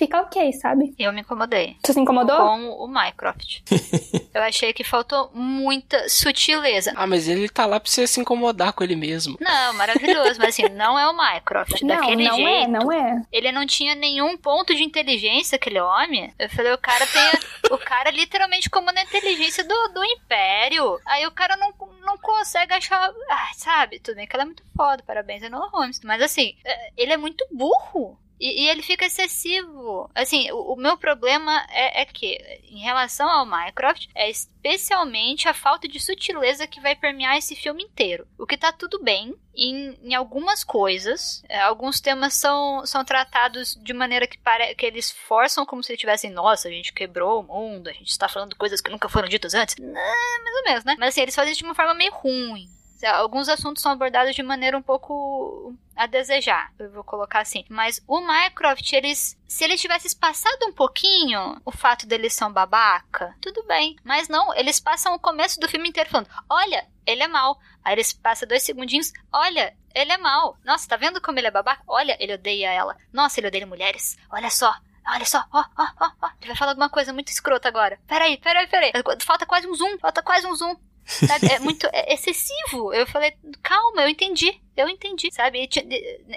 fica 0.00 0.20
ok, 0.20 0.52
sabe? 0.54 0.94
Eu 0.98 1.12
me 1.12 1.20
incomodei. 1.20 1.76
Tu 1.82 1.92
se 1.92 2.00
incomodou? 2.00 2.36
Com 2.38 2.70
o 2.70 2.88
Minecraft. 2.88 3.62
eu 4.32 4.42
achei 4.42 4.72
que 4.72 4.82
faltou 4.82 5.30
muita 5.34 6.08
sutileza. 6.08 6.92
Ah, 6.96 7.06
mas 7.06 7.28
ele 7.28 7.48
tá 7.50 7.66
lá 7.66 7.78
pra 7.78 7.90
você 7.90 8.06
se 8.06 8.18
incomodar 8.18 8.72
com 8.72 8.82
ele 8.82 8.96
mesmo. 8.96 9.36
Não, 9.38 9.74
maravilhoso, 9.74 10.38
mas 10.38 10.48
assim, 10.48 10.70
não 10.70 10.98
é 10.98 11.06
o 11.06 11.14
Minecraft. 11.14 11.84
Não, 11.84 11.96
daquele 11.96 12.24
não 12.24 12.34
é, 12.34 12.36
jeito. 12.36 12.64
é, 12.64 12.68
não 12.68 12.92
é. 12.92 13.22
Ele 13.30 13.52
não 13.52 13.66
tinha 13.66 13.94
nenhum 13.94 14.38
ponto 14.38 14.74
de 14.74 14.82
inteligência, 14.82 15.56
aquele 15.56 15.80
homem. 15.80 16.32
Eu 16.38 16.48
falei, 16.48 16.72
o 16.72 16.78
cara 16.78 17.06
tem. 17.06 17.40
O 17.70 17.78
cara 17.78 18.10
literalmente 18.10 18.68
comanda 18.68 19.00
a 19.00 19.04
inteligência 19.04 19.64
do, 19.64 19.88
do 19.88 20.04
Império. 20.04 21.00
Aí 21.06 21.26
o 21.26 21.32
cara 21.32 21.56
não, 21.56 21.72
não 22.00 22.18
consegue 22.18 22.72
achar. 22.72 23.10
Ah, 23.30 23.50
sabe? 23.54 24.00
Tudo 24.00 24.16
bem 24.16 24.26
que 24.26 24.34
ela 24.34 24.42
é 24.42 24.46
muito 24.46 24.64
foda, 24.76 25.02
parabéns, 25.02 25.42
Enola 25.42 25.68
Holmes. 25.70 26.00
Mas 26.04 26.20
assim, 26.20 26.56
é, 26.64 26.92
ele 26.96 27.12
é 27.12 27.16
muito 27.16 27.46
burro. 27.50 28.18
E, 28.40 28.62
e, 28.64 28.68
ele 28.70 28.82
fica 28.82 29.04
excessivo. 29.04 30.10
Assim, 30.14 30.50
o, 30.50 30.72
o 30.72 30.76
meu 30.76 30.96
problema 30.96 31.66
é, 31.68 32.00
é, 32.00 32.04
que, 32.06 32.38
em 32.70 32.78
relação 32.78 33.28
ao 33.28 33.44
Minecraft, 33.44 34.08
é 34.14 34.30
especialmente 34.30 35.46
a 35.46 35.52
falta 35.52 35.86
de 35.86 36.00
sutileza 36.00 36.66
que 36.66 36.80
vai 36.80 36.96
permear 36.96 37.36
esse 37.36 37.54
filme 37.54 37.84
inteiro. 37.84 38.26
O 38.38 38.46
que 38.46 38.56
tá 38.56 38.72
tudo 38.72 39.02
bem 39.02 39.34
em, 39.54 39.98
em 40.02 40.14
algumas 40.14 40.64
coisas. 40.64 41.42
É, 41.50 41.60
alguns 41.60 42.00
temas 42.00 42.32
são, 42.32 42.86
são 42.86 43.04
tratados 43.04 43.78
de 43.82 43.92
maneira 43.92 44.26
que, 44.26 44.38
pare, 44.38 44.74
que 44.74 44.86
eles 44.86 45.10
forçam 45.10 45.66
como 45.66 45.84
se 45.84 45.96
tivessem, 45.98 46.30
nossa, 46.30 46.68
a 46.68 46.70
gente 46.70 46.94
quebrou 46.94 47.40
o 47.40 47.42
mundo, 47.42 47.88
a 47.88 47.92
gente 47.92 48.08
está 48.08 48.26
falando 48.26 48.56
coisas 48.56 48.80
que 48.80 48.90
nunca 48.90 49.08
foram 49.08 49.28
ditas 49.28 49.52
antes. 49.52 49.76
Não, 49.76 49.92
mais 49.92 50.56
ou 50.56 50.64
menos, 50.64 50.84
né? 50.84 50.96
Mas 50.98 51.10
assim, 51.10 51.20
eles 51.20 51.34
fazem 51.34 51.52
isso 51.52 51.60
de 51.60 51.66
uma 51.66 51.74
forma 51.74 51.92
meio 51.92 52.12
ruim 52.12 52.79
alguns 53.06 53.48
assuntos 53.48 53.82
são 53.82 53.92
abordados 53.92 54.34
de 54.34 54.42
maneira 54.42 54.76
um 54.76 54.82
pouco 54.82 55.74
a 55.96 56.06
desejar, 56.06 56.72
eu 56.78 56.90
vou 56.90 57.04
colocar 57.04 57.40
assim. 57.40 57.64
Mas 57.68 58.02
o 58.06 58.20
Minecraft, 58.20 58.96
eles, 58.96 59.38
se 59.46 59.64
eles 59.64 59.80
tivessem 59.80 60.10
passado 60.18 60.66
um 60.66 60.72
pouquinho 60.72 61.60
o 61.64 61.70
fato 61.70 62.06
deles 62.06 62.32
são 62.32 62.52
babaca, 62.52 63.34
tudo 63.40 63.62
bem. 63.64 63.96
Mas 64.04 64.28
não, 64.28 64.54
eles 64.54 64.80
passam 64.80 65.14
o 65.14 65.18
começo 65.18 65.60
do 65.60 65.68
filme 65.68 65.88
inteiro 65.88 66.10
falando: 66.10 66.30
olha, 66.48 66.86
ele 67.06 67.22
é 67.22 67.28
mal. 67.28 67.58
Aí 67.84 67.94
eles 67.94 68.12
passam 68.12 68.48
dois 68.48 68.62
segundinhos: 68.62 69.12
olha, 69.32 69.76
ele 69.94 70.12
é 70.12 70.18
mal. 70.18 70.56
Nossa, 70.64 70.88
tá 70.88 70.96
vendo 70.96 71.20
como 71.20 71.38
ele 71.38 71.48
é 71.48 71.50
babaca? 71.50 71.82
Olha, 71.86 72.16
ele 72.18 72.34
odeia 72.34 72.72
ela. 72.72 72.96
Nossa, 73.12 73.40
ele 73.40 73.48
odeia 73.48 73.66
mulheres. 73.66 74.16
Olha 74.30 74.50
só, 74.50 74.74
Olha 75.06 75.24
só, 75.24 75.44
ó, 75.52 75.64
ó, 75.76 75.86
ó, 75.98 76.10
ó. 76.22 76.30
Ele 76.40 76.48
vai 76.48 76.56
falar 76.56 76.72
alguma 76.72 76.88
coisa 76.88 77.12
muito 77.12 77.28
escrota 77.28 77.66
agora. 77.68 77.98
Peraí, 78.06 78.36
peraí, 78.36 78.66
peraí. 78.66 78.92
Falta 79.24 79.46
quase 79.46 79.66
um 79.66 79.74
zoom, 79.74 79.98
falta 79.98 80.22
quase 80.22 80.46
um 80.46 80.54
zoom. 80.54 80.76
Sabe? 81.10 81.46
É 81.52 81.58
muito 81.58 81.88
é 81.92 82.14
excessivo. 82.14 82.92
Eu 82.92 83.06
falei, 83.06 83.34
calma, 83.62 84.02
eu 84.02 84.08
entendi. 84.08 84.60
Eu 84.76 84.88
entendi, 84.88 85.28
sabe? 85.30 85.68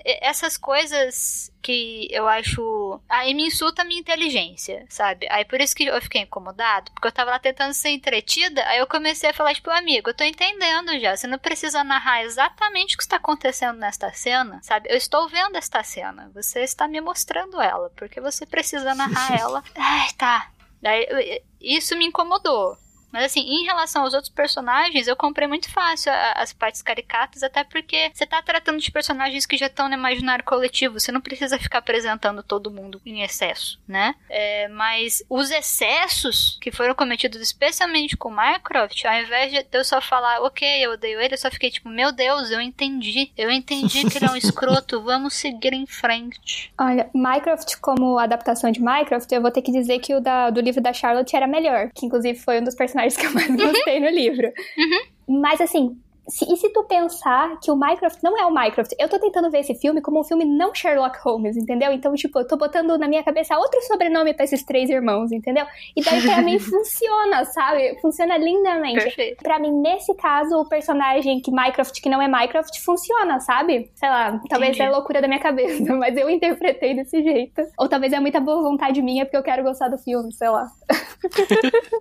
Essas 0.03 0.57
coisas 0.57 1.51
que 1.61 2.09
eu 2.11 2.27
acho. 2.27 2.99
Aí 3.07 3.33
me 3.33 3.47
insulta 3.47 3.83
a 3.83 3.85
minha 3.85 3.99
inteligência, 3.99 4.85
sabe? 4.89 5.27
Aí 5.29 5.45
por 5.45 5.61
isso 5.61 5.73
que 5.73 5.85
eu 5.85 6.01
fiquei 6.01 6.21
incomodado, 6.21 6.91
porque 6.91 7.07
eu 7.07 7.11
tava 7.11 7.31
lá 7.31 7.39
tentando 7.39 7.73
ser 7.73 7.89
entretida, 7.89 8.61
aí 8.67 8.79
eu 8.79 8.87
comecei 8.87 9.29
a 9.29 9.33
falar, 9.33 9.53
tipo, 9.53 9.69
amigo, 9.69 10.09
eu 10.09 10.13
tô 10.13 10.25
entendendo 10.25 10.99
já. 10.99 11.15
Você 11.15 11.25
não 11.25 11.37
precisa 11.37 11.83
narrar 11.83 12.23
exatamente 12.23 12.95
o 12.95 12.97
que 12.97 13.03
está 13.03 13.15
acontecendo 13.15 13.77
nesta 13.77 14.11
cena, 14.11 14.59
sabe? 14.61 14.89
Eu 14.89 14.97
estou 14.97 15.29
vendo 15.29 15.55
esta 15.55 15.81
cena. 15.83 16.29
Você 16.33 16.61
está 16.61 16.87
me 16.87 16.99
mostrando 16.99 17.61
ela, 17.61 17.89
porque 17.95 18.19
você 18.19 18.45
precisa 18.45 18.93
narrar 18.93 19.31
ela. 19.39 19.63
Ai, 19.75 20.11
tá. 20.17 20.51
Daí, 20.81 21.41
isso 21.61 21.95
me 21.95 22.05
incomodou. 22.05 22.77
Mas 23.13 23.25
assim, 23.25 23.41
em 23.41 23.63
relação 23.65 24.01
aos 24.01 24.15
outros 24.15 24.33
personagens, 24.33 25.07
eu 25.07 25.15
comprei 25.15 25.47
muito 25.47 25.71
fácil 25.71 26.11
as 26.33 26.51
partes 26.51 26.81
caricatas, 26.81 27.43
até 27.43 27.63
porque 27.63 28.11
você 28.11 28.25
tá 28.25 28.41
tratando 28.41 28.79
de 28.79 28.91
personagens 28.91 29.45
que 29.45 29.55
já 29.55 29.67
estão 29.67 29.87
no 29.87 29.93
imaginário 29.93 30.43
coletivo. 30.43 30.99
Você 30.99 31.11
não 31.11 31.21
precisa 31.21 31.59
ficar 31.59 31.77
apresentando 31.77 32.41
todo 32.41 32.71
mundo 32.71 32.99
em 33.05 33.21
excesso, 33.21 33.79
né? 33.87 34.15
É, 34.27 34.67
mas 34.69 35.23
os 35.29 35.51
excessos 35.51 36.57
que 36.59 36.71
foram 36.71 36.95
cometidos 36.95 37.39
especialmente 37.39 38.17
com 38.17 38.31
Mycroft, 38.31 39.05
ao 39.05 39.13
invés 39.13 39.51
de 39.51 39.63
eu 39.71 39.85
só 39.85 40.01
falar, 40.01 40.41
ok, 40.41 40.67
eu 40.83 40.93
odeio 40.93 41.19
ele, 41.19 41.35
eu 41.35 41.37
só 41.37 41.51
fiquei 41.51 41.69
tipo, 41.69 41.89
meu 41.89 42.11
Deus, 42.11 42.49
eu 42.49 42.59
entendi. 42.59 43.31
Eu 43.37 43.51
entendi 43.51 44.09
que 44.09 44.17
ele 44.17 44.25
é 44.25 44.31
um 44.31 44.35
escroto, 44.37 45.03
vamos 45.03 45.35
seguir 45.35 45.73
em 45.73 45.85
frente. 45.85 46.73
Olha, 46.79 47.07
Mycroft 47.13 47.75
como 47.79 48.17
adaptação 48.17 48.71
de 48.71 48.81
Minecraft, 48.81 49.33
eu 49.33 49.41
vou 49.41 49.51
ter 49.51 49.61
que 49.61 49.71
dizer 49.71 49.99
que 49.99 50.15
o 50.15 50.19
da, 50.19 50.49
do 50.49 50.61
livro 50.61 50.81
da 50.81 50.93
Charlotte 50.93 51.35
era 51.35 51.45
melhor, 51.45 51.91
que 51.93 52.05
inclusive 52.05 52.39
foi 52.39 52.59
um 52.59 52.63
dos 52.63 52.75
personagens 52.75 53.02
que 53.11 53.25
eu 53.25 53.33
mais 53.33 53.53
gostei 53.55 53.99
no 53.99 54.09
livro. 54.09 54.51
Uhum. 54.77 55.41
Mas 55.41 55.61
assim, 55.61 55.97
se, 56.27 56.45
e 56.51 56.55
se 56.57 56.69
tu 56.69 56.83
pensar 56.83 57.59
que 57.59 57.69
o 57.69 57.75
Minecraft 57.75 58.23
não 58.23 58.37
é 58.37 58.45
o 58.45 58.51
Minecraft? 58.53 58.95
Eu 58.99 59.09
tô 59.09 59.19
tentando 59.19 59.49
ver 59.51 59.59
esse 59.59 59.75
filme 59.75 60.01
como 60.01 60.19
um 60.21 60.23
filme 60.23 60.45
não 60.45 60.73
Sherlock 60.73 61.17
Holmes, 61.23 61.57
entendeu? 61.57 61.91
Então, 61.91 62.13
tipo, 62.15 62.39
eu 62.39 62.47
tô 62.47 62.55
botando 62.57 62.97
na 62.97 63.07
minha 63.07 63.23
cabeça 63.23 63.57
outro 63.57 63.81
sobrenome 63.83 64.33
para 64.33 64.45
esses 64.45 64.63
três 64.63 64.89
irmãos, 64.89 65.31
entendeu? 65.31 65.65
E 65.95 66.01
daí 66.03 66.21
pra 66.21 66.41
mim 66.41 66.57
funciona, 66.59 67.45
sabe? 67.45 67.97
Funciona 68.01 68.37
lindamente. 68.37 69.03
Perfeito. 69.03 69.43
Pra 69.43 69.59
mim, 69.59 69.71
nesse 69.71 70.13
caso, 70.15 70.55
o 70.59 70.67
personagem 70.67 71.41
que 71.41 71.51
Minecraft, 71.51 72.01
que 72.01 72.09
não 72.09 72.21
é 72.21 72.27
Minecraft, 72.27 72.81
funciona, 72.83 73.39
sabe? 73.39 73.91
Sei 73.95 74.09
lá, 74.09 74.39
talvez 74.49 74.75
Entendi. 74.75 74.89
é 74.89 74.91
loucura 74.91 75.21
da 75.21 75.27
minha 75.27 75.39
cabeça, 75.39 75.93
mas 75.95 76.15
eu 76.15 76.29
interpretei 76.29 76.95
desse 76.95 77.21
jeito. 77.21 77.61
Ou 77.77 77.87
talvez 77.89 78.13
é 78.13 78.19
muita 78.19 78.39
boa 78.39 78.61
vontade 78.61 79.01
minha 79.01 79.25
porque 79.25 79.37
eu 79.37 79.43
quero 79.43 79.63
gostar 79.63 79.89
do 79.89 79.97
filme, 79.97 80.31
sei 80.33 80.49
lá. 80.49 80.67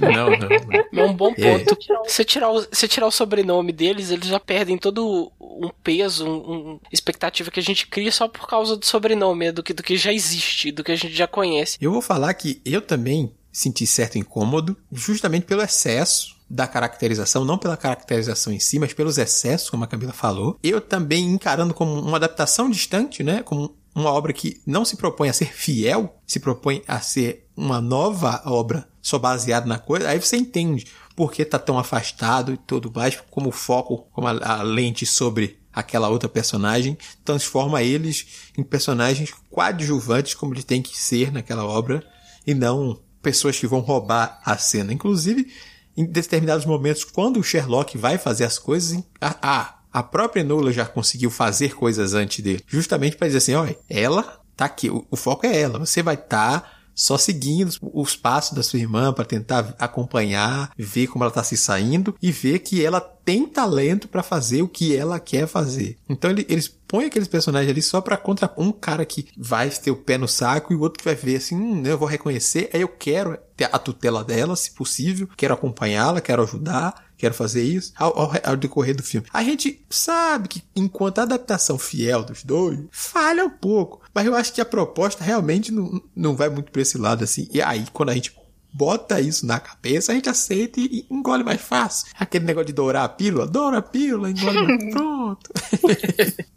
Não, 0.00 0.30
não. 0.30 0.38
não. 0.92 1.00
É 1.00 1.04
um 1.04 1.14
bom 1.14 1.32
É. 1.38 1.58
ponto. 1.58 1.76
Você 2.04 2.24
tirar, 2.24 2.50
o, 2.50 2.60
você 2.60 2.88
o 3.06 3.10
sobrenome 3.10 3.72
deles, 3.72 4.10
eles 4.10 4.28
já 4.28 4.40
perdem 4.40 4.76
todo 4.78 5.32
um 5.40 5.70
peso, 5.82 6.26
um, 6.26 6.72
um- 6.72 6.80
expectativa 6.92 7.50
que 7.50 7.60
a 7.60 7.62
gente 7.62 7.86
cria 7.86 8.12
só 8.12 8.28
por 8.28 8.46
causa 8.46 8.76
do 8.76 8.84
sobrenome, 8.84 9.52
do 9.52 9.62
que, 9.62 9.72
do 9.72 9.82
que 9.82 9.96
já 9.96 10.12
existe, 10.12 10.70
do 10.72 10.84
que 10.84 10.92
a 10.92 10.96
gente 10.96 11.14
já 11.14 11.26
conhece. 11.26 11.78
Eu 11.80 11.92
vou 11.92 12.02
falar 12.02 12.32
que 12.34 12.60
eu 12.64 12.82
também 12.82 13.32
senti 13.52 13.86
certo 13.86 14.18
incômodo, 14.18 14.76
justamente 14.92 15.46
pelo 15.46 15.62
excesso 15.62 16.36
da 16.48 16.66
caracterização, 16.66 17.44
não 17.44 17.58
pela 17.58 17.76
caracterização 17.76 18.52
em 18.52 18.60
si, 18.60 18.78
mas 18.78 18.92
pelos 18.92 19.18
excessos, 19.18 19.70
como 19.70 19.82
a 19.82 19.86
Camila 19.86 20.12
falou. 20.12 20.58
Eu 20.62 20.80
também 20.80 21.24
encarando 21.24 21.74
como 21.74 21.98
uma 21.98 22.18
adaptação 22.18 22.70
distante, 22.70 23.22
né? 23.24 23.42
Como 23.42 23.74
uma 23.94 24.12
obra 24.12 24.32
que 24.32 24.60
não 24.66 24.84
se 24.84 24.96
propõe 24.96 25.28
a 25.28 25.32
ser 25.32 25.52
fiel, 25.52 26.20
se 26.26 26.38
propõe 26.38 26.82
a 26.86 27.00
ser 27.00 27.48
uma 27.56 27.80
nova 27.80 28.42
obra 28.44 28.86
só 29.00 29.18
baseada 29.18 29.66
na 29.66 29.78
coisa, 29.78 30.08
aí 30.08 30.20
você 30.20 30.36
entende 30.36 30.86
por 31.16 31.32
que 31.32 31.44
tá 31.44 31.58
tão 31.58 31.78
afastado 31.78 32.52
e 32.52 32.58
tudo 32.58 32.92
mais, 32.94 33.18
como 33.30 33.48
o 33.48 33.52
foco, 33.52 34.06
como 34.12 34.28
a, 34.28 34.32
a 34.32 34.62
lente 34.62 35.06
sobre 35.06 35.58
aquela 35.72 36.08
outra 36.08 36.28
personagem, 36.28 36.96
transforma 37.24 37.82
eles 37.82 38.26
em 38.56 38.62
personagens 38.62 39.32
coadjuvantes 39.50 40.34
como 40.34 40.54
eles 40.54 40.64
têm 40.64 40.80
que 40.80 40.96
ser 40.96 41.32
naquela 41.32 41.64
obra 41.64 42.06
e 42.46 42.54
não 42.54 43.00
pessoas 43.20 43.58
que 43.58 43.66
vão 43.66 43.80
roubar 43.80 44.40
a 44.44 44.56
cena. 44.56 44.92
Inclusive, 44.92 45.52
em 45.96 46.04
determinados 46.04 46.64
momentos, 46.64 47.04
quando 47.04 47.40
o 47.40 47.42
Sherlock 47.42 47.96
vai 47.98 48.18
fazer 48.18 48.44
as 48.44 48.58
coisas, 48.58 49.02
a, 49.20 49.36
a, 49.42 49.78
a 49.92 50.02
própria 50.02 50.44
Nola 50.44 50.72
já 50.72 50.84
conseguiu 50.86 51.30
fazer 51.30 51.74
coisas 51.74 52.14
antes 52.14 52.44
dele, 52.44 52.62
justamente 52.66 53.16
para 53.16 53.26
dizer 53.26 53.38
assim, 53.38 53.54
olha, 53.54 53.76
ela 53.88 54.40
tá 54.54 54.66
aqui, 54.66 54.88
o, 54.88 55.06
o 55.10 55.16
foco 55.16 55.46
é 55.46 55.60
ela, 55.60 55.78
você 55.78 56.02
vai 56.02 56.14
estar 56.14 56.75
só 56.96 57.16
seguindo 57.18 57.68
os- 57.68 57.78
os 57.80 58.16
passos 58.16 58.52
da 58.56 58.62
sua 58.62 58.80
irmã 58.80 59.12
para 59.12 59.24
tentar 59.24 59.76
acompanhar, 59.78 60.70
ver 60.76 61.06
como 61.08 61.22
ela 61.22 61.32
tá 61.32 61.44
se 61.44 61.56
saindo 61.56 62.16
e 62.22 62.32
ver 62.32 62.60
que 62.60 62.82
ela 62.84 63.00
tem 63.00 63.46
talento 63.46 64.08
para 64.08 64.22
fazer 64.22 64.62
o 64.62 64.68
que 64.68 64.96
ela 64.96 65.20
quer 65.20 65.46
fazer. 65.46 65.98
Então 66.08 66.30
ele- 66.30 66.46
eles 66.48 66.68
põem 66.88 67.06
aqueles 67.06 67.26
personagens 67.28 67.70
ali 67.70 67.82
só 67.82 68.00
para 68.00 68.16
contra 68.16 68.52
um 68.56 68.70
cara 68.72 69.04
que 69.04 69.28
vai 69.36 69.68
ter 69.68 69.90
o 69.90 69.96
pé 69.96 70.16
no 70.16 70.28
saco 70.28 70.72
e 70.72 70.76
o 70.76 70.80
outro 70.80 70.98
que 71.00 71.04
vai 71.04 71.14
ver 71.16 71.36
assim, 71.36 71.56
hum, 71.56 71.82
eu 71.84 71.98
vou 71.98 72.08
reconhecer, 72.08 72.70
aí 72.72 72.80
eu 72.80 72.88
quero 72.88 73.36
ter 73.56 73.68
a 73.72 73.78
tutela 73.78 74.22
dela, 74.22 74.54
se 74.54 74.72
possível, 74.72 75.28
quero 75.36 75.54
acompanhá-la, 75.54 76.20
quero 76.20 76.42
ajudar, 76.44 77.05
quero 77.16 77.34
fazer 77.34 77.62
isso 77.62 77.92
ao, 77.96 78.18
ao- 78.18 78.32
ao 78.44 78.56
decorrer 78.56 78.94
do 78.96 79.02
filme. 79.02 79.26
A 79.32 79.42
gente 79.42 79.84
sabe 79.90 80.48
que 80.48 80.62
enquanto 80.74 81.18
a 81.18 81.22
adaptação 81.22 81.78
fiel 81.78 82.22
dos 82.24 82.42
dois 82.42 82.78
falha 82.90 83.44
um 83.44 83.50
pouco, 83.50 84.00
mas 84.14 84.26
eu 84.26 84.34
acho 84.34 84.52
que 84.52 84.60
a 84.60 84.64
proposta 84.64 85.22
realmente 85.24 85.72
não, 85.72 86.00
não 86.14 86.36
vai 86.36 86.48
muito 86.48 86.70
pra 86.70 86.82
esse 86.82 86.98
lado 86.98 87.24
assim. 87.24 87.48
E 87.52 87.60
aí 87.62 87.84
quando 87.92 88.10
a 88.10 88.14
gente 88.14 88.34
bota 88.72 89.18
isso 89.20 89.46
na 89.46 89.58
cabeça, 89.58 90.12
a 90.12 90.14
gente 90.14 90.28
aceita 90.28 90.78
e, 90.78 91.06
e 91.10 91.14
engole 91.14 91.42
mais 91.42 91.60
fácil. 91.62 92.08
Aquele 92.18 92.44
negócio 92.44 92.66
de 92.66 92.72
dourar 92.74 93.04
a 93.04 93.08
pílula, 93.08 93.46
doura 93.46 93.78
a 93.78 93.82
pílula, 93.82 94.30
engole 94.30 94.62
mais 94.66 94.84
pronto. 94.92 95.50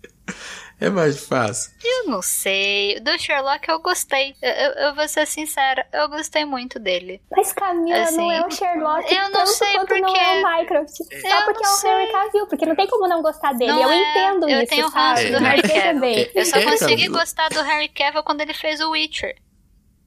é 0.80 0.90
mais 0.90 1.26
fácil. 1.26 1.72
Eu 1.84 2.06
não 2.08 2.22
sei. 2.22 3.00
Do 3.00 3.18
Sherlock 3.20 3.68
eu 3.70 3.80
gostei. 3.82 4.36
Eu, 4.42 4.50
eu- 4.52 4.72
eu 4.88 4.96
vou 4.96 5.08
ser 5.08 5.26
sincera, 5.28 5.86
eu 5.92 6.08
gostei 6.10 6.46
muito 6.46 6.80
dele. 6.80 7.22
Mas 7.32 7.52
Camila 7.54 8.02
Assim, 8.04 8.18
não 8.18 8.32
é 8.32 8.46
o 8.46 8.50
Sherlock 8.52 9.14
eu 9.14 9.22
não 9.24 9.32
tanto 9.32 9.48
sei 9.52 9.74
quanto 9.74 9.88
porque- 9.88 10.02
não 10.02 10.16
é 10.16 10.40
o 10.40 10.42
Minecraft. 10.44 10.92
Só 10.98 11.04
Eu 11.04 11.46
porque 11.46 11.64
é 11.64 11.68
não 11.68 11.74
o 11.74 11.78
sei. 11.78 12.12
Cavill, 12.12 12.48
porque 12.48 12.66
não 12.66 12.76
tem 12.76 12.88
como 12.88 13.08
não 13.08 13.22
gostar 13.22 13.54
dele. 13.54 13.72
Não 13.72 13.82
eu 13.84 13.90
é, 13.92 14.10
entendo 14.12 14.50
eu 14.50 14.60
isso, 14.62 14.70
tenho 14.70 14.90
sabe? 14.90 15.22
ranço 15.22 15.32
do 15.34 15.44
Harry 15.46 15.62
Cavill. 15.62 16.32
Eu 16.36 16.46
só 16.46 16.58
É, 16.58 16.64
consegui 16.64 16.96
Camila. 17.04 17.20
gostar 17.20 17.50
do 17.50 17.62
Harry 17.62 17.90
Cavill 17.90 18.24
quando 18.24 18.42
ele 18.42 18.54
fez 18.54 18.80
o 18.80 18.92
Witcher. 18.92 19.36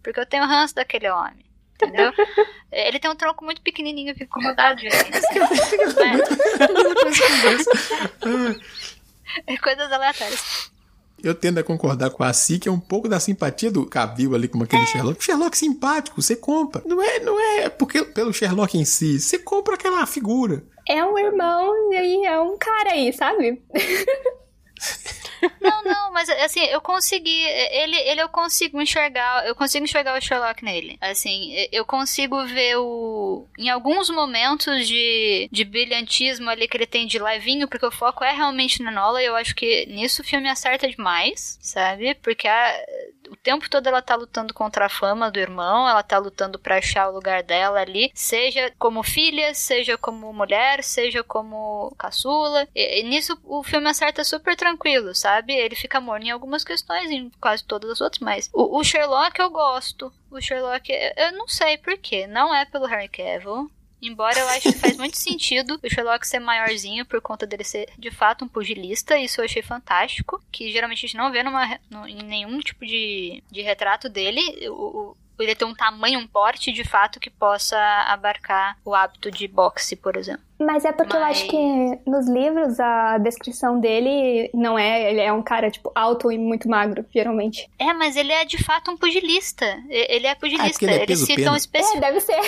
Porque 0.03 0.19
eu 0.21 0.27
tenho 0.27 0.45
ranço 0.47 0.75
daquele 0.75 1.09
homem. 1.11 1.45
Entendeu? 1.75 2.13
Ele 2.71 2.99
tem 3.01 3.11
um 3.11 3.15
tronco 3.17 3.45
muito 3.45 3.61
pequenininho, 3.61 4.11
eu 4.11 4.15
fico 4.15 4.39
incomodado 4.39 4.81
de 4.81 4.87
assim. 4.87 5.11
É 9.47 9.57
coisas 9.57 9.91
aleatórias. 9.91 10.71
Eu 11.23 11.35
tendo 11.35 11.59
a 11.59 11.63
concordar 11.63 12.11
com 12.11 12.25
a 12.25 12.33
Si, 12.33 12.59
que 12.59 12.69
é 12.69 12.73
um 12.73 12.81
pouco 12.81 13.09
da 13.09 13.21
simpatia 13.21 13.71
do 13.71 13.87
Cavill 13.87 14.35
ali 14.35 14.49
como 14.49 14.65
aquele 14.65 14.85
Sherlock. 14.87 15.21
O 15.21 15.23
Sherlock 15.23 15.57
simpático, 15.57 16.21
você 16.21 16.35
compra. 16.35 16.83
Não 16.85 17.01
é, 17.01 17.21
não 17.21 17.39
é 17.39 17.69
porque 17.69 18.03
pelo 18.05 18.33
Sherlock 18.33 18.77
em 18.77 18.85
si, 18.85 19.21
você 19.21 19.39
compra 19.39 19.75
aquela 19.75 20.05
figura. 20.05 20.65
É 20.89 21.05
um 21.05 21.17
irmão 21.17 21.93
e 21.93 22.27
é 22.27 22.41
um 22.41 22.59
cara 22.59 22.93
aí, 22.93 23.13
sabe? 23.13 23.63
Não, 25.61 25.83
não, 25.83 26.13
mas 26.13 26.29
assim, 26.29 26.61
eu 26.67 26.81
consegui. 26.81 27.43
Ele, 27.43 27.97
ele 27.97 28.23
eu 28.23 28.29
consigo 28.29 28.81
enxergar. 28.81 29.47
Eu 29.47 29.55
consigo 29.55 29.85
enxergar 29.85 30.17
o 30.17 30.21
Sherlock 30.21 30.65
nele. 30.65 30.97
Assim, 31.01 31.53
eu 31.73 31.85
consigo 31.85 32.45
ver 32.47 32.77
o. 32.77 33.47
Em 33.59 33.69
alguns 33.69 34.09
momentos 34.11 34.87
de, 34.87 35.49
de 35.51 35.65
brilhantismo 35.65 36.49
ali 36.49 36.69
que 36.69 36.77
ele 36.77 36.87
tem 36.87 37.07
de 37.07 37.19
levinho, 37.19 37.69
porque 37.69 37.87
o 37.87 37.91
foco 37.91 38.23
é 38.25 38.33
realmente 38.33 38.83
na 38.83 38.91
Nola. 38.91 39.23
E 39.23 39.27
eu 39.27 39.37
acho 39.37 39.55
que 39.55 39.87
nisso 39.87 40.23
o 40.23 40.25
filme 40.25 40.49
acerta 40.49 40.89
demais, 40.89 41.59
sabe? 41.61 42.15
Porque 42.15 42.47
a, 42.47 42.85
o 43.33 43.37
tempo 43.37 43.69
todo 43.69 43.87
ela 43.87 44.03
tá 44.03 44.15
lutando 44.15 44.53
contra 44.53 44.87
a 44.87 44.89
fama 44.91 45.31
do 45.31 45.41
irmão, 45.41 45.89
ela 45.89 46.03
tá 46.03 46.19
lutando 46.19 46.59
pra 46.59 46.77
achar 46.77 47.09
o 47.09 47.15
lugar 47.15 47.43
dela 47.43 47.81
ali, 47.81 48.11
seja 48.15 48.73
como 48.79 49.03
filha, 49.03 49.55
seja 49.55 49.97
como 49.97 50.33
mulher, 50.33 50.85
seja 50.85 51.25
como 51.25 51.95
caçula. 51.99 52.69
E, 52.75 53.01
e 53.01 53.03
nisso 53.05 53.39
o 53.45 53.63
filme 53.63 53.89
acerta 53.89 54.23
super 54.23 54.55
tranquilo, 54.55 55.15
sabe? 55.15 55.55
Ele 55.55 55.75
fica 55.75 56.01
morno 56.01 56.27
em 56.27 56.31
algumas 56.31 56.63
questões, 56.63 57.11
em 57.11 57.31
quase 57.41 57.65
todas 57.65 57.91
as 57.91 58.01
outras, 58.01 58.21
mas 58.21 58.51
o, 58.53 58.79
o 58.79 58.85
Sherlock 58.85 59.41
eu 59.41 59.51
gosto. 59.51 60.13
O 60.31 60.41
Sherlock, 60.41 60.91
eu 61.17 61.33
não 61.33 61.49
sei 61.49 61.79
porquê, 61.79 62.27
não 62.27 62.55
é 62.55 62.67
pelo 62.67 62.87
Harry 62.87 63.09
Cavill. 63.09 63.71
Embora 64.03 64.39
eu 64.39 64.49
acho 64.49 64.73
que 64.73 64.79
faz 64.79 64.97
muito 64.97 65.17
sentido 65.17 65.79
o 65.83 65.89
Sherlock 65.89 66.27
ser 66.27 66.41
maiorzinho 66.41 67.07
por 67.07 67.21
conta 67.21 67.47
dele 67.47 67.63
ser 67.65 67.89
de 67.97 68.11
fato 68.11 68.45
um 68.45 68.49
pugilista, 68.49 69.17
isso 69.17 69.41
eu 69.41 69.45
achei 69.45 69.63
fantástico. 69.63 70.43
Que 70.51 70.73
geralmente 70.73 70.99
a 70.99 71.07
gente 71.09 71.17
não 71.17 71.31
vê 71.31 71.43
numa, 71.43 71.79
no- 71.89 72.09
em 72.09 72.17
nenhum 72.23 72.59
tipo 72.61 72.85
de, 72.85 73.43
de 73.51 73.63
retrato 73.63 74.09
dele. 74.09 74.41
O, 74.69 74.73
o- 74.73 75.17
ele 75.39 75.55
ter 75.57 75.65
um 75.65 75.75
tamanho, 75.75 76.21
um 76.21 76.27
porte 76.27 76.71
de 76.71 76.85
fato 76.85 77.19
que 77.19 77.29
possa 77.31 77.77
abarcar 78.07 78.77
o 78.85 78.95
hábito 78.95 79.29
de 79.31 79.49
boxe, 79.49 79.97
por 79.97 80.17
exemplo. 80.17 80.45
Mas 80.65 80.85
é 80.85 80.93
porque 80.93 81.17
eu 81.17 81.21
Mas- 81.21 81.39
acho 81.39 81.49
que 81.49 81.99
nos 82.07 82.29
livros 82.29 82.79
a 82.81 83.19
descrição 83.19 83.79
dele 83.81 84.51
não 84.55 84.79
é. 84.79 85.11
Ele 85.11 85.21
é 85.21 85.33
um 85.33 85.43
cara, 85.43 85.71
tipo, 85.71 85.91
alto 85.95 86.31
e 86.31 86.39
muito 86.39 86.69
magro, 86.69 87.05
geralmente. 87.13 87.69
É, 87.79 87.93
mas 87.93 88.17
ele 88.17 88.33
é 88.33 88.45
de 88.45 88.63
fato 88.63 88.91
um 88.91 88.97
pugilista. 88.97 89.67
Ele 89.89 90.27
é 90.27 90.35
pugilista. 90.35 90.71
porque 90.73 90.85
ele 90.87 90.95
é 90.95 91.03
Eles 91.03 91.19
citam 91.21 91.57
pena. 91.71 91.89
É, 91.97 92.01
deve 92.01 92.21
ser. 92.21 92.41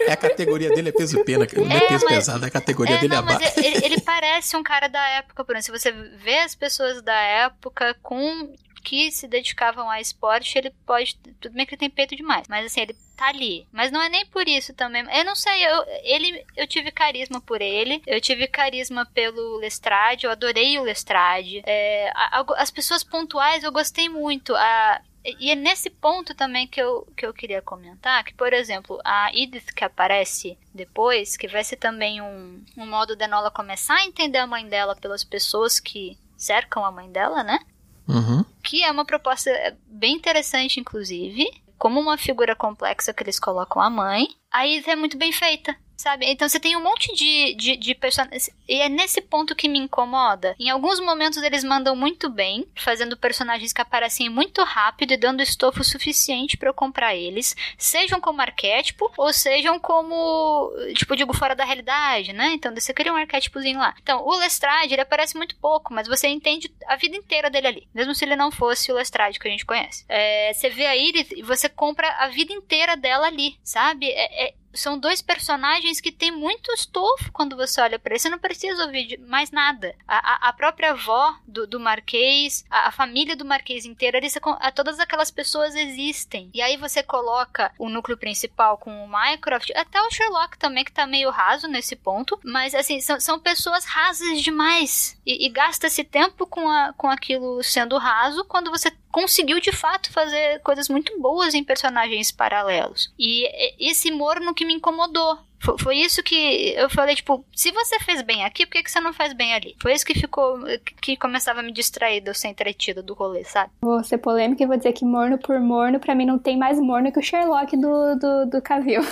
É 0.00 0.12
a 0.12 0.16
categoria 0.16 0.70
dele 0.70 0.88
é 0.88 0.92
peso 0.92 1.22
pena, 1.24 1.46
não 1.56 1.70
é, 1.70 1.76
É, 1.76 1.88
peso 1.88 2.04
mas- 2.04 2.14
pesado, 2.14 2.44
a 2.46 2.50
categoria 2.50 2.96
É, 2.96 2.98
dele 2.98 3.14
é 3.14 3.16
não, 3.16 3.24
mas 3.24 3.36
abaixo. 3.36 3.60
ele, 3.60 3.84
ele 3.84 4.00
parece 4.00 4.56
um 4.56 4.62
cara 4.62 4.88
da 4.88 5.04
época, 5.10 5.44
por 5.44 5.56
exemplo. 5.56 5.78
Se 5.78 5.90
você 5.90 5.92
vê 5.92 6.38
as 6.38 6.54
pessoas 6.54 7.02
da 7.02 7.14
época 7.20 7.94
com 8.02 8.52
que 8.82 9.10
se 9.10 9.28
dedicavam 9.28 9.88
a 9.88 10.00
esporte, 10.00 10.58
ele 10.58 10.70
pode. 10.84 11.16
Tudo 11.40 11.54
bem 11.54 11.64
que 11.64 11.74
ele 11.74 11.80
tem 11.80 11.90
peito 11.90 12.16
demais, 12.16 12.46
mas 12.48 12.66
assim, 12.66 12.80
ele 12.80 12.96
tá 13.16 13.28
ali. 13.28 13.66
Mas 13.72 13.90
não 13.90 14.02
é 14.02 14.08
nem 14.08 14.26
por 14.26 14.48
isso 14.48 14.74
também. 14.74 15.04
Eu 15.10 15.24
não 15.24 15.36
sei, 15.36 15.64
eu, 15.64 15.84
ele, 16.02 16.44
eu 16.56 16.66
tive 16.66 16.90
carisma 16.90 17.40
por 17.40 17.62
ele, 17.62 18.02
eu 18.06 18.20
tive 18.20 18.46
carisma 18.46 19.06
pelo 19.06 19.56
Lestrade, 19.58 20.26
eu 20.26 20.32
adorei 20.32 20.78
o 20.78 20.82
Lestrade. 20.82 21.62
É, 21.64 22.10
a, 22.14 22.40
a, 22.40 22.62
as 22.62 22.70
pessoas 22.70 23.04
pontuais 23.04 23.62
eu 23.62 23.72
gostei 23.72 24.08
muito. 24.08 24.54
A, 24.54 25.00
e 25.24 25.50
é 25.50 25.54
nesse 25.54 25.88
ponto 25.88 26.34
também 26.34 26.66
que 26.66 26.82
eu, 26.82 27.06
que 27.16 27.24
eu 27.24 27.32
queria 27.32 27.62
comentar, 27.62 28.24
que, 28.24 28.34
por 28.34 28.52
exemplo, 28.52 28.98
a 29.04 29.30
Edith 29.32 29.72
que 29.74 29.84
aparece 29.84 30.58
depois, 30.74 31.36
que 31.36 31.46
vai 31.46 31.62
ser 31.62 31.76
também 31.76 32.20
um, 32.20 32.64
um 32.76 32.86
modo 32.86 33.14
de 33.14 33.24
Enola 33.24 33.50
começar 33.50 33.94
a 33.94 34.04
entender 34.04 34.38
a 34.38 34.46
mãe 34.46 34.66
dela 34.68 34.96
pelas 34.96 35.22
pessoas 35.22 35.78
que 35.78 36.18
cercam 36.36 36.84
a 36.84 36.90
mãe 36.90 37.08
dela, 37.10 37.44
né? 37.44 37.60
Uhum. 38.08 38.44
Que 38.62 38.82
é 38.84 38.90
uma 38.90 39.04
proposta 39.04 39.50
bem 39.86 40.14
interessante, 40.14 40.80
inclusive. 40.80 41.44
Como 41.78 42.00
uma 42.00 42.16
figura 42.16 42.54
complexa 42.54 43.12
que 43.12 43.22
eles 43.22 43.40
colocam 43.40 43.82
a 43.82 43.90
mãe. 43.90 44.28
A 44.50 44.66
Edith 44.66 44.88
é 44.88 44.96
muito 44.96 45.18
bem 45.18 45.32
feita 45.32 45.76
sabe? 46.02 46.26
Então 46.26 46.48
você 46.48 46.58
tem 46.58 46.76
um 46.76 46.82
monte 46.82 47.14
de, 47.14 47.54
de, 47.54 47.76
de 47.76 47.94
personagens. 47.94 48.50
E 48.68 48.80
é 48.80 48.88
nesse 48.88 49.20
ponto 49.20 49.54
que 49.54 49.68
me 49.68 49.78
incomoda. 49.78 50.56
Em 50.58 50.68
alguns 50.68 50.98
momentos 50.98 51.42
eles 51.42 51.62
mandam 51.62 51.94
muito 51.94 52.28
bem, 52.28 52.66
fazendo 52.74 53.16
personagens 53.16 53.72
que 53.72 53.80
aparecem 53.80 54.28
muito 54.28 54.62
rápido 54.64 55.12
e 55.12 55.16
dando 55.16 55.42
estofo 55.42 55.84
suficiente 55.84 56.56
para 56.56 56.68
eu 56.68 56.74
comprar 56.74 57.14
eles. 57.14 57.54
Sejam 57.78 58.20
como 58.20 58.42
arquétipo, 58.42 59.12
ou 59.16 59.32
sejam 59.32 59.78
como, 59.78 60.72
tipo, 60.94 61.14
digo, 61.14 61.32
fora 61.32 61.54
da 61.54 61.64
realidade, 61.64 62.32
né? 62.32 62.52
Então 62.54 62.74
você 62.74 62.92
cria 62.92 63.12
um 63.12 63.16
arquétipozinho 63.16 63.78
lá. 63.78 63.94
Então, 64.02 64.26
o 64.26 64.36
Lestrade, 64.36 64.94
ele 64.94 65.02
aparece 65.02 65.36
muito 65.36 65.54
pouco, 65.56 65.94
mas 65.94 66.08
você 66.08 66.26
entende 66.26 66.72
a 66.88 66.96
vida 66.96 67.16
inteira 67.16 67.48
dele 67.48 67.66
ali. 67.68 67.88
Mesmo 67.94 68.14
se 68.14 68.24
ele 68.24 68.34
não 68.34 68.50
fosse 68.50 68.90
o 68.90 68.96
Lestrade 68.96 69.38
que 69.38 69.46
a 69.46 69.50
gente 69.50 69.64
conhece. 69.64 70.04
É, 70.08 70.52
você 70.52 70.68
vê 70.68 70.86
a 70.86 70.96
Iris 70.96 71.30
e 71.30 71.42
você 71.42 71.68
compra 71.68 72.08
a 72.18 72.28
vida 72.28 72.52
inteira 72.52 72.96
dela 72.96 73.28
ali, 73.28 73.56
sabe? 73.62 74.08
É, 74.10 74.48
é, 74.48 74.54
são 74.72 74.98
dois 74.98 75.20
personagens 75.20 76.00
que 76.00 76.12
têm 76.12 76.30
muito 76.30 76.72
estofo 76.72 77.30
quando 77.32 77.56
você 77.56 77.80
olha 77.80 77.98
para 77.98 78.12
eles. 78.12 78.22
Você 78.22 78.30
não 78.30 78.38
precisa 78.38 78.84
ouvir 78.84 79.18
mais 79.26 79.50
nada. 79.50 79.94
A, 80.06 80.46
a, 80.46 80.48
a 80.48 80.52
própria 80.52 80.92
avó 80.92 81.34
do, 81.46 81.66
do 81.66 81.80
Marquês, 81.80 82.64
a, 82.70 82.88
a, 82.88 82.90
família 82.90 83.36
do 83.36 83.44
Marquês 83.44 83.84
inteira, 83.84 84.16
eles, 84.16 84.36
a, 84.42 84.72
todas 84.72 84.98
aquelas 84.98 85.30
pessoas 85.30 85.74
existem. 85.74 86.50
E 86.54 86.62
aí 86.62 86.76
você 86.76 87.02
coloca 87.02 87.72
o 87.78 87.88
núcleo 87.88 88.16
principal 88.16 88.78
com 88.78 89.04
o 89.04 89.08
Mycroft, 89.08 89.70
até 89.74 90.00
o 90.00 90.10
Sherlock 90.10 90.58
também, 90.58 90.84
que 90.84 90.92
tá 90.92 91.06
meio 91.06 91.30
raso 91.30 91.68
nesse 91.68 91.96
ponto. 91.96 92.38
Mas, 92.44 92.74
assim, 92.74 93.00
são, 93.00 93.20
são 93.20 93.38
pessoas 93.38 93.84
rasas 93.84 94.40
demais. 94.40 95.20
E, 95.26 95.46
e 95.46 95.48
gasta 95.48 95.86
esse 95.86 96.04
tempo 96.04 96.46
com, 96.46 96.68
a, 96.68 96.92
com 96.96 97.08
aquilo 97.08 97.62
sendo 97.62 97.98
raso 97.98 98.44
quando 98.44 98.70
você 98.70 98.90
conseguiu 99.12 99.60
de 99.60 99.70
fato 99.70 100.10
fazer 100.10 100.60
coisas 100.60 100.88
muito 100.88 101.20
boas 101.20 101.54
em 101.54 101.62
personagens 101.62 102.32
paralelos. 102.32 103.12
E 103.18 103.46
esse 103.78 104.10
morno 104.10 104.54
que 104.54 104.64
me 104.64 104.74
incomodou. 104.74 105.38
Foi, 105.78 105.96
isso 105.96 106.24
que 106.24 106.74
eu 106.76 106.90
falei, 106.90 107.14
tipo, 107.14 107.44
se 107.54 107.70
você 107.70 107.96
fez 108.00 108.20
bem 108.20 108.44
aqui, 108.44 108.66
por 108.66 108.72
que, 108.72 108.82
que 108.82 108.90
você 108.90 109.00
não 109.00 109.12
faz 109.12 109.32
bem 109.32 109.54
ali? 109.54 109.76
Foi 109.80 109.92
isso 109.92 110.04
que 110.04 110.12
ficou, 110.12 110.58
que 111.00 111.16
começava 111.16 111.60
a 111.60 111.62
me 111.62 111.70
distrair 111.70 112.20
de 112.20 112.30
eu 112.30 112.34
ser 112.34 112.48
entretida 112.48 113.00
do 113.00 113.14
rolê, 113.14 113.44
sabe? 113.44 113.70
Vou 113.80 114.02
ser 114.02 114.18
polêmica 114.18 114.64
e 114.64 114.66
vou 114.66 114.76
dizer 114.76 114.92
que 114.92 115.04
morno 115.04 115.38
por 115.38 115.60
morno, 115.60 116.00
pra 116.00 116.16
mim 116.16 116.26
não 116.26 116.36
tem 116.36 116.56
mais 116.56 116.80
morno 116.80 117.12
que 117.12 117.20
o 117.20 117.22
Sherlock 117.22 117.76
do, 117.76 118.16
do, 118.16 118.46
do 118.46 118.60
Cavill. 118.60 119.02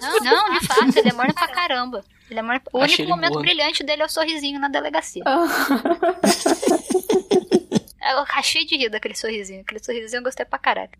Não, 0.00 0.20
não, 0.20 0.58
de 0.58 0.66
fato, 0.66 0.96
ele 0.96 1.08
é 1.08 1.12
morno 1.12 1.34
pra 1.34 1.48
caramba. 1.48 2.04
Ele 2.30 2.38
é 2.38 2.42
morno... 2.42 2.60
O 2.72 2.78
único 2.78 3.02
momento 3.04 3.34
morno. 3.34 3.42
brilhante 3.42 3.82
dele 3.82 4.02
é 4.02 4.04
o 4.04 4.08
sorrisinho 4.08 4.60
na 4.60 4.68
delegacia. 4.68 5.24
Eu 8.04 8.24
rachei 8.24 8.64
de 8.64 8.76
rir 8.76 8.90
daquele 8.90 9.14
sorrisinho. 9.14 9.62
Aquele 9.62 9.82
sorrisinho 9.82 10.20
eu 10.20 10.24
gostei 10.24 10.44
pra 10.44 10.58
caralho. 10.58 10.90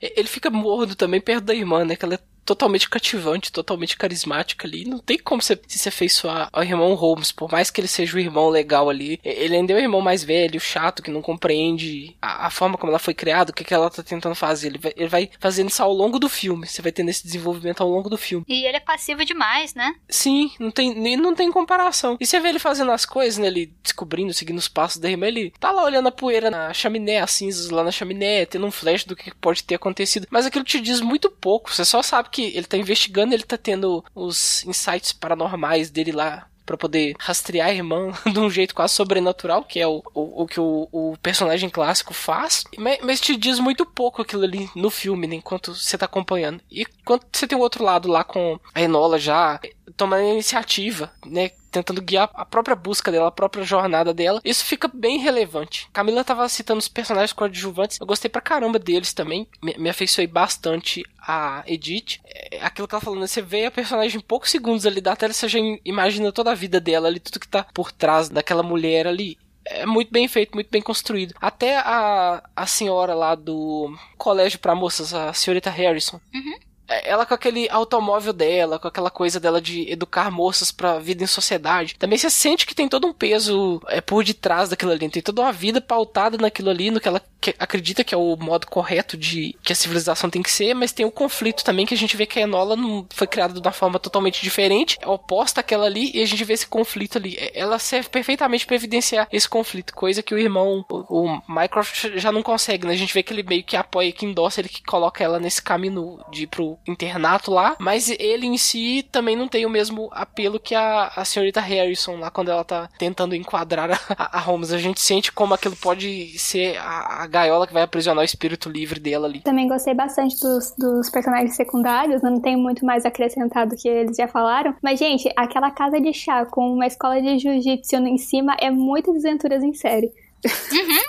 Ele 0.00 0.28
fica 0.28 0.50
mordo 0.50 0.94
também 0.94 1.20
perto 1.20 1.44
da 1.44 1.54
irmã, 1.54 1.84
né? 1.84 1.96
Que 1.96 2.04
ela 2.04 2.14
é 2.14 2.18
totalmente 2.46 2.88
cativante, 2.88 3.52
totalmente 3.52 3.96
carismática 3.96 4.66
ali. 4.66 4.84
Não 4.84 4.98
tem 4.98 5.18
como 5.18 5.42
você 5.42 5.60
se 5.66 5.88
afeiçoar 5.88 6.48
ao 6.52 6.62
irmão 6.62 6.94
Holmes, 6.94 7.32
por 7.32 7.50
mais 7.50 7.70
que 7.70 7.80
ele 7.80 7.88
seja 7.88 8.16
o 8.16 8.20
irmão 8.20 8.48
legal 8.48 8.88
ali. 8.88 9.20
Ele 9.24 9.56
ainda 9.56 9.72
é 9.72 9.76
o 9.76 9.80
irmão 9.80 10.00
mais 10.00 10.22
velho, 10.22 10.60
chato, 10.60 11.02
que 11.02 11.10
não 11.10 11.20
compreende 11.20 12.16
a, 12.22 12.46
a 12.46 12.50
forma 12.50 12.78
como 12.78 12.90
ela 12.90 12.98
foi 13.00 13.12
criada, 13.12 13.50
o 13.50 13.54
que, 13.54 13.64
que 13.64 13.74
ela 13.74 13.90
tá 13.90 14.02
tentando 14.02 14.34
fazer. 14.34 14.68
Ele 14.68 14.78
vai, 14.78 14.92
ele 14.96 15.08
vai 15.08 15.30
fazendo 15.40 15.68
isso 15.68 15.82
ao 15.82 15.92
longo 15.92 16.18
do 16.18 16.28
filme. 16.28 16.66
Você 16.66 16.80
vai 16.80 16.92
tendo 16.92 17.08
esse 17.08 17.24
desenvolvimento 17.24 17.82
ao 17.82 17.90
longo 17.90 18.08
do 18.08 18.16
filme. 18.16 18.44
E 18.48 18.64
ele 18.64 18.76
é 18.76 18.80
passivo 18.80 19.24
demais, 19.24 19.74
né? 19.74 19.94
Sim, 20.08 20.52
não 20.60 20.70
tem, 20.70 20.94
não 21.16 21.34
tem 21.34 21.50
comparação. 21.50 22.16
E 22.20 22.26
você 22.26 22.38
vê 22.38 22.50
ele 22.50 22.58
fazendo 22.60 22.92
as 22.92 23.04
coisas, 23.04 23.38
né? 23.38 23.48
Ele 23.48 23.72
descobrindo, 23.82 24.32
seguindo 24.32 24.58
os 24.58 24.68
passos 24.68 24.98
da 24.98 25.10
irmã, 25.10 25.26
ele 25.26 25.52
tá 25.58 25.72
lá 25.72 25.82
olhando 25.82 26.08
a 26.08 26.12
poeira 26.12 26.48
na 26.50 26.72
chaminé, 26.72 27.20
as 27.20 27.32
cinzas 27.32 27.70
lá 27.70 27.82
na 27.82 27.90
chaminé, 27.90 28.46
tendo 28.46 28.66
um 28.66 28.70
flash 28.70 29.04
do 29.04 29.16
que 29.16 29.34
pode 29.34 29.64
ter 29.64 29.74
acontecido. 29.74 30.28
Mas 30.30 30.46
aquilo 30.46 30.64
te 30.64 30.80
diz 30.80 31.00
muito 31.00 31.28
pouco. 31.28 31.74
Você 31.74 31.84
só 31.84 32.02
sabe 32.02 32.28
que 32.30 32.35
ele 32.42 32.66
tá 32.66 32.76
investigando, 32.76 33.34
ele 33.34 33.42
tá 33.42 33.56
tendo 33.56 34.04
os 34.14 34.64
insights 34.64 35.12
paranormais 35.12 35.90
dele 35.90 36.12
lá 36.12 36.48
para 36.66 36.76
poder 36.76 37.14
rastrear 37.18 37.68
a 37.68 37.72
irmã 37.72 38.12
de 38.30 38.38
um 38.38 38.50
jeito 38.50 38.74
quase 38.74 38.92
sobrenatural, 38.92 39.64
que 39.64 39.78
é 39.78 39.86
o, 39.86 40.02
o, 40.12 40.42
o 40.42 40.46
que 40.46 40.58
o, 40.58 40.88
o, 40.90 41.16
personagem 41.22 41.70
clássico 41.70 42.12
faz. 42.12 42.64
Mas, 42.76 42.98
mas, 43.02 43.20
te 43.20 43.36
diz 43.36 43.60
muito 43.60 43.86
pouco 43.86 44.20
aquilo 44.20 44.42
ali 44.42 44.68
no 44.74 44.90
filme, 44.90 45.28
né, 45.28 45.36
enquanto 45.36 45.74
você 45.74 45.96
tá 45.96 46.06
acompanhando. 46.06 46.60
E 46.70 46.84
quando 47.04 47.22
você 47.32 47.46
tem 47.46 47.56
o 47.56 47.60
outro 47.60 47.84
lado 47.84 48.08
lá 48.08 48.24
com 48.24 48.58
a 48.74 48.82
Enola 48.82 49.18
já 49.18 49.60
tomando 49.96 50.20
a 50.20 50.32
iniciativa, 50.32 51.12
né? 51.24 51.50
Tentando 51.70 52.00
guiar 52.00 52.30
a 52.34 52.44
própria 52.44 52.76
busca 52.76 53.10
dela, 53.12 53.28
a 53.28 53.32
própria 53.32 53.64
jornada 53.64 54.12
dela. 54.14 54.40
Isso 54.44 54.64
fica 54.64 54.88
bem 54.92 55.18
relevante. 55.18 55.88
Camila 55.92 56.24
tava 56.24 56.48
citando 56.48 56.78
os 56.78 56.88
personagens 56.88 57.32
coadjuvantes. 57.32 57.98
Eu 58.00 58.06
gostei 58.06 58.30
pra 58.30 58.40
caramba 58.40 58.78
deles 58.78 59.12
também. 59.12 59.46
Me, 59.62 59.74
me 59.78 59.90
afeiçoei 59.90 60.26
bastante 60.26 61.04
a 61.20 61.62
Edith. 61.66 62.20
É, 62.24 62.60
aquilo 62.62 62.88
que 62.88 62.94
ela 62.94 63.02
falou, 63.02 63.18
né? 63.18 63.26
Você 63.26 63.42
vê 63.42 63.66
a 63.66 63.70
personagem 63.70 64.18
em 64.18 64.22
poucos 64.22 64.50
segundos 64.50 64.86
ali 64.86 65.00
da 65.00 65.16
tela, 65.16 65.32
você 65.32 65.48
já 65.48 65.58
imagina 65.84 66.32
toda 66.32 66.50
a 66.50 66.54
vida 66.54 66.80
dela 66.80 67.08
ali, 67.08 67.20
tudo 67.20 67.40
que 67.40 67.48
tá 67.48 67.66
por 67.74 67.92
trás 67.92 68.28
daquela 68.28 68.62
mulher 68.62 69.06
ali 69.06 69.38
é 69.68 69.84
muito 69.84 70.12
bem 70.12 70.28
feito, 70.28 70.54
muito 70.54 70.70
bem 70.70 70.80
construído. 70.80 71.34
Até 71.40 71.76
a, 71.78 72.42
a 72.54 72.66
senhora 72.66 73.14
lá 73.14 73.34
do 73.34 73.94
colégio 74.16 74.58
para 74.58 74.74
moças, 74.74 75.12
a 75.12 75.32
senhorita 75.32 75.70
Harrison. 75.70 76.20
Uhum. 76.32 76.58
É, 76.88 77.10
ela 77.10 77.26
com 77.26 77.34
aquele 77.34 77.68
automóvel 77.68 78.32
dela, 78.32 78.78
com 78.78 78.88
aquela 78.88 79.10
coisa 79.10 79.40
dela 79.40 79.60
de 79.60 79.90
educar 79.90 80.30
moças 80.30 80.70
pra 80.70 80.98
vida 80.98 81.22
em 81.22 81.26
sociedade. 81.26 81.96
Também 81.98 82.18
você 82.18 82.30
sente 82.30 82.66
que 82.66 82.74
tem 82.74 82.88
todo 82.88 83.06
um 83.06 83.12
peso 83.12 83.80
é, 83.88 84.00
por 84.00 84.24
detrás 84.24 84.68
daquilo 84.68 84.92
ali. 84.92 85.08
Tem 85.08 85.22
toda 85.22 85.42
uma 85.42 85.52
vida 85.52 85.80
pautada 85.80 86.38
naquilo 86.38 86.70
ali, 86.70 86.90
no 86.90 87.00
que 87.00 87.08
ela 87.08 87.22
que 87.40 87.54
acredita 87.58 88.02
que 88.02 88.14
é 88.14 88.18
o 88.18 88.36
modo 88.36 88.66
correto 88.66 89.16
de 89.16 89.54
que 89.62 89.72
a 89.72 89.76
civilização 89.76 90.28
tem 90.28 90.42
que 90.42 90.50
ser, 90.50 90.74
mas 90.74 90.92
tem 90.92 91.06
o 91.06 91.10
conflito 91.10 91.62
também 91.62 91.86
que 91.86 91.94
a 91.94 91.96
gente 91.96 92.16
vê 92.16 92.26
que 92.26 92.38
a 92.38 92.42
Enola 92.42 92.74
não 92.74 93.06
foi 93.10 93.26
criada 93.26 93.54
de 93.54 93.60
uma 93.60 93.72
forma 93.72 93.98
totalmente 93.98 94.42
diferente, 94.42 94.98
é 95.00 95.06
oposta 95.06 95.60
àquela 95.60 95.86
ali, 95.86 96.10
e 96.14 96.22
a 96.22 96.26
gente 96.26 96.42
vê 96.44 96.54
esse 96.54 96.66
conflito 96.66 97.18
ali. 97.18 97.36
É, 97.38 97.58
ela 97.58 97.78
serve 97.78 98.08
perfeitamente 98.08 98.66
para 98.66 98.76
evidenciar 98.76 99.28
esse 99.30 99.48
conflito, 99.48 99.94
coisa 99.94 100.22
que 100.22 100.34
o 100.34 100.38
irmão, 100.38 100.84
o, 100.88 101.24
o 101.24 101.42
Mycroft 101.48 102.16
já 102.16 102.32
não 102.32 102.42
consegue, 102.42 102.86
né? 102.86 102.94
A 102.94 102.96
gente 102.96 103.14
vê 103.14 103.22
que 103.22 103.32
ele 103.32 103.42
meio 103.42 103.62
que 103.62 103.76
apoia, 103.76 104.12
que 104.12 104.26
endossa, 104.26 104.60
ele 104.60 104.68
que 104.68 104.82
coloca 104.82 105.22
ela 105.22 105.38
nesse 105.38 105.62
caminho 105.62 106.18
de 106.32 106.44
ir 106.44 106.46
pro 106.46 106.75
internato 106.86 107.50
lá, 107.50 107.76
mas 107.78 108.10
ele 108.10 108.46
em 108.46 108.56
si 108.56 109.06
também 109.10 109.36
não 109.36 109.48
tem 109.48 109.66
o 109.66 109.70
mesmo 109.70 110.08
apelo 110.12 110.60
que 110.60 110.74
a, 110.74 111.10
a 111.14 111.24
senhorita 111.24 111.60
Harrison 111.60 112.16
lá 112.16 112.30
quando 112.30 112.50
ela 112.50 112.64
tá 112.64 112.88
tentando 112.98 113.34
enquadrar 113.34 113.90
a, 114.16 114.38
a 114.38 114.40
Holmes. 114.40 114.72
A 114.72 114.78
gente 114.78 115.00
sente 115.00 115.32
como 115.32 115.54
aquilo 115.54 115.76
pode 115.76 116.38
ser 116.38 116.76
a, 116.78 117.22
a 117.22 117.26
gaiola 117.26 117.66
que 117.66 117.72
vai 117.72 117.82
aprisionar 117.82 118.22
o 118.22 118.24
espírito 118.24 118.68
livre 118.68 119.00
dela 119.00 119.26
ali. 119.26 119.40
Também 119.40 119.68
gostei 119.68 119.94
bastante 119.94 120.38
dos, 120.40 120.74
dos 120.78 121.10
personagens 121.10 121.56
secundários, 121.56 122.22
não 122.22 122.40
tenho 122.40 122.58
muito 122.58 122.84
mais 122.84 123.04
acrescentado 123.04 123.76
que 123.76 123.88
eles 123.88 124.16
já 124.16 124.28
falaram. 124.28 124.74
Mas, 124.82 124.98
gente, 124.98 125.30
aquela 125.36 125.70
casa 125.70 126.00
de 126.00 126.12
chá 126.12 126.44
com 126.46 126.72
uma 126.72 126.86
escola 126.86 127.20
de 127.20 127.38
jiu-jitsu 127.38 127.96
em 127.96 128.18
cima 128.18 128.56
é 128.60 128.70
muito 128.70 129.12
desventuras 129.12 129.62
em 129.62 129.72
série. 129.74 130.12
Uhum. 130.44 131.06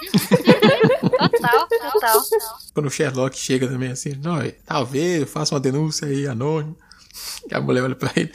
total, 1.40 1.68
total. 1.68 2.24
Quando 2.74 2.86
o 2.88 2.90
Sherlock 2.90 3.38
chega 3.38 3.68
também 3.68 3.92
assim, 3.92 4.14
não, 4.22 4.38
talvez 4.66 5.22
eu 5.22 5.28
faça 5.28 5.54
uma 5.54 5.62
denúncia 5.62 6.08
aí 6.08 6.28
anônima. 6.28 6.76
E 7.50 7.54
a 7.54 7.62
mulher 7.62 7.84
olha 7.84 7.96
pra 7.96 8.12
ele, 8.16 8.32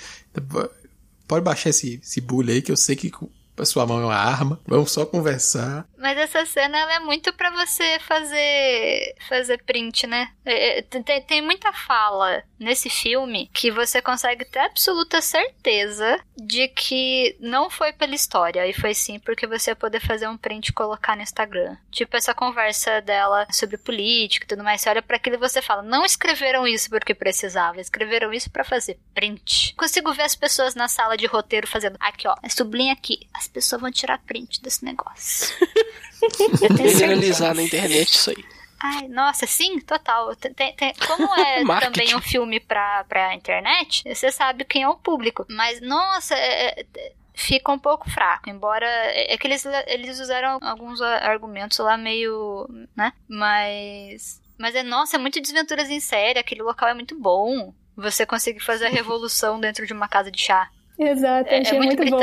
pode 1.27 1.45
baixar 1.45 1.71
esse, 1.71 2.01
esse 2.03 2.21
bullying 2.21 2.53
aí 2.53 2.63
que 2.63 2.73
eu 2.73 2.77
sei 2.77 2.97
que 2.97 3.11
a 3.57 3.65
sua 3.65 3.87
mão 3.87 4.01
é 4.01 4.05
uma 4.07 4.17
arma, 4.17 4.61
vamos 4.67 4.93
só 4.93 5.05
conversar. 5.05 5.87
Mas 5.99 6.19
essa 6.19 6.45
cena 6.47 6.79
é 6.95 6.99
muito 6.99 7.33
para 7.33 7.51
você 7.51 7.99
fazer 8.01 9.15
fazer 9.29 9.63
print, 9.63 10.07
né? 10.07 10.31
É, 10.45 10.79
é, 10.79 10.83
tem, 10.83 11.23
tem 11.23 11.43
muita 11.43 11.73
fala 11.73 12.43
nesse 12.59 12.91
filme 12.91 13.49
que 13.53 13.71
você 13.71 14.03
consegue 14.03 14.45
ter 14.45 14.59
absoluta 14.61 15.21
certeza 15.21 16.21
de 16.37 16.67
que 16.69 17.37
não 17.39 17.71
foi 17.71 17.93
pela 17.93 18.15
história 18.15 18.67
e 18.67 18.73
foi 18.73 18.95
sim 18.95 19.19
porque 19.21 19.47
você 19.47 19.71
ia 19.71 19.77
poder 19.77 20.01
fazer 20.01 20.29
um 20.29 20.37
print 20.37 20.69
e 20.69 20.73
colocar 20.73 21.17
no 21.17 21.23
Instagram. 21.23 21.77
Tipo 21.91 22.17
essa 22.17 22.35
conversa 22.35 23.01
dela 23.01 23.47
sobre 23.51 23.77
política 23.77 24.45
e 24.45 24.49
tudo 24.49 24.65
mais. 24.65 24.81
Você 24.81 24.91
olha 24.91 25.03
para 25.03 25.17
aquilo 25.17 25.37
e 25.37 25.39
você 25.39 25.63
fala: 25.63 25.83
não 25.83 26.05
escreveram 26.05 26.67
isso 26.67 26.91
porque 26.91 27.15
precisava, 27.15 27.81
escreveram 27.81 28.33
isso 28.33 28.51
para 28.51 28.65
fazer 28.65 28.99
print. 29.15 29.75
Consigo 29.77 30.13
ver 30.13 30.23
as 30.23 30.35
pessoas 30.35 30.75
na 30.75 30.89
sala 30.89 31.17
de 31.17 31.27
roteiro 31.27 31.67
fazendo 31.67 31.97
aqui, 32.01 32.27
ó, 32.27 32.35
sublinha 32.49 32.93
aqui, 32.93 33.21
as 33.43 33.49
pessoas 33.49 33.81
vão 33.81 33.91
tirar 33.91 34.19
print 34.19 34.63
desse 34.63 34.85
negócio. 34.85 35.55
Eu 36.63 36.77
tenho 36.77 36.97
Viralizar 36.97 37.55
na 37.55 37.63
internet 37.63 38.11
isso 38.11 38.31
aí. 38.31 38.45
Ai, 38.81 39.09
nossa, 39.09 39.47
sim, 39.47 39.81
total. 39.81 40.35
Tem, 40.37 40.75
tem, 40.75 40.95
como 41.07 41.29
é 41.37 41.63
também 41.81 42.15
um 42.15 42.21
filme 42.21 42.61
pra, 42.61 43.05
pra 43.05 43.35
internet, 43.35 44.03
você 44.13 44.31
sabe 44.31 44.65
quem 44.65 44.83
é 44.83 44.89
o 44.89 44.97
público. 44.97 45.47
Mas, 45.49 45.81
nossa, 45.81 46.35
é, 46.35 46.81
é, 46.81 47.13
fica 47.35 47.71
um 47.73 47.79
pouco 47.79 48.11
fraco, 48.11 48.51
embora. 48.51 48.87
É, 48.87 49.35
é 49.35 49.39
que 49.39 49.47
eles, 49.47 49.65
eles 49.87 50.19
usaram 50.21 50.59
alguns 50.63 51.01
argumentos 51.01 51.79
lá 51.79 51.97
meio. 51.97 52.69
né? 52.97 53.13
Mas. 53.29 54.41
Mas 54.59 54.75
é, 54.75 54.83
nossa, 54.83 55.17
é 55.17 55.19
muito 55.19 55.41
desventuras 55.41 55.89
em 55.89 55.99
série, 55.99 56.39
aquele 56.39 56.63
local 56.63 56.89
é 56.89 56.95
muito 56.95 57.19
bom. 57.19 57.73
Você 57.97 58.25
consegue 58.25 58.61
fazer 58.61 58.87
a 58.87 58.91
revolução 58.91 59.61
dentro 59.61 59.87
de 59.87 59.93
uma 59.93 60.09
casa 60.09 60.31
de 60.31 60.41
chá. 60.41 60.71
Exato, 61.11 61.49
é, 61.49 61.63
é 61.63 61.73
muito, 61.79 61.97
muito 61.97 62.11
bom. 62.11 62.21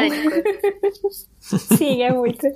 Sim, 1.77 2.01
é 2.03 2.13
muito. 2.13 2.47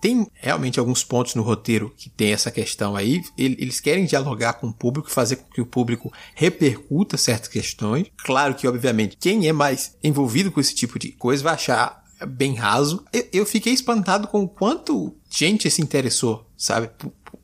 Tem 0.00 0.26
realmente 0.34 0.80
alguns 0.80 1.04
pontos 1.04 1.34
no 1.34 1.42
roteiro 1.42 1.92
que 1.96 2.10
tem 2.10 2.32
essa 2.32 2.50
questão 2.50 2.96
aí. 2.96 3.22
Eles 3.38 3.80
querem 3.80 4.04
dialogar 4.04 4.54
com 4.54 4.66
o 4.66 4.72
público, 4.72 5.10
fazer 5.10 5.36
com 5.36 5.50
que 5.50 5.60
o 5.60 5.66
público 5.66 6.12
repercuta 6.34 7.16
certas 7.16 7.48
questões. 7.48 8.08
Claro 8.24 8.54
que, 8.54 8.66
obviamente, 8.66 9.16
quem 9.16 9.46
é 9.48 9.52
mais 9.52 9.96
envolvido 10.02 10.50
com 10.50 10.60
esse 10.60 10.74
tipo 10.74 10.98
de 10.98 11.12
coisa 11.12 11.44
vai 11.44 11.54
achar 11.54 12.02
bem 12.26 12.54
raso. 12.54 13.04
Eu, 13.32 13.46
fiquei 13.46 13.72
espantado 13.72 14.28
com 14.28 14.42
o 14.42 14.48
quanto 14.48 15.16
gente 15.30 15.70
se 15.70 15.82
interessou, 15.82 16.46
sabe? 16.56 16.90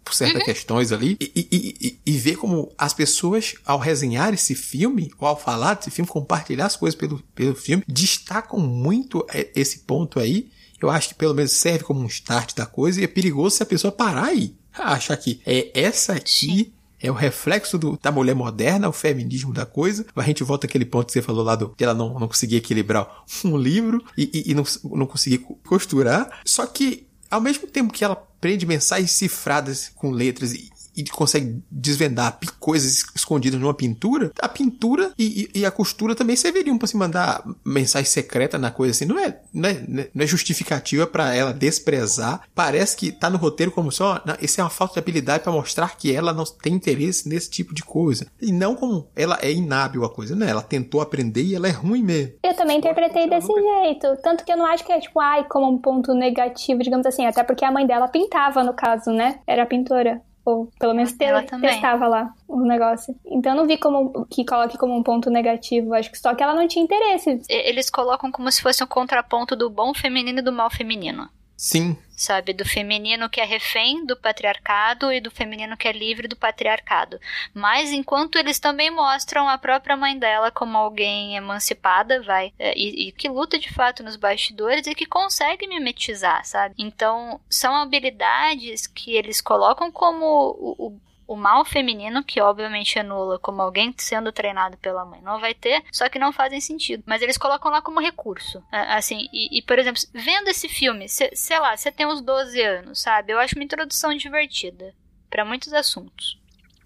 Por, 0.05 0.15
certas 0.15 0.41
uhum. 0.41 0.45
questões 0.45 0.93
ali. 0.93 1.17
E, 1.21 1.33
e, 1.35 1.77
e, 1.81 2.01
e, 2.07 2.19
ver 2.19 2.37
como 2.37 2.73
as 2.79 2.95
pessoas, 2.95 3.55
ao 3.65 3.79
resenhar 3.79 4.33
esse 4.33 4.55
filme, 4.55 5.11
ou 5.19 5.29
ao 5.29 5.39
falar 5.39 5.75
desse 5.75 5.91
filme, 5.91 6.09
compartilhar 6.09 6.67
as 6.67 6.77
coisas 6.77 6.99
pelo, 6.99 7.23
pelo 7.35 7.55
filme, 7.55 7.85
destacam 7.87 8.59
muito 8.59 9.27
é, 9.33 9.51
esse 9.55 9.81
ponto 9.81 10.19
aí 10.19 10.51
eu 10.81 10.89
acho 10.89 11.09
que 11.09 11.15
pelo 11.15 11.35
menos 11.35 11.53
serve 11.53 11.85
como 11.85 12.01
um 12.01 12.07
start 12.07 12.55
da 12.55 12.65
coisa 12.65 13.01
e 13.01 13.05
é 13.05 13.09
perigoso 13.09 13.57
se 13.57 13.63
a 13.63 13.67
pessoa 13.67 13.93
parar 13.93 14.27
aí. 14.27 14.55
Achar 14.73 15.17
que 15.17 15.41
é 15.45 15.71
essa 15.75 16.13
aqui 16.13 16.73
é 17.01 17.11
o 17.11 17.15
reflexo 17.15 17.79
do, 17.79 17.99
da 18.01 18.11
mulher 18.11 18.35
moderna, 18.35 18.89
o 18.89 18.93
feminismo 18.93 19.53
da 19.53 19.67
coisa. 19.67 20.07
A 20.15 20.23
gente 20.23 20.45
volta 20.45 20.67
àquele 20.67 20.85
ponto 20.85 21.07
que 21.07 21.13
você 21.13 21.23
falou 21.23 21.45
lá 21.45 21.57
do 21.57 21.71
que 21.71 21.83
ela 21.83 21.95
não, 21.95 22.19
não 22.19 22.29
conseguia 22.29 22.59
equilibrar 22.59 23.25
um 23.45 23.57
livro 23.57 24.03
e, 24.17 24.31
e, 24.33 24.51
e 24.51 24.55
não, 24.55 24.65
não 24.85 25.07
conseguia 25.07 25.39
costurar. 25.67 26.41
Só 26.45 26.67
que, 26.67 27.08
ao 27.31 27.41
mesmo 27.41 27.67
tempo 27.67 27.93
que 27.93 28.05
ela 28.05 28.17
prende 28.41 28.67
mensagens 28.67 29.13
cifradas 29.13 29.91
com 29.95 30.11
letras 30.11 30.53
e, 30.53 30.71
e 30.99 31.05
consegue 31.05 31.63
desvendar 31.71 32.39
coisas 32.59 33.05
escondidas 33.15 33.61
numa 33.61 33.75
pintura, 33.75 34.33
a 34.41 34.49
pintura 34.49 35.13
e, 35.19 35.49
e, 35.55 35.61
e 35.61 35.67
a 35.67 35.71
costura 35.71 36.15
também 36.15 36.37
serviriam 36.37 36.77
para 36.77 36.89
se 36.89 36.97
mandar 36.97 37.43
mensagem 37.65 38.11
secreta 38.11 38.59
na 38.59 38.71
coisa 38.71 38.91
assim. 38.91 39.05
Não 39.05 39.19
é, 39.19 39.41
não 39.53 39.69
é, 39.69 40.09
não 40.15 40.25
é 40.25 40.27
justificativa 40.27 41.07
para 41.07 41.35
ela 41.35 41.53
desprezar. 41.53 42.43
Parece 42.55 42.97
que 42.97 43.13
tá 43.13 43.31
no 43.31 43.39
roteiro 43.39 43.71
como 43.71 43.93
só, 43.93 44.21
não, 44.25 44.37
isso 44.41 44.61
é 44.61 44.65
uma 44.65 44.71
falta 44.71 44.95
de 44.95 45.01
habilidade 45.01 45.45
para 45.45 45.53
mostrar 45.53 45.97
que 45.97 46.15
ela 46.15 46.33
não 46.33 46.45
tem 46.45 46.75
interesse 46.75 47.29
nesse 47.29 47.49
tipo 47.51 47.75
de 47.75 47.83
coisa. 47.83 48.27
E 48.41 48.51
não 48.53 48.75
como 48.75 49.09
ela 49.15 49.39
é 49.41 49.53
inábil 49.53 50.05
a 50.05 50.11
coisa, 50.11 50.35
né? 50.35 50.51
Ela 50.51 50.63
tentou 50.63 51.01
aprender 51.01 51.43
e 51.43 51.55
ela 51.55 51.69
é 51.69 51.73
ruim 51.73 52.03
mesmo. 52.03 52.33
Eu 52.43 52.55
também 52.55 52.79
interpretei 52.79 53.29
desse 53.29 53.53
jeito. 53.53 54.17
Tanto 54.23 54.45
que 54.45 54.53
eu 54.53 54.57
não 54.57 54.67
acho 54.67 54.85
que 54.85 54.93
é 54.93 55.01
tipo, 55.01 55.21
ai, 55.21 55.45
como 55.45 55.71
um 55.71 55.79
ponto 55.79 56.13
negativo, 56.15 56.83
digamos 56.83 57.07
assim. 57.07 57.27
Até 57.27 57.43
porque 57.43 57.65
a 57.65 57.71
mãe 57.71 57.87
dela 57.87 58.09
pintava, 58.09 58.65
no 58.65 58.75
caso, 58.75 59.11
né? 59.11 59.41
Era 59.47 59.67
pintora. 59.67 60.23
Ou 60.49 60.71
pelo 60.79 60.95
menos 60.95 61.13
te 61.13 61.19
testava 61.61 62.09
lá 62.09 62.33
o 62.49 62.61
negócio. 62.61 63.15
Então 63.27 63.53
eu 63.53 63.57
não 63.57 63.67
vi 63.67 63.77
como 63.77 64.27
que 64.31 64.47
coloque 64.47 64.79
como 64.79 64.97
um 64.97 65.03
ponto 65.03 65.29
negativo. 65.29 65.93
Acho 65.93 66.11
que 66.11 66.19
só 66.19 66.35
que 66.35 66.43
ela 66.43 66.55
não 66.55 66.67
tinha 66.67 66.83
interesse. 66.83 67.43
Eles 67.51 67.91
colocam 67.91 68.33
como 68.33 68.51
se 68.51 68.63
fosse 68.63 68.83
um 68.83 68.87
contraponto 68.87 69.55
do 69.55 69.69
bom 69.69 69.93
feminino 69.93 70.39
e 70.39 70.43
do 70.43 70.51
mal 70.51 70.71
feminino. 70.71 71.29
Sim. 71.59 71.99
Sabe, 72.17 72.53
do 72.53 72.65
feminino 72.65 73.29
que 73.29 73.41
é 73.41 73.45
refém 73.45 74.07
do 74.07 74.17
patriarcado 74.17 75.13
e 75.13 75.21
do 75.21 75.31
feminino 75.31 75.77
que 75.77 75.89
é 75.89 75.93
livre 75.93 76.29
do 76.29 76.37
patriarcado. 76.37 77.21
Mas 77.53 77.91
enquanto 77.91 78.37
eles 78.37 78.61
também 78.61 78.91
mostram 78.91 79.49
a 79.49 79.59
própria 79.59 79.97
mãe 79.97 80.17
dela 80.17 80.53
como 80.53 80.79
alguém 80.79 81.37
emancipada, 81.37 82.23
vai, 82.23 82.53
é, 82.59 82.77
e, 82.79 83.09
e 83.09 83.13
que 83.13 83.29
luta 83.29 83.59
de 83.59 83.73
fato 83.73 84.05
nos 84.05 84.15
bastidores 84.15 84.87
e 84.87 84.95
que 84.95 85.05
consegue 85.05 85.67
mimetizar, 85.67 86.45
sabe? 86.45 86.77
Então, 86.79 87.41
são 87.51 87.75
habilidades 87.75 88.87
que 88.87 89.17
eles 89.17 89.41
colocam 89.41 89.91
como 89.91 90.25
o, 90.59 90.87
o 90.87 91.01
o 91.29 91.37
mal 91.37 91.63
feminino, 91.63 92.25
que 92.25 92.41
obviamente 92.41 92.99
anula 92.99 93.39
como 93.39 93.61
alguém 93.61 93.95
sendo 93.99 94.33
treinado 94.33 94.79
pela 94.79 95.05
mãe, 95.05 95.21
não 95.21 95.39
vai 95.39 95.53
ter, 95.53 95.85
só 95.93 96.09
que 96.09 96.19
não 96.19 96.33
fazem 96.33 96.59
sentido. 96.59 97.05
Mas 97.07 97.21
eles 97.21 97.37
colocam 97.37 97.71
lá 97.71 97.83
como 97.83 98.01
recurso. 98.01 98.65
Assim, 98.73 99.29
e, 99.31 99.59
e 99.59 99.63
por 99.63 99.79
exemplo, 99.79 100.01
vendo 100.15 100.49
esse 100.49 100.69
filme, 100.69 101.07
cê, 101.07 101.31
sei 101.35 101.61
lá, 101.61 101.77
você 101.77 101.93
tem 101.93 102.07
uns 102.07 102.23
12 102.23 102.61
anos, 102.63 103.03
sabe? 103.03 103.33
Eu 103.33 103.39
acho 103.39 103.55
uma 103.57 103.65
introdução 103.65 104.15
divertida 104.15 104.95
para 105.29 105.45
muitos 105.45 105.73
assuntos 105.75 106.39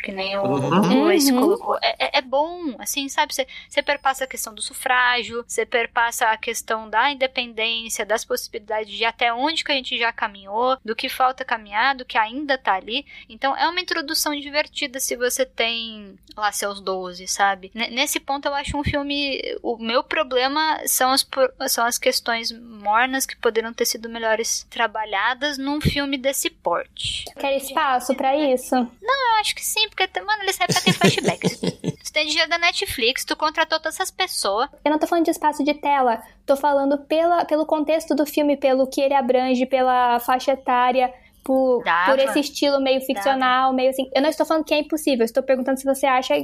que 0.02 0.12
nem 0.12 0.36
o, 0.36 0.42
uhum. 0.42 1.04
Luiz 1.04 1.28
uhum. 1.28 1.40
colocou. 1.40 1.78
É, 1.82 1.94
é, 1.98 2.18
é, 2.18 2.22
bom, 2.22 2.74
assim, 2.78 3.08
sabe? 3.08 3.32
Você 3.34 3.82
perpassa 3.82 4.24
a 4.24 4.26
questão 4.26 4.54
do 4.54 4.60
sufrágio, 4.60 5.44
você 5.46 5.64
perpassa 5.64 6.26
a 6.26 6.36
questão 6.36 6.88
da 6.90 7.10
independência, 7.10 8.04
das 8.04 8.24
possibilidades 8.24 8.92
de 8.92 9.04
até 9.04 9.32
onde 9.32 9.64
que 9.64 9.72
a 9.72 9.74
gente 9.74 9.98
já 9.98 10.12
caminhou, 10.12 10.76
do 10.84 10.96
que 10.96 11.08
falta 11.08 11.44
caminhar, 11.44 11.94
do 11.94 12.04
que 12.04 12.18
ainda 12.18 12.58
tá 12.58 12.74
ali. 12.74 13.06
Então 13.28 13.56
é 13.56 13.68
uma 13.68 13.80
introdução 13.80 14.38
divertida 14.38 15.00
se 15.00 15.16
você 15.16 15.46
tem 15.46 16.18
lá 16.36 16.50
seus 16.50 16.80
12, 16.80 17.26
sabe? 17.28 17.70
N 17.74 17.90
nesse 17.90 18.18
ponto 18.18 18.46
eu 18.46 18.54
acho 18.54 18.76
um 18.76 18.84
filme. 18.84 19.40
O 19.62 19.76
meu 19.76 20.02
problema 20.02 20.80
são 20.86 21.10
as, 21.12 21.26
são 21.68 21.84
as 21.84 21.98
questões 21.98 22.50
mornas 22.52 23.26
que 23.26 23.36
poderiam 23.36 23.72
ter 23.72 23.84
sido 23.84 24.08
melhores 24.08 24.66
trabalhadas 24.70 25.58
num 25.58 25.80
filme 25.80 26.16
desse 26.18 26.50
porte. 26.50 27.24
Quer 27.38 27.56
espaço 27.56 28.14
para 28.14 28.36
isso? 28.36 28.74
Não, 28.74 29.34
eu 29.34 29.40
acho 29.40 29.54
que 29.54 29.64
sim, 29.64 29.88
porque, 29.94 30.20
mano, 30.20 30.42
ele 30.42 30.52
serve 30.52 30.72
pra 30.72 30.82
ter 30.82 30.92
flashbacks. 30.92 31.60
tu 32.04 32.12
tem 32.12 32.26
dinheiro 32.26 32.50
da 32.50 32.58
Netflix, 32.58 33.24
tu 33.24 33.36
contratou 33.36 33.78
todas 33.78 33.94
essas 33.94 34.10
pessoas. 34.10 34.68
Eu 34.84 34.90
não 34.90 34.98
tô 34.98 35.06
falando 35.06 35.24
de 35.24 35.30
espaço 35.30 35.62
de 35.64 35.74
tela, 35.74 36.22
tô 36.46 36.56
falando 36.56 36.98
pela, 36.98 37.44
pelo 37.44 37.66
contexto 37.66 38.14
do 38.14 38.26
filme, 38.26 38.56
pelo 38.56 38.86
que 38.86 39.00
ele 39.00 39.14
abrange, 39.14 39.66
pela 39.66 40.18
faixa 40.20 40.52
etária, 40.52 41.12
por, 41.42 41.82
por 42.06 42.18
esse 42.18 42.40
estilo 42.40 42.80
meio 42.80 43.00
ficcional, 43.00 43.64
Dava. 43.64 43.72
meio 43.74 43.90
assim. 43.90 44.10
Eu 44.14 44.22
não 44.22 44.28
estou 44.28 44.46
falando 44.46 44.64
que 44.64 44.74
é 44.74 44.78
impossível, 44.78 45.24
estou 45.24 45.42
perguntando 45.42 45.78
se 45.78 45.84
você 45.84 46.06
acha. 46.06 46.34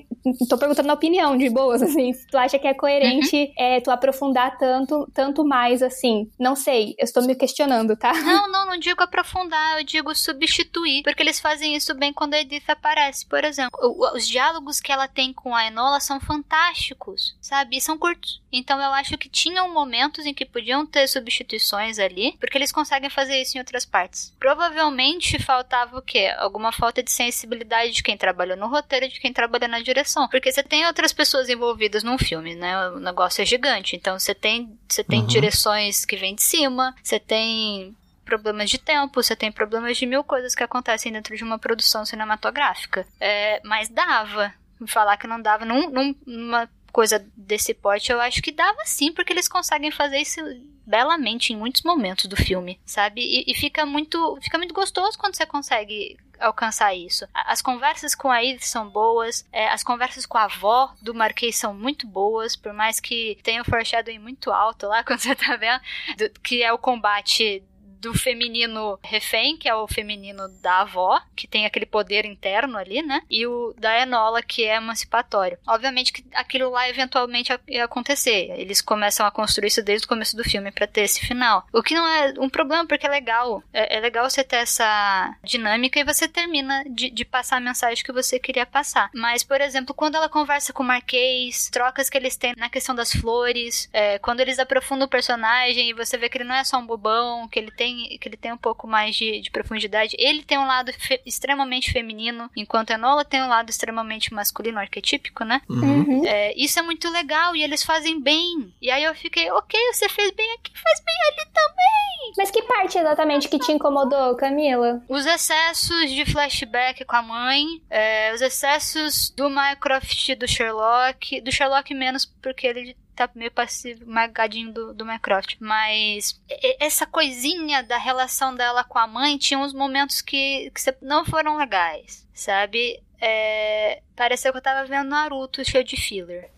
Estou 0.41 0.59
perguntando 0.59 0.91
a 0.91 0.95
opinião 0.95 1.37
de 1.37 1.49
boas, 1.49 1.83
assim. 1.83 2.13
Se 2.13 2.27
tu 2.27 2.37
acha 2.37 2.59
que 2.59 2.67
é 2.67 2.75
coerente 2.75 3.37
uhum. 3.37 3.53
é, 3.57 3.81
tu 3.81 3.91
aprofundar 3.91 4.57
tanto, 4.59 5.09
tanto 5.15 5.45
mais, 5.45 5.83
assim. 5.83 6.31
Não 6.39 6.57
sei, 6.57 6.95
eu 6.99 7.05
estou 7.05 7.23
me 7.25 7.35
questionando, 7.35 7.97
tá? 7.97 8.13
Não, 8.13 8.51
não, 8.51 8.67
não 8.67 8.79
digo 8.79 9.03
aprofundar, 9.03 9.79
eu 9.79 9.85
digo 9.85 10.15
substituir. 10.15 11.03
Porque 11.03 11.23
eles 11.23 11.41
fazem 11.41 11.75
isso 11.75 11.95
bem 11.95 12.13
quando 12.13 12.35
a 12.35 12.41
Edith 12.41 12.69
aparece, 12.69 13.27
por 13.27 13.45
exemplo. 13.45 13.79
Os 14.15 14.27
diálogos 14.27 14.81
que 14.81 14.93
ela 14.93 15.09
tem 15.09 15.33
com 15.33 15.55
a 15.55 15.67
Enola 15.67 16.01
são 16.01 16.21
fantásticos, 16.21 17.37
sabe? 17.41 17.77
E 17.77 17.81
são 17.81 17.97
curtos. 17.97 18.41
Então 18.53 18.81
eu 18.81 18.93
acho 18.93 19.17
que 19.19 19.29
tinham 19.29 19.73
momentos 19.73 20.27
em 20.27 20.35
que 20.35 20.45
podiam 20.45 20.87
ter 20.87 21.07
substituições 21.09 21.99
ali, 21.99 22.37
porque 22.41 22.57
eles 22.57 22.73
conseguem 22.73 23.11
fazer 23.11 23.41
isso 23.41 23.57
em 23.57 23.61
outras 23.61 23.85
partes. 23.85 24.35
Provavelmente 24.39 25.39
faltava 25.39 25.99
o 25.99 26.03
quê? 26.03 26.35
Alguma 26.39 26.73
falta 26.73 27.03
de 27.03 27.11
sensibilidade 27.11 27.93
de 27.93 28.03
quem 28.03 28.17
trabalhou 28.17 28.57
no 28.57 28.69
roteiro 28.69 29.07
e 29.07 29.09
de 29.09 29.21
quem 29.21 29.33
trabalhou 29.33 29.69
na 29.69 29.81
direção. 29.81 30.29
Porque 30.29 30.51
você 30.51 30.63
tem 30.63 30.87
outras 30.87 31.13
pessoas 31.13 31.49
envolvidas 31.49 32.03
num 32.03 32.19
filme, 32.19 32.55
né? 32.55 32.89
O 32.91 33.01
negócio 33.01 33.43
é 33.43 33.45
gigante. 33.45 33.97
Então 33.97 34.19
você 34.19 34.35
tem, 34.35 34.77
você 34.89 35.05
tem 35.05 35.21
uhum. 35.21 35.27
direções 35.27 36.05
que 36.05 36.17
vêm 36.17 36.35
de 36.35 36.43
cima, 36.43 36.95
você 37.03 37.19
tem 37.19 37.95
problemas 38.25 38.69
de 38.69 38.79
tempo, 38.79 39.23
você 39.23 39.35
tem 39.35 39.51
problemas 39.51 39.97
de 39.97 40.05
mil 40.05 40.23
coisas 40.23 40.55
que 40.55 40.63
acontecem 40.63 41.11
dentro 41.11 41.35
de 41.35 41.43
uma 41.43 41.59
produção 41.59 42.05
cinematográfica. 42.05 43.07
É, 43.19 43.61
mas 43.65 43.89
dava. 43.89 44.53
Falar 44.87 45.17
que 45.17 45.27
não 45.27 45.41
dava 45.43 45.65
num, 45.65 46.15
numa 46.25 46.69
coisa 46.99 47.25
desse 47.37 47.73
porte, 47.73 48.11
eu 48.11 48.21
acho 48.21 48.43
que 48.43 48.51
dava 48.51 48.81
sim, 48.85 49.13
porque 49.13 49.33
eles 49.33 49.47
conseguem 49.47 49.89
fazer 49.89 50.19
isso 50.19 50.41
belamente 50.85 51.53
em 51.53 51.57
muitos 51.57 51.83
momentos 51.83 52.27
do 52.27 52.35
filme, 52.35 52.81
sabe? 52.85 53.21
E, 53.21 53.45
e, 53.47 53.55
fica 53.55 53.87
muito 53.87 54.37
fica 54.43 54.59
muito 54.59 54.75
gostoso 54.75 55.17
quando 55.17 55.37
você 55.37 55.47
consegue 55.47 56.17
alcançar 56.41 56.93
isso. 56.97 57.25
As 57.33 57.63
conversas 57.63 58.17
com 58.17 58.33
a 58.33 58.43
Edith 58.43 58.67
são 58.67 58.89
boas, 58.89 59.47
é, 59.53 59.69
as 59.69 59.85
conversas 59.85 60.27
com 60.27 60.39
a 60.39 60.47
avó 60.47 60.93
do 61.01 61.15
Marquês 61.15 61.55
são 61.55 61.73
muito 61.73 62.05
boas, 62.05 62.57
por 62.57 62.73
mais 62.73 62.99
que 62.99 63.39
tenha 63.45 63.63
o 63.63 63.65
foreshadowing 63.65 64.19
muito 64.19 64.51
alto 64.51 64.89
lá, 64.89 65.05
quando 65.07 65.21
você 65.21 65.37
tá 65.37 65.55
vendo, 65.55 65.81
do, 66.17 66.41
que 66.41 66.65
é 66.65 66.73
o 66.73 66.79
combate 66.79 67.63
do 68.01 68.15
feminino 68.15 68.99
refém, 69.03 69.57
que 69.57 69.69
é 69.69 69.75
o 69.75 69.89
feminino 69.89 70.49
da 70.61 70.81
avó, 70.81 71.21
que 71.37 71.47
tem 71.47 71.67
aquele 71.67 71.87
poder 71.87 72.25
interno 72.25 72.79
ali, 72.79 73.03
né? 73.03 73.23
E 73.31 73.47
o 73.47 73.75
da 73.79 74.01
Enola, 74.01 74.43
que 74.43 74.65
é 74.65 74.77
emancipatório. 74.77 75.59
Obviamente 75.67 76.13
que 76.13 76.25
aquilo 76.35 76.71
lá 76.71 76.89
eventualmente 76.89 77.53
ia 77.69 77.85
acontecer. 77.85 78.51
Eles 78.57 78.81
começam 78.81 79.27
a 79.27 79.31
construir 79.31 79.69
isso 79.69 79.83
desde 79.83 80.07
o 80.07 80.09
começo 80.09 80.37
do 80.37 80.45
filme 80.45 80.71
para 80.71 80.87
ter 80.87 81.03
esse 81.03 81.25
final. 81.27 81.67
O 81.73 81.83
que 81.83 81.95
não 81.95 82.07
é 82.07 82.35
um 82.39 82.49
problema, 82.49 82.87
porque 82.87 83.07
é 83.07 83.11
legal. 83.11 83.63
É, 83.73 83.97
é 83.97 84.01
legal 84.01 84.29
você 84.29 84.45
ter 84.45 84.57
essa 84.57 85.37
dinâmica 85.43 85.99
e 85.99 86.05
você 86.05 86.29
termina 86.29 86.85
de, 86.89 87.11
de, 87.11 87.25
passar 87.25 87.57
a 87.57 87.61
mensagem 87.61 88.05
que 88.05 88.13
você 88.13 88.39
queria 88.39 88.67
passar. 88.67 89.11
Mas, 89.15 89.43
por 89.43 89.61
exemplo, 89.61 89.95
quando 89.95 90.15
ela 90.15 90.29
conversa 90.29 90.73
com 90.73 90.83
o 90.83 90.87
Marquês, 90.87 91.69
trocas 91.71 92.09
que 92.09 92.17
eles 92.17 92.37
têm 92.37 92.55
na 92.57 92.69
questão 92.69 92.95
das 92.95 93.13
flores, 93.13 93.89
é, 93.93 94.19
quando 94.19 94.41
eles 94.41 94.59
aprofundam 94.59 95.07
o 95.07 95.11
personagem 95.11 95.91
e 95.91 95.95
você 95.95 96.17
vê 96.17 96.29
que 96.29 96.39
ele 96.39 96.45
não 96.45 96.55
é 96.55 96.65
só 96.65 96.79
um 96.79 96.87
bobão, 96.87 97.49
que 97.49 97.59
ele 97.59 97.71
tem, 97.71 97.88
que 98.20 98.28
ele 98.28 98.36
tem 98.36 98.53
um 98.53 98.57
pouco 98.57 98.86
mais 98.86 99.16
de, 99.16 99.41
de 99.41 99.51
profundidade. 99.51 100.16
Ele 100.18 100.43
tem 100.43 100.59
um 100.59 100.66
lado 100.66 100.93
fe 100.93 101.20
extremamente 101.24 101.93
feminino, 101.93 102.51
enquanto 102.57 102.91
a 102.91 102.95
Enola 102.95 103.24
tem 103.24 103.43
um 103.43 103.49
lado 103.49 103.70
extremamente 103.70 104.32
masculino, 104.32 104.78
arquetípico, 104.78 105.45
né? 105.45 105.61
Uhum. 105.68 106.24
É, 106.26 106.55
isso 106.57 106.78
é 106.78 106.82
muito 106.82 107.09
legal 107.11 107.55
e 107.55 107.62
eles 107.62 107.82
fazem 107.82 108.20
bem. 108.20 108.72
E 108.80 108.91
aí 108.91 109.05
eu 109.05 109.14
fiquei, 109.14 109.51
ok, 109.51 109.78
você 109.93 110.09
fez 110.09 110.30
bem 110.32 110.53
aqui, 110.55 110.72
faz 110.78 111.03
bem 111.05 111.16
ali 111.28 111.51
também. 111.53 112.32
Mas 112.36 112.51
que 112.51 112.62
parte 112.62 112.99
exatamente 112.99 113.49
que 113.49 113.59
te 113.59 113.72
incomodou, 113.72 114.36
Camila? 114.36 115.03
Os 115.09 115.26
excessos 115.26 116.11
de 116.11 116.24
flashback 116.26 117.05
com 117.05 117.16
a 117.16 117.22
mãe, 117.22 117.64
é, 117.91 118.32
os 118.34 118.41
excessos 118.41 119.30
do 119.30 119.49
Mycroft 119.49 120.34
do 120.36 120.47
Sherlock, 120.47 121.41
do 121.41 121.53
Sherlock 121.53 121.95
menos 121.95 122.24
porque 122.24 122.66
ele 122.66 122.97
tá 123.27 123.31
meio 123.35 123.51
passivo, 123.51 124.05
magadinho 124.07 124.73
do, 124.73 124.95
do 124.95 125.05
Mycroft. 125.05 125.57
Mas 125.61 126.41
essa 126.79 127.07
coisinha 127.07 127.83
da 127.83 127.99
relação 127.99 128.55
dela 128.55 128.85
com 128.85 128.99
a 128.99 129.07
mãe 129.07 129.37
tinha 129.39 129.59
uns 129.59 129.73
momentos 129.73 130.21
que, 130.21 130.71
que 130.71 130.95
não 131.03 131.25
foram 131.25 131.57
legais, 131.57 132.27
sabe? 132.33 133.03
É, 133.21 134.03
pareceu 134.14 134.53
que 134.53 134.59
eu 134.59 134.62
tava 134.62 134.87
vendo 134.87 135.09
Naruto 135.09 135.64
cheio 135.64 135.85
de 135.85 135.97
filler. 135.97 136.51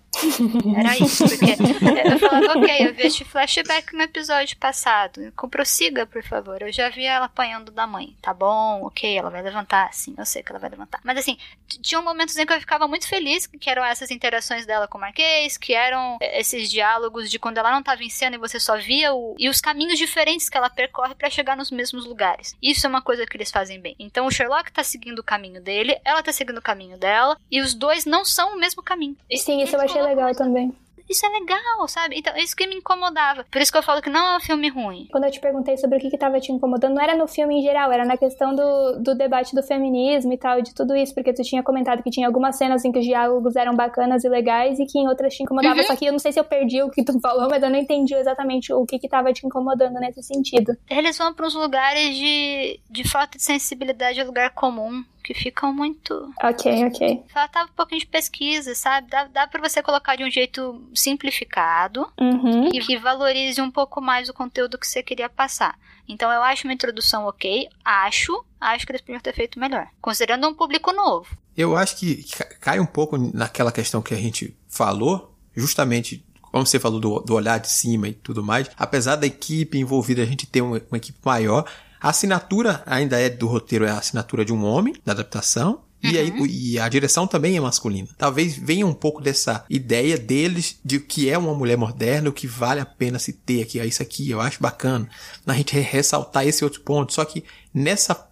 Era 0.77 0.97
isso, 0.99 1.25
porque 1.29 1.53
eu 2.13 2.19
falava, 2.19 2.59
ok, 2.59 2.87
eu 2.89 2.95
vi 2.95 3.03
este 3.07 3.25
flashback 3.25 3.95
no 3.95 4.03
episódio 4.03 4.57
passado. 4.59 5.33
Prossiga, 5.51 6.07
por 6.07 6.23
favor. 6.23 6.61
Eu 6.63 6.73
já 6.73 6.89
vi 6.89 7.05
ela 7.05 7.27
apanhando 7.27 7.71
da 7.71 7.87
mãe. 7.87 8.17
Tá 8.21 8.33
bom, 8.33 8.83
ok, 8.85 9.17
ela 9.17 9.31
vai 9.31 9.43
levantar, 9.43 9.93
sim, 9.93 10.15
eu 10.17 10.27
sei 10.27 10.43
que 10.43 10.51
ela 10.51 10.59
vai 10.59 10.71
levantar. 10.71 11.01
Mas 11.05 11.19
assim, 11.19 11.37
tinha 11.81 12.01
momentos 12.01 12.37
em 12.37 12.47
que 12.47 12.53
eu 12.53 12.61
ficava 12.61 12.87
muito 12.89 13.07
feliz, 13.07 13.47
que 13.47 13.71
eram 13.71 13.85
essas 13.85 14.11
interações 14.11 14.67
dela 14.67 14.89
com 14.89 14.99
o 14.99 15.01
Marquês, 15.01 15.57
que 15.57 15.75
eram 15.75 16.19
esses 16.21 16.71
diálogos 16.71 17.31
de 17.31 17.39
quando 17.39 17.59
ela 17.59 17.71
não 17.71 17.83
tava 17.83 18.03
em 18.03 18.11
cena 18.11 18.37
e 18.37 18.39
você 18.39 18.59
só 18.59 18.77
via 18.77 19.13
o. 19.13 19.35
e 19.39 19.49
os 19.49 19.61
caminhos 19.61 19.99
diferentes 19.99 20.49
que 20.49 20.57
ela 20.57 20.71
percorre 20.71 21.15
para 21.15 21.31
chegar 21.31 21.57
nos 21.57 21.71
mesmos 21.71 22.05
lugares. 22.07 22.57
Isso 22.63 22.87
é 22.87 22.91
uma 22.91 23.03
coisa 23.03 23.27
que 23.27 23.37
eles 23.37 23.51
fazem 23.51 23.81
bem. 23.81 23.95
Então 23.99 24.27
o 24.27 24.31
Sherlock 24.31 24.73
tá 24.73 24.83
seguindo 24.83 25.21
o 25.21 25.25
caminho 25.25 25.61
dele, 25.61 25.99
ela 26.05 26.23
tá 26.23 26.33
seguindo 26.33 26.59
o 26.59 26.63
caminho 26.63 26.97
dela, 26.99 27.37
e 27.51 27.61
os 27.61 27.75
dois 27.75 28.05
não 28.05 28.25
são 28.25 28.55
o 28.55 28.59
mesmo 28.59 28.83
caminho. 28.83 29.17
Sim, 29.37 29.63
isso 29.63 29.77
eu 29.77 29.81
achei 29.81 30.00
legal 30.03 30.35
também. 30.35 30.75
Isso 31.11 31.27
é 31.27 31.29
legal, 31.29 31.89
sabe? 31.89 32.17
Então, 32.17 32.37
isso 32.37 32.55
que 32.55 32.69
me 32.69 32.77
incomodava. 32.77 33.45
Por 33.51 33.61
isso 33.61 33.73
que 33.73 33.77
eu 33.77 33.83
falo 33.83 34.01
que 34.01 34.09
não 34.09 34.29
é 34.29 34.37
um 34.37 34.41
filme 34.41 34.69
ruim. 34.69 35.09
Quando 35.11 35.25
eu 35.25 35.31
te 35.33 35.41
perguntei 35.41 35.77
sobre 35.77 35.99
o 35.99 36.01
que, 36.01 36.09
que 36.09 36.17
tava 36.17 36.39
te 36.39 36.53
incomodando, 36.53 36.95
não 36.95 37.03
era 37.03 37.17
no 37.17 37.27
filme 37.27 37.59
em 37.59 37.63
geral, 37.63 37.91
era 37.91 38.05
na 38.05 38.17
questão 38.17 38.55
do, 38.55 39.01
do 39.01 39.17
debate 39.17 39.53
do 39.53 39.61
feminismo 39.61 40.33
e 40.33 40.39
tal, 40.39 40.61
e 40.61 40.63
de 40.63 40.73
tudo 40.73 40.95
isso, 40.95 41.13
porque 41.13 41.33
tu 41.33 41.43
tinha 41.43 41.65
comentado 41.65 42.01
que 42.01 42.11
tinha 42.11 42.29
algumas 42.29 42.55
cenas 42.57 42.85
em 42.85 42.93
que 42.93 43.01
os 43.01 43.05
diálogos 43.05 43.57
eram 43.57 43.75
bacanas 43.75 44.23
e 44.23 44.29
legais 44.29 44.79
e 44.79 44.87
que 44.87 45.01
em 45.01 45.09
outras 45.09 45.35
te 45.35 45.43
incomodava. 45.43 45.81
Uhum. 45.81 45.83
Só 45.83 45.97
que 45.97 46.07
eu 46.07 46.13
não 46.13 46.21
sei 46.21 46.31
se 46.31 46.39
eu 46.39 46.45
perdi 46.45 46.81
o 46.81 46.91
que 46.91 47.03
tu 47.03 47.19
falou, 47.19 47.49
mas 47.51 47.61
eu 47.61 47.71
não 47.71 47.79
entendi 47.79 48.15
exatamente 48.15 48.73
o 48.73 48.87
que, 48.87 48.97
que 48.97 49.09
tava 49.09 49.33
te 49.33 49.45
incomodando 49.45 49.99
nesse 49.99 50.23
sentido. 50.23 50.77
Eles 50.89 51.19
vão 51.19 51.35
para 51.35 51.45
uns 51.45 51.57
lugares 51.57 52.15
de, 52.15 52.79
de 52.89 53.09
falta 53.09 53.37
de 53.37 53.43
sensibilidade 53.43 54.21
ao 54.21 54.27
lugar 54.27 54.51
comum 54.51 55.05
que 55.31 55.35
ficam 55.35 55.73
muito. 55.73 56.13
Ok, 56.43 56.87
ok. 56.87 57.23
Faltava 57.33 57.71
um 57.71 57.75
pouquinho 57.75 58.01
de 58.01 58.07
pesquisa, 58.07 58.75
sabe? 58.75 59.09
Dá, 59.09 59.25
dá 59.27 59.47
pra 59.47 59.61
você 59.61 59.81
colocar 59.81 60.17
de 60.17 60.25
um 60.25 60.31
jeito 60.31 60.83
simplificado 60.93 62.11
uhum. 62.21 62.69
e 62.73 62.81
que 62.81 62.97
valorize 62.97 63.61
um 63.61 63.71
pouco 63.71 64.01
mais 64.01 64.29
o 64.29 64.35
conteúdo 64.35 64.77
que 64.77 64.87
você 64.87 65.03
queria 65.03 65.29
passar. 65.29 65.79
Então 66.09 66.33
eu 66.33 66.43
acho 66.43 66.67
uma 66.67 66.75
introdução 66.75 67.27
ok, 67.27 67.69
acho, 67.85 68.45
acho 68.61 68.85
que 68.85 68.91
eles 68.91 69.01
podiam 69.01 69.21
ter 69.21 69.33
feito 69.33 69.61
melhor. 69.61 69.87
Considerando 70.01 70.49
um 70.49 70.55
público 70.55 70.93
novo. 70.93 71.29
Eu 71.57 71.77
acho 71.77 71.97
que 71.97 72.25
cai 72.61 72.81
um 72.81 72.87
pouco 72.87 73.17
naquela 73.17 73.71
questão 73.71 74.03
que 74.03 74.15
a 74.15 74.19
gente 74.19 74.57
falou, 74.69 75.33
justamente 75.55 76.25
como 76.43 76.67
você 76.67 76.81
falou 76.81 76.99
do, 76.99 77.21
do 77.21 77.35
olhar 77.35 77.59
de 77.59 77.71
cima 77.71 78.09
e 78.09 78.13
tudo 78.13 78.43
mais, 78.43 78.69
apesar 78.77 79.15
da 79.15 79.27
equipe 79.29 79.79
envolvida 79.79 80.23
a 80.23 80.27
gente 80.27 80.49
ter 80.49 80.61
uma, 80.61 80.83
uma 80.91 80.97
equipe 80.97 81.19
maior, 81.25 81.65
a 82.01 82.09
assinatura 82.09 82.83
ainda 82.87 83.21
é 83.21 83.29
do 83.29 83.47
roteiro, 83.47 83.85
é 83.85 83.91
a 83.91 83.99
assinatura 83.99 84.45
de 84.45 84.53
um 84.53 84.65
homem, 84.65 84.95
da 85.05 85.13
adaptação. 85.13 85.83
Uhum. 86.03 86.11
E, 86.11 86.19
aí, 86.19 86.31
uhum. 86.31 86.47
e 86.47 86.79
a 86.79 86.89
direção 86.89 87.27
também 87.27 87.57
é 87.57 87.61
masculina. 87.61 88.09
Talvez 88.17 88.57
venha 88.57 88.87
um 88.87 88.95
pouco 88.95 89.21
dessa 89.21 89.65
ideia 89.69 90.17
deles 90.17 90.79
de 90.83 90.99
que 90.99 91.29
é 91.29 91.37
uma 91.37 91.55
mulher 91.55 91.77
moderna, 91.77 92.31
o 92.31 92.33
que 92.33 92.47
vale 92.47 92.81
a 92.81 92.87
pena 92.87 93.19
se 93.19 93.35
ter 93.35 93.63
aqui. 93.63 93.79
É 93.79 93.87
isso 93.87 94.03
aqui, 94.03 94.31
eu 94.31 94.41
acho 94.41 94.63
bacana. 94.63 95.09
Na 95.45 95.55
gente 95.55 95.79
ressaltar 95.79 96.47
esse 96.47 96.65
outro 96.65 96.81
ponto. 96.81 97.13
Só 97.13 97.25
que 97.25 97.45
nessa 97.75 98.29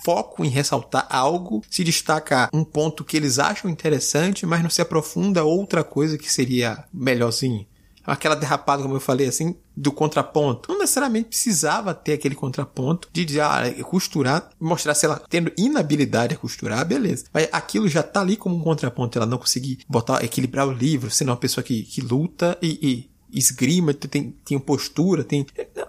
foco 0.00 0.44
em 0.44 0.48
ressaltar 0.48 1.08
algo, 1.10 1.60
se 1.68 1.82
destaca 1.82 2.48
um 2.52 2.62
ponto 2.62 3.04
que 3.04 3.16
eles 3.16 3.40
acham 3.40 3.68
interessante, 3.68 4.46
mas 4.46 4.62
não 4.62 4.70
se 4.70 4.80
aprofunda 4.80 5.42
outra 5.42 5.82
coisa 5.82 6.16
que 6.16 6.30
seria 6.30 6.84
melhorzinho 6.94 7.66
aquela 8.08 8.34
derrapada, 8.34 8.82
como 8.82 8.96
eu 8.96 9.00
falei, 9.00 9.28
assim, 9.28 9.54
do 9.76 9.92
contraponto. 9.92 10.72
Não 10.72 10.78
necessariamente 10.78 11.28
precisava 11.28 11.94
ter 11.94 12.14
aquele 12.14 12.34
contraponto 12.34 13.08
de 13.12 13.24
dizer, 13.24 13.40
ah, 13.42 13.62
costurar, 13.84 14.50
mostrar 14.58 14.94
se 14.94 15.06
ela 15.06 15.22
tendo 15.28 15.52
inabilidade 15.56 16.34
a 16.34 16.38
costurar, 16.38 16.84
beleza. 16.84 17.26
Mas 17.32 17.48
aquilo 17.52 17.88
já 17.88 18.02
tá 18.02 18.20
ali 18.20 18.36
como 18.36 18.56
um 18.56 18.62
contraponto, 18.62 19.18
ela 19.18 19.26
não 19.26 19.38
conseguir 19.38 19.80
botar, 19.88 20.24
equilibrar 20.24 20.66
o 20.66 20.72
livro, 20.72 21.10
sendo 21.10 21.28
uma 21.28 21.36
pessoa 21.36 21.62
que, 21.62 21.82
que 21.82 22.00
luta 22.00 22.56
e, 22.62 22.78
e 22.82 23.10
esgrima, 23.32 23.92
tem, 23.92 24.34
tem 24.44 24.58
postura, 24.58 25.22
tem. 25.22 25.46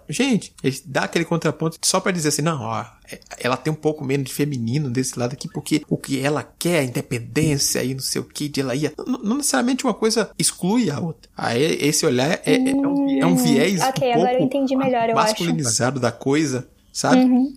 Gente, 0.08 0.54
dá 0.86 1.04
aquele 1.04 1.26
contraponto 1.26 1.78
só 1.82 2.00
para 2.00 2.12
dizer 2.12 2.30
assim, 2.30 2.42
não, 2.42 2.62
ó, 2.62 2.86
é, 3.12 3.20
ela 3.40 3.56
tem 3.56 3.72
um 3.72 3.76
pouco 3.76 4.04
menos 4.04 4.26
de 4.26 4.34
feminino 4.34 4.90
desse 4.90 5.18
lado 5.18 5.34
aqui, 5.34 5.48
porque 5.48 5.84
o 5.88 5.98
que 5.98 6.20
ela 6.20 6.44
quer, 6.44 6.80
a 6.80 6.84
independência 6.84 7.84
e 7.84 7.94
não 7.94 8.02
sei 8.02 8.22
o 8.22 8.26
que, 8.26 8.50
de 8.50 8.62
ela 8.62 8.76
ia. 8.76 8.94
Não, 8.98 9.20
não, 9.20 9.38
necessariamente 9.38 9.84
uma 9.84 9.94
coisa 9.94 10.32
exclui 10.38 10.90
a 10.90 11.00
outra. 11.00 11.30
Aí 11.36 11.62
esse 11.82 12.06
olhar 12.06 12.32
é, 12.32 12.42
é, 12.46 12.70
é, 12.70 12.76
um, 12.76 13.22
é 13.22 13.26
um, 13.26 13.36
viés 13.36 13.82
okay, 13.82 14.12
um 14.12 14.14
pouco 14.16 14.32
eu 14.32 14.40
entendi 14.40 14.76
melhor, 14.76 15.10
eu 15.10 15.16
masculinizado 15.16 15.98
acho. 15.98 16.02
da 16.02 16.12
coisa, 16.12 16.68
sabe? 16.92 17.22
Uhum. 17.22 17.56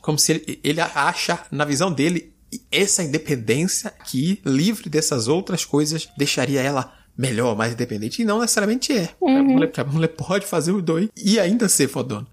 Como 0.00 0.18
se 0.18 0.32
ele, 0.32 0.60
ele 0.62 0.80
acha, 0.80 1.40
na 1.50 1.64
visão 1.64 1.92
dele, 1.92 2.32
essa 2.70 3.02
independência 3.02 3.92
que, 4.06 4.40
livre 4.44 4.88
dessas 4.88 5.28
outras 5.28 5.64
coisas, 5.64 6.08
deixaria 6.16 6.62
ela 6.62 6.97
melhor, 7.18 7.56
mais 7.56 7.72
independente. 7.72 8.22
E 8.22 8.24
não 8.24 8.38
necessariamente 8.40 8.96
é. 8.96 9.10
Uhum. 9.20 9.38
A, 9.38 9.42
mulher, 9.42 9.72
a 9.76 9.84
mulher 9.84 10.08
pode 10.08 10.46
fazer 10.46 10.70
os 10.70 10.82
dois 10.82 11.08
e 11.16 11.40
ainda 11.40 11.68
ser 11.68 11.88
fodona. 11.88 12.26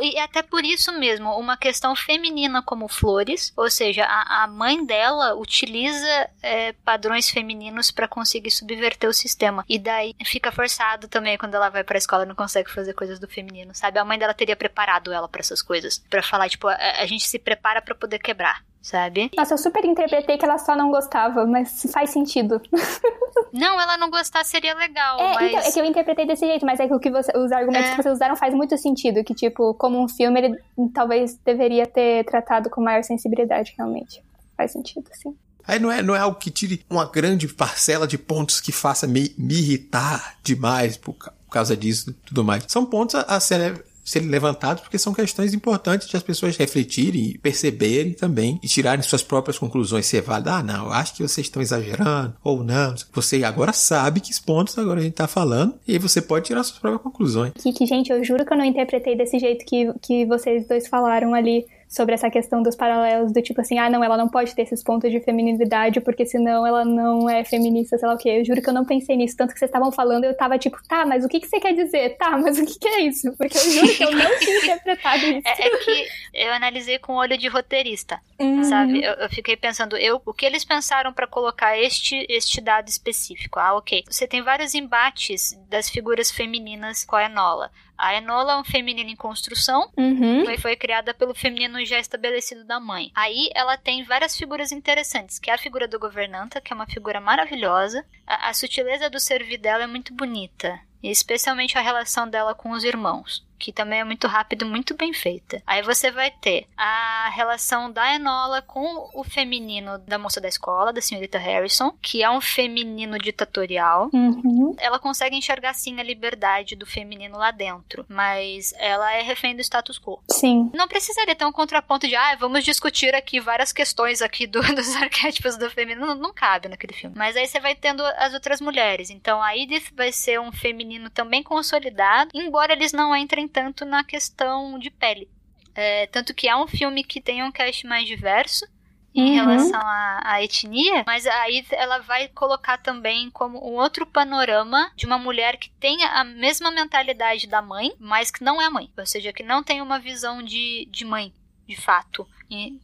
E 0.00 0.18
até 0.18 0.42
por 0.42 0.64
isso 0.64 0.98
mesmo, 0.98 1.30
uma 1.38 1.58
questão 1.58 1.94
feminina 1.94 2.62
como 2.62 2.88
flores, 2.88 3.52
ou 3.54 3.70
seja, 3.70 4.04
a, 4.04 4.44
a 4.44 4.46
mãe 4.46 4.84
dela 4.84 5.34
utiliza 5.34 6.30
é, 6.42 6.72
padrões 6.72 7.28
femininos 7.28 7.90
para 7.90 8.08
conseguir 8.08 8.50
subverter 8.50 9.08
o 9.10 9.12
sistema. 9.12 9.62
E 9.68 9.78
daí 9.78 10.14
fica 10.24 10.50
forçado 10.50 11.06
também 11.06 11.36
quando 11.36 11.54
ela 11.54 11.68
vai 11.68 11.84
pra 11.84 11.98
escola 11.98 12.24
e 12.24 12.26
não 12.26 12.34
consegue 12.34 12.70
fazer 12.70 12.94
coisas 12.94 13.18
do 13.18 13.28
feminino, 13.28 13.74
sabe? 13.74 13.98
A 13.98 14.04
mãe 14.04 14.18
dela 14.18 14.32
teria 14.32 14.56
preparado 14.56 15.12
ela 15.12 15.28
para 15.28 15.40
essas 15.40 15.60
coisas. 15.60 16.02
para 16.08 16.22
falar, 16.22 16.48
tipo, 16.48 16.66
a, 16.66 16.74
a 16.74 17.06
gente 17.06 17.26
se 17.26 17.38
prepara 17.38 17.82
para 17.82 17.94
poder 17.94 18.20
quebrar 18.20 18.64
sabe? 18.84 19.30
Nossa, 19.34 19.54
eu 19.54 19.58
super 19.58 19.82
interpretei 19.82 20.36
que 20.36 20.44
ela 20.44 20.58
só 20.58 20.76
não 20.76 20.90
gostava, 20.90 21.46
mas 21.46 21.86
faz 21.90 22.10
sentido. 22.10 22.60
Não, 23.52 23.80
ela 23.80 23.96
não 23.96 24.10
gostar 24.10 24.44
seria 24.44 24.74
legal, 24.74 25.18
é, 25.18 25.34
mas... 25.34 25.52
Então, 25.52 25.60
é 25.60 25.72
que 25.72 25.80
eu 25.80 25.84
interpretei 25.84 26.26
desse 26.26 26.44
jeito, 26.44 26.66
mas 26.66 26.80
é 26.80 26.88
que 26.88 26.94
o 26.94 26.98
que 26.98 27.08
você, 27.08 27.30
os 27.38 27.52
argumentos 27.52 27.90
é. 27.90 27.90
que 27.94 28.02
vocês 28.02 28.14
usaram 28.16 28.34
faz 28.34 28.52
muito 28.52 28.76
sentido, 28.76 29.22
que, 29.22 29.32
tipo, 29.32 29.74
como 29.74 30.02
um 30.02 30.08
filme, 30.08 30.40
ele 30.40 30.58
talvez 30.92 31.38
deveria 31.44 31.86
ter 31.86 32.24
tratado 32.24 32.68
com 32.68 32.80
maior 32.80 33.04
sensibilidade, 33.04 33.72
realmente. 33.76 34.20
Faz 34.56 34.72
sentido, 34.72 35.08
sim. 35.12 35.36
Aí 35.66 35.78
não 35.78 35.90
é, 35.90 36.02
não 36.02 36.16
é 36.16 36.18
algo 36.18 36.36
que 36.36 36.50
tire 36.50 36.84
uma 36.90 37.06
grande 37.06 37.46
parcela 37.46 38.08
de 38.08 38.18
pontos 38.18 38.60
que 38.60 38.72
faça 38.72 39.06
me, 39.06 39.32
me 39.38 39.54
irritar 39.54 40.36
demais 40.42 40.96
por, 40.96 41.14
por 41.14 41.50
causa 41.50 41.76
disso 41.76 42.10
e 42.10 42.12
tudo 42.12 42.42
mais. 42.42 42.64
São 42.66 42.84
pontos 42.84 43.14
a, 43.14 43.20
a 43.22 43.38
ser 43.38 43.84
serem 44.04 44.28
levantados 44.28 44.82
porque 44.82 44.98
são 44.98 45.14
questões 45.14 45.54
importantes 45.54 46.06
de 46.08 46.16
as 46.16 46.22
pessoas 46.22 46.56
refletirem, 46.56 47.38
perceberem 47.42 48.12
também 48.12 48.60
e 48.62 48.68
tirarem 48.68 49.02
suas 49.02 49.22
próprias 49.22 49.58
conclusões. 49.58 50.06
Se 50.06 50.18
é 50.18 50.20
válido, 50.20 50.50
ah, 50.50 50.62
não, 50.62 50.92
acho 50.92 51.14
que 51.14 51.22
vocês 51.22 51.46
estão 51.46 51.62
exagerando, 51.62 52.34
ou 52.42 52.62
não. 52.62 52.94
Você 53.12 53.42
agora 53.42 53.72
sabe 53.72 54.20
que 54.20 54.34
pontos 54.44 54.76
agora 54.78 55.00
a 55.00 55.02
gente 55.02 55.12
está 55.12 55.26
falando 55.26 55.74
e 55.86 55.98
você 55.98 56.20
pode 56.20 56.46
tirar 56.46 56.62
suas 56.62 56.78
próprias 56.78 57.02
conclusões. 57.02 57.52
Que, 57.54 57.72
que, 57.72 57.86
gente, 57.86 58.12
eu 58.12 58.22
juro 58.22 58.44
que 58.44 58.52
eu 58.52 58.58
não 58.58 58.64
interpretei 58.64 59.16
desse 59.16 59.38
jeito 59.38 59.64
que, 59.64 59.92
que 60.02 60.26
vocês 60.26 60.66
dois 60.66 60.86
falaram 60.86 61.34
ali 61.34 61.64
sobre 61.88 62.14
essa 62.14 62.30
questão 62.30 62.62
dos 62.62 62.74
paralelos 62.74 63.32
do 63.32 63.42
tipo 63.42 63.60
assim, 63.60 63.78
ah, 63.78 63.88
não, 63.88 64.02
ela 64.02 64.16
não 64.16 64.28
pode 64.28 64.54
ter 64.54 64.62
esses 64.62 64.82
pontos 64.82 65.10
de 65.10 65.20
feminilidade 65.20 66.00
porque 66.00 66.26
senão 66.26 66.66
ela 66.66 66.84
não 66.84 67.28
é 67.28 67.44
feminista, 67.44 67.98
sei 67.98 68.08
lá 68.08 68.14
o 68.14 68.18
quê. 68.18 68.30
Eu 68.30 68.44
juro 68.44 68.62
que 68.62 68.68
eu 68.68 68.74
não 68.74 68.84
pensei 68.84 69.16
nisso, 69.16 69.36
tanto 69.36 69.52
que 69.52 69.58
vocês 69.58 69.68
estavam 69.68 69.92
falando, 69.92 70.24
eu 70.24 70.36
tava 70.36 70.58
tipo, 70.58 70.76
tá, 70.88 71.06
mas 71.06 71.24
o 71.24 71.28
que, 71.28 71.40
que 71.40 71.48
você 71.48 71.60
quer 71.60 71.72
dizer? 71.72 72.16
Tá, 72.16 72.36
mas 72.36 72.58
o 72.58 72.64
que, 72.64 72.78
que 72.78 72.88
é 72.88 73.00
isso? 73.02 73.32
Porque 73.36 73.56
eu 73.56 73.70
juro 73.70 73.88
que 73.94 74.04
eu 74.04 74.12
não 74.12 74.38
tinha 74.38 74.56
interpretado 74.58 75.24
isso. 75.24 75.44
É, 75.54 75.66
é 75.66 75.70
que 75.78 76.06
eu 76.32 76.52
analisei 76.52 76.98
com 76.98 77.14
olho 77.14 77.36
de 77.36 77.48
roteirista, 77.48 78.20
uhum. 78.40 78.64
sabe? 78.64 79.02
Eu, 79.02 79.12
eu, 79.14 79.28
fiquei 79.28 79.56
pensando, 79.56 79.96
eu, 79.96 80.20
o 80.24 80.32
que 80.32 80.44
eles 80.44 80.64
pensaram 80.64 81.12
para 81.12 81.26
colocar 81.26 81.78
este, 81.78 82.26
este 82.28 82.60
dado 82.60 82.88
específico? 82.88 83.58
Ah, 83.58 83.76
ok. 83.76 84.04
Você 84.08 84.26
tem 84.26 84.42
vários 84.42 84.74
embates 84.74 85.58
das 85.68 85.88
figuras 85.88 86.30
femininas 86.30 87.04
com 87.04 87.16
a 87.16 87.24
Enola. 87.24 87.70
A 87.96 88.14
Enola 88.14 88.54
é 88.54 88.56
um 88.56 88.64
feminino 88.64 89.10
em 89.10 89.16
construção, 89.16 89.90
uhum. 89.96 90.44
foi, 90.44 90.58
foi 90.58 90.76
criada 90.76 91.14
pelo 91.14 91.34
feminino 91.34 91.84
já 91.84 91.98
estabelecido 91.98 92.64
da 92.64 92.80
mãe. 92.80 93.10
Aí 93.14 93.50
ela 93.54 93.76
tem 93.76 94.04
várias 94.04 94.36
figuras 94.36 94.72
interessantes, 94.72 95.38
que 95.38 95.50
é 95.50 95.54
a 95.54 95.58
figura 95.58 95.86
do 95.86 95.98
governanta, 95.98 96.60
que 96.60 96.72
é 96.72 96.76
uma 96.76 96.86
figura 96.86 97.20
maravilhosa. 97.20 98.04
A, 98.26 98.50
a 98.50 98.54
sutileza 98.54 99.08
do 99.08 99.20
servir 99.20 99.58
dela 99.58 99.84
é 99.84 99.86
muito 99.86 100.12
bonita, 100.12 100.78
especialmente 101.02 101.78
a 101.78 101.82
relação 101.82 102.28
dela 102.28 102.54
com 102.54 102.70
os 102.70 102.84
irmãos 102.84 103.44
que 103.58 103.72
também 103.72 104.00
é 104.00 104.04
muito 104.04 104.26
rápido, 104.26 104.66
muito 104.66 104.94
bem 104.94 105.12
feita. 105.12 105.62
Aí 105.66 105.82
você 105.82 106.10
vai 106.10 106.30
ter 106.30 106.66
a 106.76 107.30
relação 107.34 107.90
da 107.90 108.14
Enola 108.14 108.62
com 108.62 109.10
o 109.14 109.24
feminino 109.24 109.98
da 109.98 110.18
moça 110.18 110.40
da 110.40 110.48
escola, 110.48 110.92
da 110.92 111.00
senhorita 111.00 111.38
Harrison, 111.38 111.92
que 112.00 112.22
é 112.22 112.30
um 112.30 112.40
feminino 112.40 113.18
ditatorial. 113.18 114.10
Uhum. 114.12 114.74
Ela 114.78 114.98
consegue 114.98 115.36
enxergar 115.36 115.74
sim 115.74 116.00
a 116.00 116.02
liberdade 116.02 116.76
do 116.76 116.86
feminino 116.86 117.38
lá 117.38 117.50
dentro, 117.50 118.04
mas 118.08 118.72
ela 118.78 119.12
é 119.12 119.22
refém 119.22 119.54
do 119.54 119.62
status 119.62 119.98
quo. 119.98 120.22
Sim. 120.30 120.70
Não 120.74 120.88
precisaria 120.88 121.34
ter 121.34 121.44
um 121.44 121.52
contraponto 121.52 122.06
de, 122.06 122.16
ah, 122.16 122.36
vamos 122.36 122.64
discutir 122.64 123.14
aqui 123.14 123.40
várias 123.40 123.72
questões 123.72 124.22
aqui 124.22 124.46
do, 124.46 124.60
dos 124.74 124.96
arquétipos 124.96 125.56
do 125.56 125.70
feminino. 125.70 126.06
Não, 126.06 126.14
não 126.14 126.34
cabe 126.34 126.68
naquele 126.68 126.92
filme. 126.92 127.16
Mas 127.16 127.36
aí 127.36 127.46
você 127.46 127.60
vai 127.60 127.74
tendo 127.74 128.04
as 128.04 128.34
outras 128.34 128.60
mulheres. 128.60 129.10
Então 129.10 129.42
a 129.42 129.56
Edith 129.56 129.92
vai 129.94 130.12
ser 130.12 130.40
um 130.40 130.52
feminino 130.52 131.10
também 131.10 131.42
consolidado, 131.42 132.30
embora 132.34 132.72
eles 132.72 132.92
não 132.92 133.14
entrem 133.14 133.43
tanto 133.48 133.84
na 133.84 134.04
questão 134.04 134.78
de 134.78 134.90
pele. 134.90 135.28
É, 135.74 136.06
tanto 136.06 136.34
que 136.34 136.48
é 136.48 136.56
um 136.56 136.66
filme 136.66 137.02
que 137.02 137.20
tem 137.20 137.42
um 137.42 137.50
cast 137.50 137.86
mais 137.86 138.06
diverso 138.06 138.66
em 139.14 139.38
uhum. 139.38 139.46
relação 139.46 139.80
à, 139.80 140.20
à, 140.24 140.42
etnia, 140.42 141.04
mas 141.06 141.24
aí 141.26 141.64
ela 141.70 142.00
vai 142.00 142.26
colocar 142.28 142.78
também 142.78 143.30
como 143.30 143.58
um 143.58 143.74
outro 143.74 144.04
panorama 144.04 144.90
de 144.96 145.06
uma 145.06 145.18
mulher 145.18 145.56
que 145.56 145.70
tem 145.70 146.02
a 146.02 146.24
mesma 146.24 146.70
mentalidade 146.70 147.46
da 147.46 147.62
mãe, 147.62 147.94
mas 148.00 148.30
que 148.30 148.42
não 148.42 148.60
é 148.60 148.68
mãe, 148.68 148.90
ou 148.98 149.06
seja, 149.06 149.32
que 149.32 149.44
não 149.44 149.62
tem 149.62 149.80
uma 149.80 150.00
visão 150.00 150.42
de, 150.42 150.88
de 150.90 151.04
mãe, 151.04 151.32
de 151.66 151.76
fato 151.76 152.28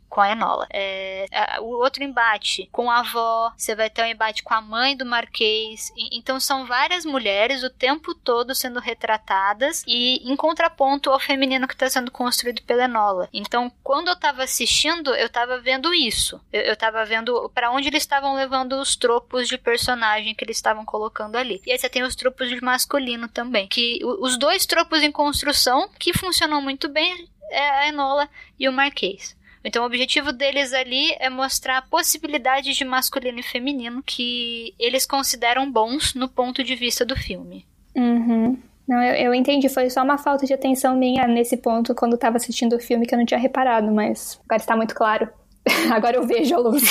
com 0.08 0.20
a 0.20 0.32
Enola. 0.32 0.66
É, 0.72 1.26
o 1.60 1.66
outro 1.66 2.02
embate 2.02 2.68
com 2.72 2.90
a 2.90 2.98
avó, 2.98 3.52
você 3.56 3.74
vai 3.74 3.88
ter 3.88 4.02
um 4.02 4.06
embate 4.06 4.42
com 4.42 4.52
a 4.52 4.60
mãe 4.60 4.96
do 4.96 5.06
Marquês. 5.06 5.92
Então 6.12 6.40
são 6.40 6.66
várias 6.66 7.04
mulheres 7.04 7.62
o 7.62 7.70
tempo 7.70 8.14
todo 8.14 8.54
sendo 8.54 8.80
retratadas 8.80 9.84
e 9.86 10.30
em 10.30 10.34
contraponto 10.34 11.10
ao 11.10 11.20
feminino 11.20 11.68
que 11.68 11.74
está 11.74 11.88
sendo 11.88 12.10
construído 12.10 12.62
pela 12.62 12.84
Enola. 12.84 13.28
Então, 13.32 13.70
quando 13.82 14.08
eu 14.08 14.14
estava 14.14 14.42
assistindo, 14.42 15.14
eu 15.14 15.26
estava 15.26 15.60
vendo 15.60 15.94
isso. 15.94 16.40
Eu, 16.52 16.72
estava 16.72 17.04
vendo 17.04 17.48
para 17.54 17.70
onde 17.70 17.88
eles 17.88 18.02
estavam 18.02 18.34
levando 18.34 18.80
os 18.80 18.96
tropos 18.96 19.48
de 19.48 19.56
personagem 19.56 20.34
que 20.34 20.44
eles 20.44 20.56
estavam 20.56 20.84
colocando 20.84 21.36
ali. 21.36 21.62
E 21.64 21.72
aí 21.72 21.78
você 21.78 21.88
tem 21.88 22.02
os 22.02 22.16
tropos 22.16 22.48
de 22.48 22.60
masculino 22.60 23.28
também, 23.28 23.68
que 23.68 24.00
os 24.02 24.36
dois 24.36 24.66
tropos 24.66 25.02
em 25.02 25.12
construção 25.12 25.88
que 25.98 26.12
funcionam 26.12 26.60
muito 26.60 26.88
bem 26.88 27.28
é 27.50 27.70
a 27.70 27.88
Enola 27.88 28.28
e 28.58 28.68
o 28.68 28.72
Marquês. 28.72 29.36
Então, 29.64 29.82
o 29.82 29.86
objetivo 29.86 30.32
deles 30.32 30.72
ali 30.72 31.14
é 31.18 31.28
mostrar 31.28 31.86
possibilidades 31.88 32.76
de 32.76 32.84
masculino 32.84 33.40
e 33.40 33.42
feminino 33.42 34.02
que 34.02 34.74
eles 34.78 35.04
consideram 35.04 35.70
bons 35.70 36.14
no 36.14 36.28
ponto 36.28 36.64
de 36.64 36.74
vista 36.74 37.04
do 37.04 37.14
filme. 37.14 37.66
Uhum. 37.94 38.58
Não, 38.88 39.02
eu, 39.02 39.14
eu, 39.26 39.34
entendi. 39.34 39.68
Foi 39.68 39.88
só 39.90 40.02
uma 40.02 40.18
falta 40.18 40.46
de 40.46 40.54
atenção 40.54 40.96
minha 40.96 41.28
nesse 41.28 41.56
ponto 41.56 41.94
quando 41.94 42.14
estava 42.14 42.38
assistindo 42.38 42.74
o 42.74 42.80
filme 42.80 43.06
que 43.06 43.14
eu 43.14 43.18
não 43.18 43.26
tinha 43.26 43.38
reparado, 43.38 43.90
mas 43.92 44.40
agora 44.44 44.60
está 44.60 44.76
muito 44.76 44.94
claro. 44.94 45.28
agora 45.92 46.16
eu 46.16 46.26
vejo 46.26 46.54
a 46.54 46.58
luz. 46.58 46.82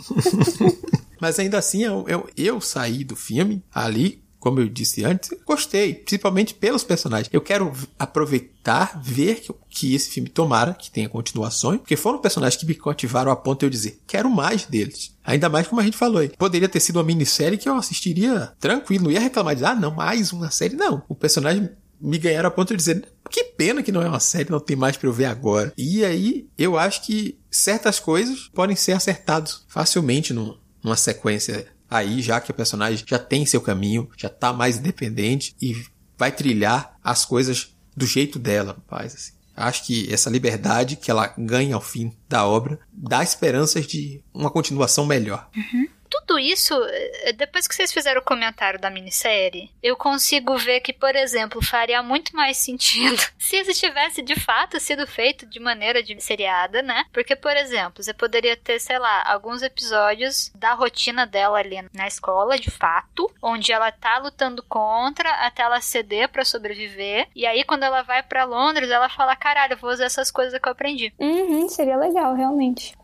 mas 1.20 1.38
ainda 1.38 1.58
assim, 1.58 1.82
eu, 1.82 2.04
eu, 2.08 2.28
eu 2.36 2.60
saí 2.60 3.02
do 3.02 3.16
filme 3.16 3.62
ali 3.74 4.22
como 4.46 4.60
eu 4.60 4.68
disse 4.68 5.04
antes, 5.04 5.30
gostei, 5.44 5.92
principalmente 5.92 6.54
pelos 6.54 6.84
personagens. 6.84 7.28
Eu 7.32 7.40
quero 7.40 7.72
aproveitar, 7.98 8.96
ver 9.02 9.40
que, 9.40 9.52
que 9.68 9.92
esse 9.92 10.08
filme 10.08 10.28
tomara, 10.28 10.72
que 10.72 10.88
tenha 10.88 11.08
continuações, 11.08 11.80
porque 11.80 11.96
foram 11.96 12.20
personagens 12.20 12.60
que 12.60 12.64
me 12.64 12.76
cativaram 12.76 13.32
a 13.32 13.34
ponto 13.34 13.58
de 13.58 13.66
eu 13.66 13.70
dizer, 13.70 13.98
quero 14.06 14.30
mais 14.30 14.64
deles. 14.64 15.12
Ainda 15.24 15.48
mais 15.48 15.66
como 15.66 15.80
a 15.80 15.84
gente 15.84 15.96
falou 15.96 16.18
aí. 16.18 16.28
Poderia 16.28 16.68
ter 16.68 16.78
sido 16.78 16.94
uma 16.94 17.02
minissérie 17.02 17.58
que 17.58 17.68
eu 17.68 17.74
assistiria 17.74 18.52
tranquilo, 18.60 19.06
não 19.06 19.10
ia 19.10 19.18
reclamar 19.18 19.56
de, 19.56 19.64
ah, 19.64 19.74
não, 19.74 19.90
mais 19.90 20.32
uma 20.32 20.48
série. 20.48 20.76
Não, 20.76 21.02
o 21.08 21.14
personagem 21.16 21.68
me 22.00 22.16
ganharam 22.16 22.46
a 22.46 22.52
ponto 22.52 22.68
de 22.68 22.76
dizer, 22.76 23.04
que 23.28 23.42
pena 23.42 23.82
que 23.82 23.90
não 23.90 24.00
é 24.00 24.08
uma 24.08 24.20
série, 24.20 24.48
não 24.48 24.60
tem 24.60 24.76
mais 24.76 24.96
para 24.96 25.08
eu 25.08 25.12
ver 25.12 25.24
agora. 25.24 25.72
E 25.76 26.04
aí, 26.04 26.46
eu 26.56 26.78
acho 26.78 27.04
que 27.04 27.36
certas 27.50 27.98
coisas 27.98 28.48
podem 28.54 28.76
ser 28.76 28.92
acertadas 28.92 29.64
facilmente 29.66 30.32
numa 30.32 30.96
sequência 30.96 31.66
aí, 31.90 32.22
já 32.22 32.40
que 32.40 32.50
o 32.50 32.54
personagem 32.54 33.04
já 33.06 33.18
tem 33.18 33.46
seu 33.46 33.60
caminho, 33.60 34.08
já 34.16 34.28
tá 34.28 34.52
mais 34.52 34.78
independente 34.78 35.54
e 35.60 35.84
vai 36.16 36.32
trilhar 36.32 36.96
as 37.02 37.24
coisas 37.24 37.76
do 37.96 38.06
jeito 38.06 38.38
dela, 38.38 38.72
rapaz. 38.72 39.14
Assim. 39.14 39.32
Acho 39.56 39.84
que 39.84 40.12
essa 40.12 40.28
liberdade 40.28 40.96
que 40.96 41.10
ela 41.10 41.32
ganha 41.38 41.74
ao 41.74 41.80
fim 41.80 42.12
da 42.28 42.46
obra 42.46 42.78
dá 42.92 43.22
esperanças 43.22 43.86
de 43.86 44.22
uma 44.34 44.50
continuação 44.50 45.06
melhor. 45.06 45.48
Uhum 45.56 45.95
tudo 46.08 46.38
isso, 46.38 46.74
eh, 46.84 47.32
depois 47.32 47.66
que 47.66 47.74
vocês 47.74 47.92
fizeram 47.92 48.20
o 48.20 48.24
comentário 48.24 48.80
da 48.80 48.90
minissérie, 48.90 49.70
eu 49.82 49.96
consigo 49.96 50.56
ver 50.56 50.80
que, 50.80 50.92
por 50.92 51.14
exemplo, 51.14 51.64
faria 51.64 52.02
muito 52.02 52.34
mais 52.34 52.56
sentido 52.56 53.16
se 53.38 53.56
isso 53.56 53.72
tivesse 53.78 54.22
de 54.22 54.38
fato 54.38 54.78
sido 54.80 55.06
feito 55.06 55.46
de 55.46 55.60
maneira 55.60 56.02
de 56.02 56.20
seriada, 56.20 56.82
né? 56.82 57.04
Porque, 57.12 57.36
por 57.36 57.56
exemplo, 57.56 58.02
você 58.02 58.12
poderia 58.12 58.56
ter, 58.56 58.78
sei 58.80 58.98
lá, 58.98 59.22
alguns 59.26 59.62
episódios 59.62 60.50
da 60.54 60.72
rotina 60.74 61.26
dela 61.26 61.58
ali 61.58 61.76
na 61.92 62.06
escola, 62.06 62.58
de 62.58 62.70
fato, 62.70 63.30
onde 63.42 63.72
ela 63.72 63.90
tá 63.92 64.18
lutando 64.18 64.62
contra 64.62 65.30
até 65.46 65.62
ela 65.62 65.80
ceder 65.80 66.28
para 66.28 66.44
sobreviver. 66.44 67.28
E 67.34 67.46
aí, 67.46 67.64
quando 67.64 67.82
ela 67.82 68.02
vai 68.02 68.22
para 68.22 68.44
Londres, 68.44 68.90
ela 68.90 69.08
fala: 69.08 69.36
caralho, 69.36 69.74
eu 69.74 69.78
vou 69.78 69.90
usar 69.90 70.04
essas 70.04 70.30
coisas 70.30 70.60
que 70.60 70.68
eu 70.68 70.72
aprendi. 70.72 71.12
Uhum, 71.18 71.68
seria 71.68 71.96
legal, 71.96 72.34
realmente 72.34 72.96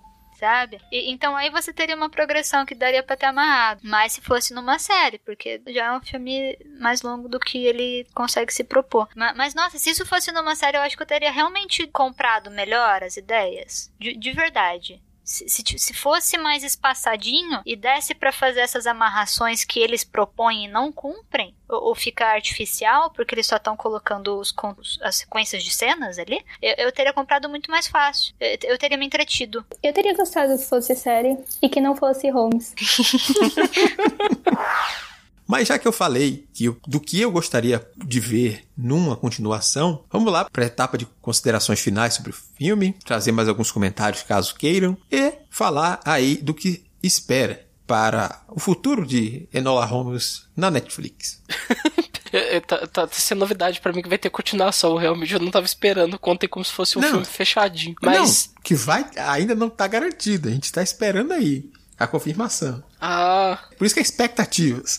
sabe? 0.43 0.81
E, 0.91 1.09
então 1.13 1.37
aí 1.37 1.51
você 1.51 1.73
teria 1.73 1.95
uma 1.95 2.11
progressão 2.11 2.67
que 2.67 2.75
daria 2.75 3.01
para 3.01 3.17
ter 3.17 3.27
amarrado. 3.27 3.81
Mas 3.85 4.15
se 4.15 4.21
fosse 4.21 4.53
numa 4.53 4.77
série, 4.77 5.19
porque 5.19 5.63
já 5.69 5.87
é 5.87 5.97
um 5.97 6.01
filme 6.01 6.59
mais 6.81 7.03
longo 7.03 7.29
do 7.29 7.39
que 7.39 7.65
ele 7.65 8.05
consegue 8.13 8.53
se 8.53 8.65
propor. 8.65 9.09
Mas, 9.15 9.37
mas 9.37 9.55
nossa, 9.55 9.79
se 9.79 9.91
isso 9.91 10.05
fosse 10.05 10.33
numa 10.33 10.57
série, 10.57 10.77
eu 10.77 10.83
acho 10.83 10.97
que 10.97 11.03
eu 11.03 11.07
teria 11.07 11.31
realmente 11.31 11.87
comprado 11.87 12.51
melhor 12.51 13.05
as 13.05 13.17
ideias. 13.17 13.93
de, 14.01 14.17
de 14.17 14.33
verdade. 14.33 15.01
Se, 15.25 15.49
se, 15.49 15.63
se, 15.79 15.95
fosse 15.95 16.37
mais 16.37 16.65
espaçadinho 16.65 17.61
e 17.65 17.77
desse 17.77 18.15
para 18.15 18.33
fazer 18.33 18.61
essas 18.61 18.87
amarrações 18.87 19.65
que 19.65 19.79
eles 19.79 20.03
propõem 20.03 20.65
e 20.65 20.69
não 20.69 20.91
cumprem, 20.91 21.55
ou, 21.69 21.89
ou 21.89 21.95
fica 21.95 22.27
artificial 22.27 23.11
porque 23.11 23.35
eles 23.35 23.47
só 23.47 23.57
estão 23.57 23.77
colocando 23.77 24.39
os, 24.39 24.55
as 25.01 25.17
sequências 25.17 25.63
de 25.63 25.71
cenas 25.71 26.19
ali, 26.19 26.45
eu, 26.61 26.87
eu 26.87 26.93
teria 26.93 27.13
comprado 27.13 27.49
muito 27.49 27.71
mais 27.71 27.87
fácil. 27.87 28.35
Eu, 28.41 28.59
eu, 28.65 28.79
teria 28.79 28.99
me 28.99 29.07
entretido. 29.07 29.65
Eu 29.83 29.93
teria 29.93 30.15
gostado 30.15 30.57
se 30.59 30.69
fosse 30.69 30.97
série 30.97 31.39
e 31.61 31.69
que 31.69 31.81
não 31.81 31.95
fosse 31.95 32.29
Holmes. 32.29 32.75
Mas 35.53 35.69
já 35.69 35.79
que 35.79 35.87
eu 35.87 35.93
falei 35.93 36.47
que 36.55 36.65
eu, 36.65 36.79
do 36.89 36.99
que 36.99 37.21
eu 37.21 37.31
gostaria 37.31 37.87
de 37.95 38.19
ver 38.19 38.65
numa 38.75 39.15
continuação, 39.15 40.03
vamos 40.11 40.33
lá 40.33 40.47
para 40.47 40.65
a 40.65 40.67
etapa 40.67 40.97
de 40.97 41.05
considerações 41.21 41.79
finais 41.79 42.15
sobre 42.15 42.31
o 42.31 42.35
filme, 42.57 42.97
trazer 43.05 43.33
mais 43.33 43.51
alguns 43.51 43.71
comentários 43.71 44.23
caso 44.23 44.55
queiram 44.55 44.97
e 45.11 45.35
falar 45.51 46.01
aí 46.07 46.37
do 46.37 46.55
que 46.55 46.83
espera 47.03 47.67
para 47.87 48.43
o 48.49 48.59
futuro 48.59 49.05
de 49.07 49.47
Enola 49.53 49.85
Holmes 49.85 50.47
na 50.57 50.71
Netflix. 50.71 51.43
É, 52.35 52.57
é, 52.57 52.61
tá, 52.61 52.87
tá, 52.87 53.07
sendo 53.13 53.41
novidade 53.41 53.79
para 53.79 53.93
mim 53.93 54.01
que 54.01 54.09
vai 54.09 54.17
ter 54.17 54.31
continuação. 54.31 54.97
Realmente 54.97 55.35
eu 55.35 55.39
não 55.39 55.51
tava 55.51 55.67
esperando. 55.67 56.19
Contei 56.19 56.49
como 56.49 56.65
se 56.65 56.73
fosse 56.73 56.97
um 56.97 57.03
não, 57.03 57.11
filme 57.11 57.27
fechadinho. 57.27 57.95
Mas. 58.01 58.49
Não, 58.55 58.63
que 58.63 58.75
vai. 58.75 59.05
Ainda 59.19 59.55
não 59.55 59.69
tá 59.69 59.87
garantido. 59.87 60.49
A 60.49 60.51
gente 60.51 60.73
tá 60.73 60.83
esperando 60.83 61.33
aí 61.33 61.71
a 62.03 62.07
confirmação. 62.07 62.83
Ah. 63.01 63.59
Por 63.77 63.85
isso 63.85 63.95
que 63.95 64.01
é 64.01 64.03
expectativas. 64.03 64.99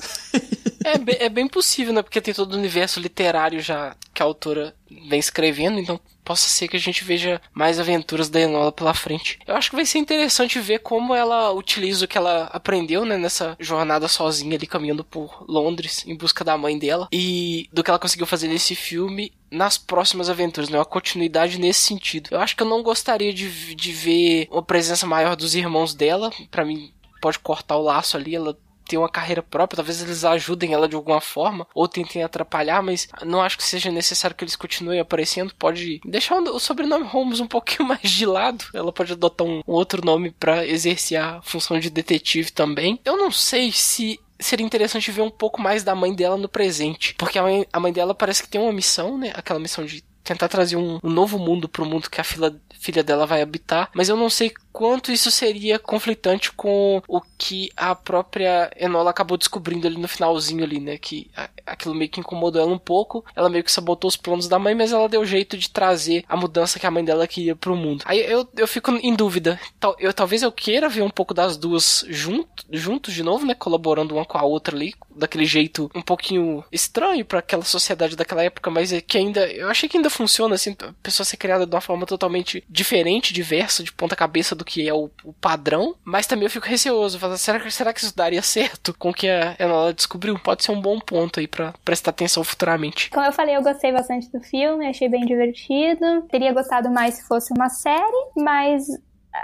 é, 0.83 0.97
bem, 0.97 1.17
é 1.19 1.29
bem 1.29 1.47
possível, 1.47 1.93
né? 1.93 2.01
Porque 2.01 2.21
tem 2.21 2.33
todo 2.33 2.53
o 2.53 2.57
universo 2.57 2.99
literário 2.99 3.59
já 3.59 3.95
que 4.13 4.21
a 4.21 4.25
autora 4.25 4.75
vem 5.09 5.19
escrevendo, 5.19 5.79
então 5.79 5.99
possa 6.23 6.47
ser 6.47 6.67
que 6.67 6.77
a 6.77 6.79
gente 6.79 7.03
veja 7.03 7.41
mais 7.53 7.79
aventuras 7.79 8.29
da 8.29 8.39
Enola 8.39 8.71
pela 8.71 8.93
frente. 8.93 9.39
Eu 9.45 9.55
acho 9.55 9.69
que 9.69 9.75
vai 9.75 9.85
ser 9.85 9.99
interessante 9.99 10.59
ver 10.59 10.79
como 10.79 11.13
ela 11.13 11.51
utiliza 11.51 12.05
o 12.05 12.07
que 12.07 12.17
ela 12.17 12.45
aprendeu, 12.45 13.05
né, 13.05 13.17
nessa 13.17 13.55
jornada 13.59 14.07
sozinha 14.07 14.55
ali 14.55 14.65
caminhando 14.65 15.03
por 15.03 15.45
Londres 15.47 16.03
em 16.07 16.15
busca 16.15 16.43
da 16.43 16.57
mãe 16.57 16.77
dela 16.77 17.07
e 17.11 17.67
do 17.71 17.83
que 17.83 17.89
ela 17.89 17.99
conseguiu 17.99 18.25
fazer 18.25 18.47
nesse 18.47 18.75
filme 18.75 19.33
nas 19.51 19.77
próximas 19.77 20.29
aventuras, 20.29 20.69
né? 20.69 20.79
Uma 20.79 20.85
continuidade 20.85 21.59
nesse 21.59 21.81
sentido. 21.81 22.29
Eu 22.31 22.39
acho 22.39 22.55
que 22.55 22.63
eu 22.63 22.67
não 22.67 22.81
gostaria 22.81 23.31
de, 23.31 23.75
de 23.75 23.91
ver 23.91 24.47
uma 24.49 24.63
presença 24.63 25.05
maior 25.05 25.35
dos 25.35 25.53
irmãos 25.53 25.93
dela. 25.93 26.31
para 26.49 26.65
mim, 26.65 26.91
pode 27.23 27.39
cortar 27.39 27.77
o 27.77 27.81
laço 27.81 28.17
ali. 28.17 28.35
Ela 28.35 28.57
ter 28.85 28.97
uma 28.97 29.07
carreira 29.07 29.41
própria, 29.41 29.77
talvez 29.77 30.01
eles 30.01 30.25
ajudem 30.25 30.73
ela 30.73 30.89
de 30.89 30.95
alguma 30.97 31.21
forma, 31.21 31.65
ou 31.73 31.87
tentem 31.87 32.21
atrapalhar, 32.21 32.83
mas 32.83 33.07
não 33.25 33.41
acho 33.41 33.57
que 33.57 33.63
seja 33.63 33.89
necessário 33.89 34.35
que 34.35 34.43
eles 34.43 34.57
continuem 34.57 34.99
aparecendo. 34.99 35.55
Pode 35.55 36.01
deixar 36.03 36.35
o 36.35 36.59
sobrenome 36.59 37.05
Holmes 37.05 37.39
um 37.39 37.47
pouquinho 37.47 37.87
mais 37.87 38.11
de 38.11 38.25
lado. 38.25 38.65
Ela 38.73 38.91
pode 38.91 39.13
adotar 39.13 39.47
um 39.47 39.61
outro 39.65 40.05
nome 40.05 40.31
para 40.31 40.67
exercer 40.67 41.17
a 41.17 41.41
função 41.43 41.79
de 41.79 41.89
detetive 41.89 42.51
também. 42.51 42.99
Eu 43.05 43.15
não 43.15 43.31
sei 43.31 43.71
se 43.71 44.19
seria 44.37 44.65
interessante 44.65 45.11
ver 45.11 45.21
um 45.21 45.31
pouco 45.31 45.61
mais 45.61 45.81
da 45.81 45.95
mãe 45.95 46.13
dela 46.13 46.35
no 46.35 46.49
presente. 46.49 47.15
Porque 47.15 47.39
a 47.39 47.43
mãe, 47.43 47.65
a 47.71 47.79
mãe 47.79 47.93
dela 47.93 48.13
parece 48.13 48.43
que 48.43 48.49
tem 48.49 48.59
uma 48.59 48.73
missão, 48.73 49.17
né? 49.17 49.31
Aquela 49.33 49.61
missão 49.61 49.85
de 49.85 50.03
tentar 50.23 50.47
trazer 50.47 50.77
um, 50.77 50.99
um 51.03 51.09
novo 51.09 51.37
mundo 51.37 51.67
pro 51.67 51.85
mundo 51.85 52.09
que 52.09 52.19
a 52.19 52.23
filha, 52.23 52.55
filha 52.79 53.03
dela 53.03 53.25
vai 53.25 53.41
habitar. 53.41 53.89
Mas 53.93 54.09
eu 54.09 54.15
não 54.15 54.29
sei 54.29 54.51
quanto 54.73 55.11
isso 55.11 55.29
seria 55.29 55.77
conflitante 55.77 56.51
com 56.51 57.01
o 57.07 57.21
que 57.37 57.71
a 57.77 57.93
própria 57.93 58.71
Enola 58.75 59.11
acabou 59.11 59.37
descobrindo 59.37 59.85
ali 59.85 59.97
no 59.97 60.07
finalzinho 60.07 60.63
ali, 60.63 60.79
né? 60.79 60.97
Que 60.97 61.29
aquilo 61.65 61.93
meio 61.93 62.09
que 62.09 62.19
incomodou 62.19 62.61
ela 62.61 62.73
um 62.73 62.79
pouco. 62.79 63.23
Ela 63.35 63.49
meio 63.49 63.63
que 63.63 63.71
sabotou 63.71 64.07
os 64.07 64.17
planos 64.17 64.47
da 64.47 64.57
mãe, 64.57 64.73
mas 64.73 64.91
ela 64.91 65.07
deu 65.07 65.23
jeito 65.25 65.55
de 65.55 65.69
trazer 65.69 66.25
a 66.27 66.35
mudança 66.35 66.79
que 66.79 66.87
a 66.87 66.91
mãe 66.91 67.05
dela 67.05 67.27
queria 67.27 67.55
pro 67.55 67.75
mundo. 67.75 68.03
Aí 68.05 68.19
eu, 68.19 68.47
eu 68.57 68.67
fico 68.67 68.91
em 68.91 69.15
dúvida. 69.15 69.59
Tal, 69.79 69.95
eu, 69.99 70.11
talvez 70.11 70.41
eu 70.41 70.51
queira 70.51 70.89
ver 70.89 71.03
um 71.03 71.09
pouco 71.09 71.33
das 71.33 71.55
duas 71.55 72.03
junto, 72.09 72.65
juntos 72.71 73.13
de 73.13 73.21
novo, 73.21 73.45
né? 73.45 73.53
Colaborando 73.53 74.15
uma 74.15 74.25
com 74.25 74.39
a 74.39 74.43
outra 74.43 74.75
ali, 74.75 74.95
daquele 75.15 75.45
jeito 75.45 75.91
um 75.93 76.01
pouquinho 76.01 76.63
estranho 76.71 77.23
para 77.23 77.39
aquela 77.39 77.63
sociedade 77.63 78.15
daquela 78.15 78.43
época, 78.43 78.71
mas 78.71 78.91
é 78.91 79.01
que 79.01 79.17
ainda. 79.17 79.45
Eu 79.51 79.69
achei 79.69 79.87
que 79.87 79.97
ainda 79.97 80.09
funciona, 80.09 80.55
assim, 80.55 80.75
a 80.79 80.93
pessoa 81.03 81.25
ser 81.25 81.37
criada 81.37 81.67
de 81.67 81.75
uma 81.75 81.81
forma 81.81 82.05
totalmente 82.05 82.63
diferente, 82.67 83.33
diversa, 83.33 83.83
de 83.83 83.91
ponta 83.91 84.15
cabeça 84.15 84.55
do 84.55 84.62
que 84.63 84.87
é 84.87 84.93
o, 84.93 85.09
o 85.23 85.33
padrão, 85.33 85.95
mas 86.03 86.27
também 86.27 86.45
eu 86.45 86.49
fico 86.49 86.67
receoso. 86.67 87.19
Falo, 87.19 87.37
será, 87.37 87.69
será 87.69 87.93
que 87.93 87.99
isso 87.99 88.15
daria 88.15 88.41
certo 88.41 88.93
com 88.97 89.09
o 89.09 89.13
que 89.13 89.29
a 89.29 89.55
Enola 89.59 89.93
descobriu? 89.93 90.37
Pode 90.39 90.63
ser 90.63 90.71
um 90.71 90.81
bom 90.81 90.99
ponto 90.99 91.39
aí 91.39 91.47
para 91.47 91.73
prestar 91.83 92.11
atenção 92.11 92.43
futuramente. 92.43 93.09
Como 93.09 93.25
eu 93.25 93.33
falei, 93.33 93.55
eu 93.55 93.63
gostei 93.63 93.91
bastante 93.91 94.31
do 94.31 94.41
filme, 94.41 94.87
achei 94.87 95.09
bem 95.09 95.25
divertido. 95.25 96.23
Teria 96.29 96.53
gostado 96.53 96.89
mais 96.89 97.15
se 97.15 97.27
fosse 97.27 97.53
uma 97.55 97.69
série, 97.69 98.31
mas 98.35 98.87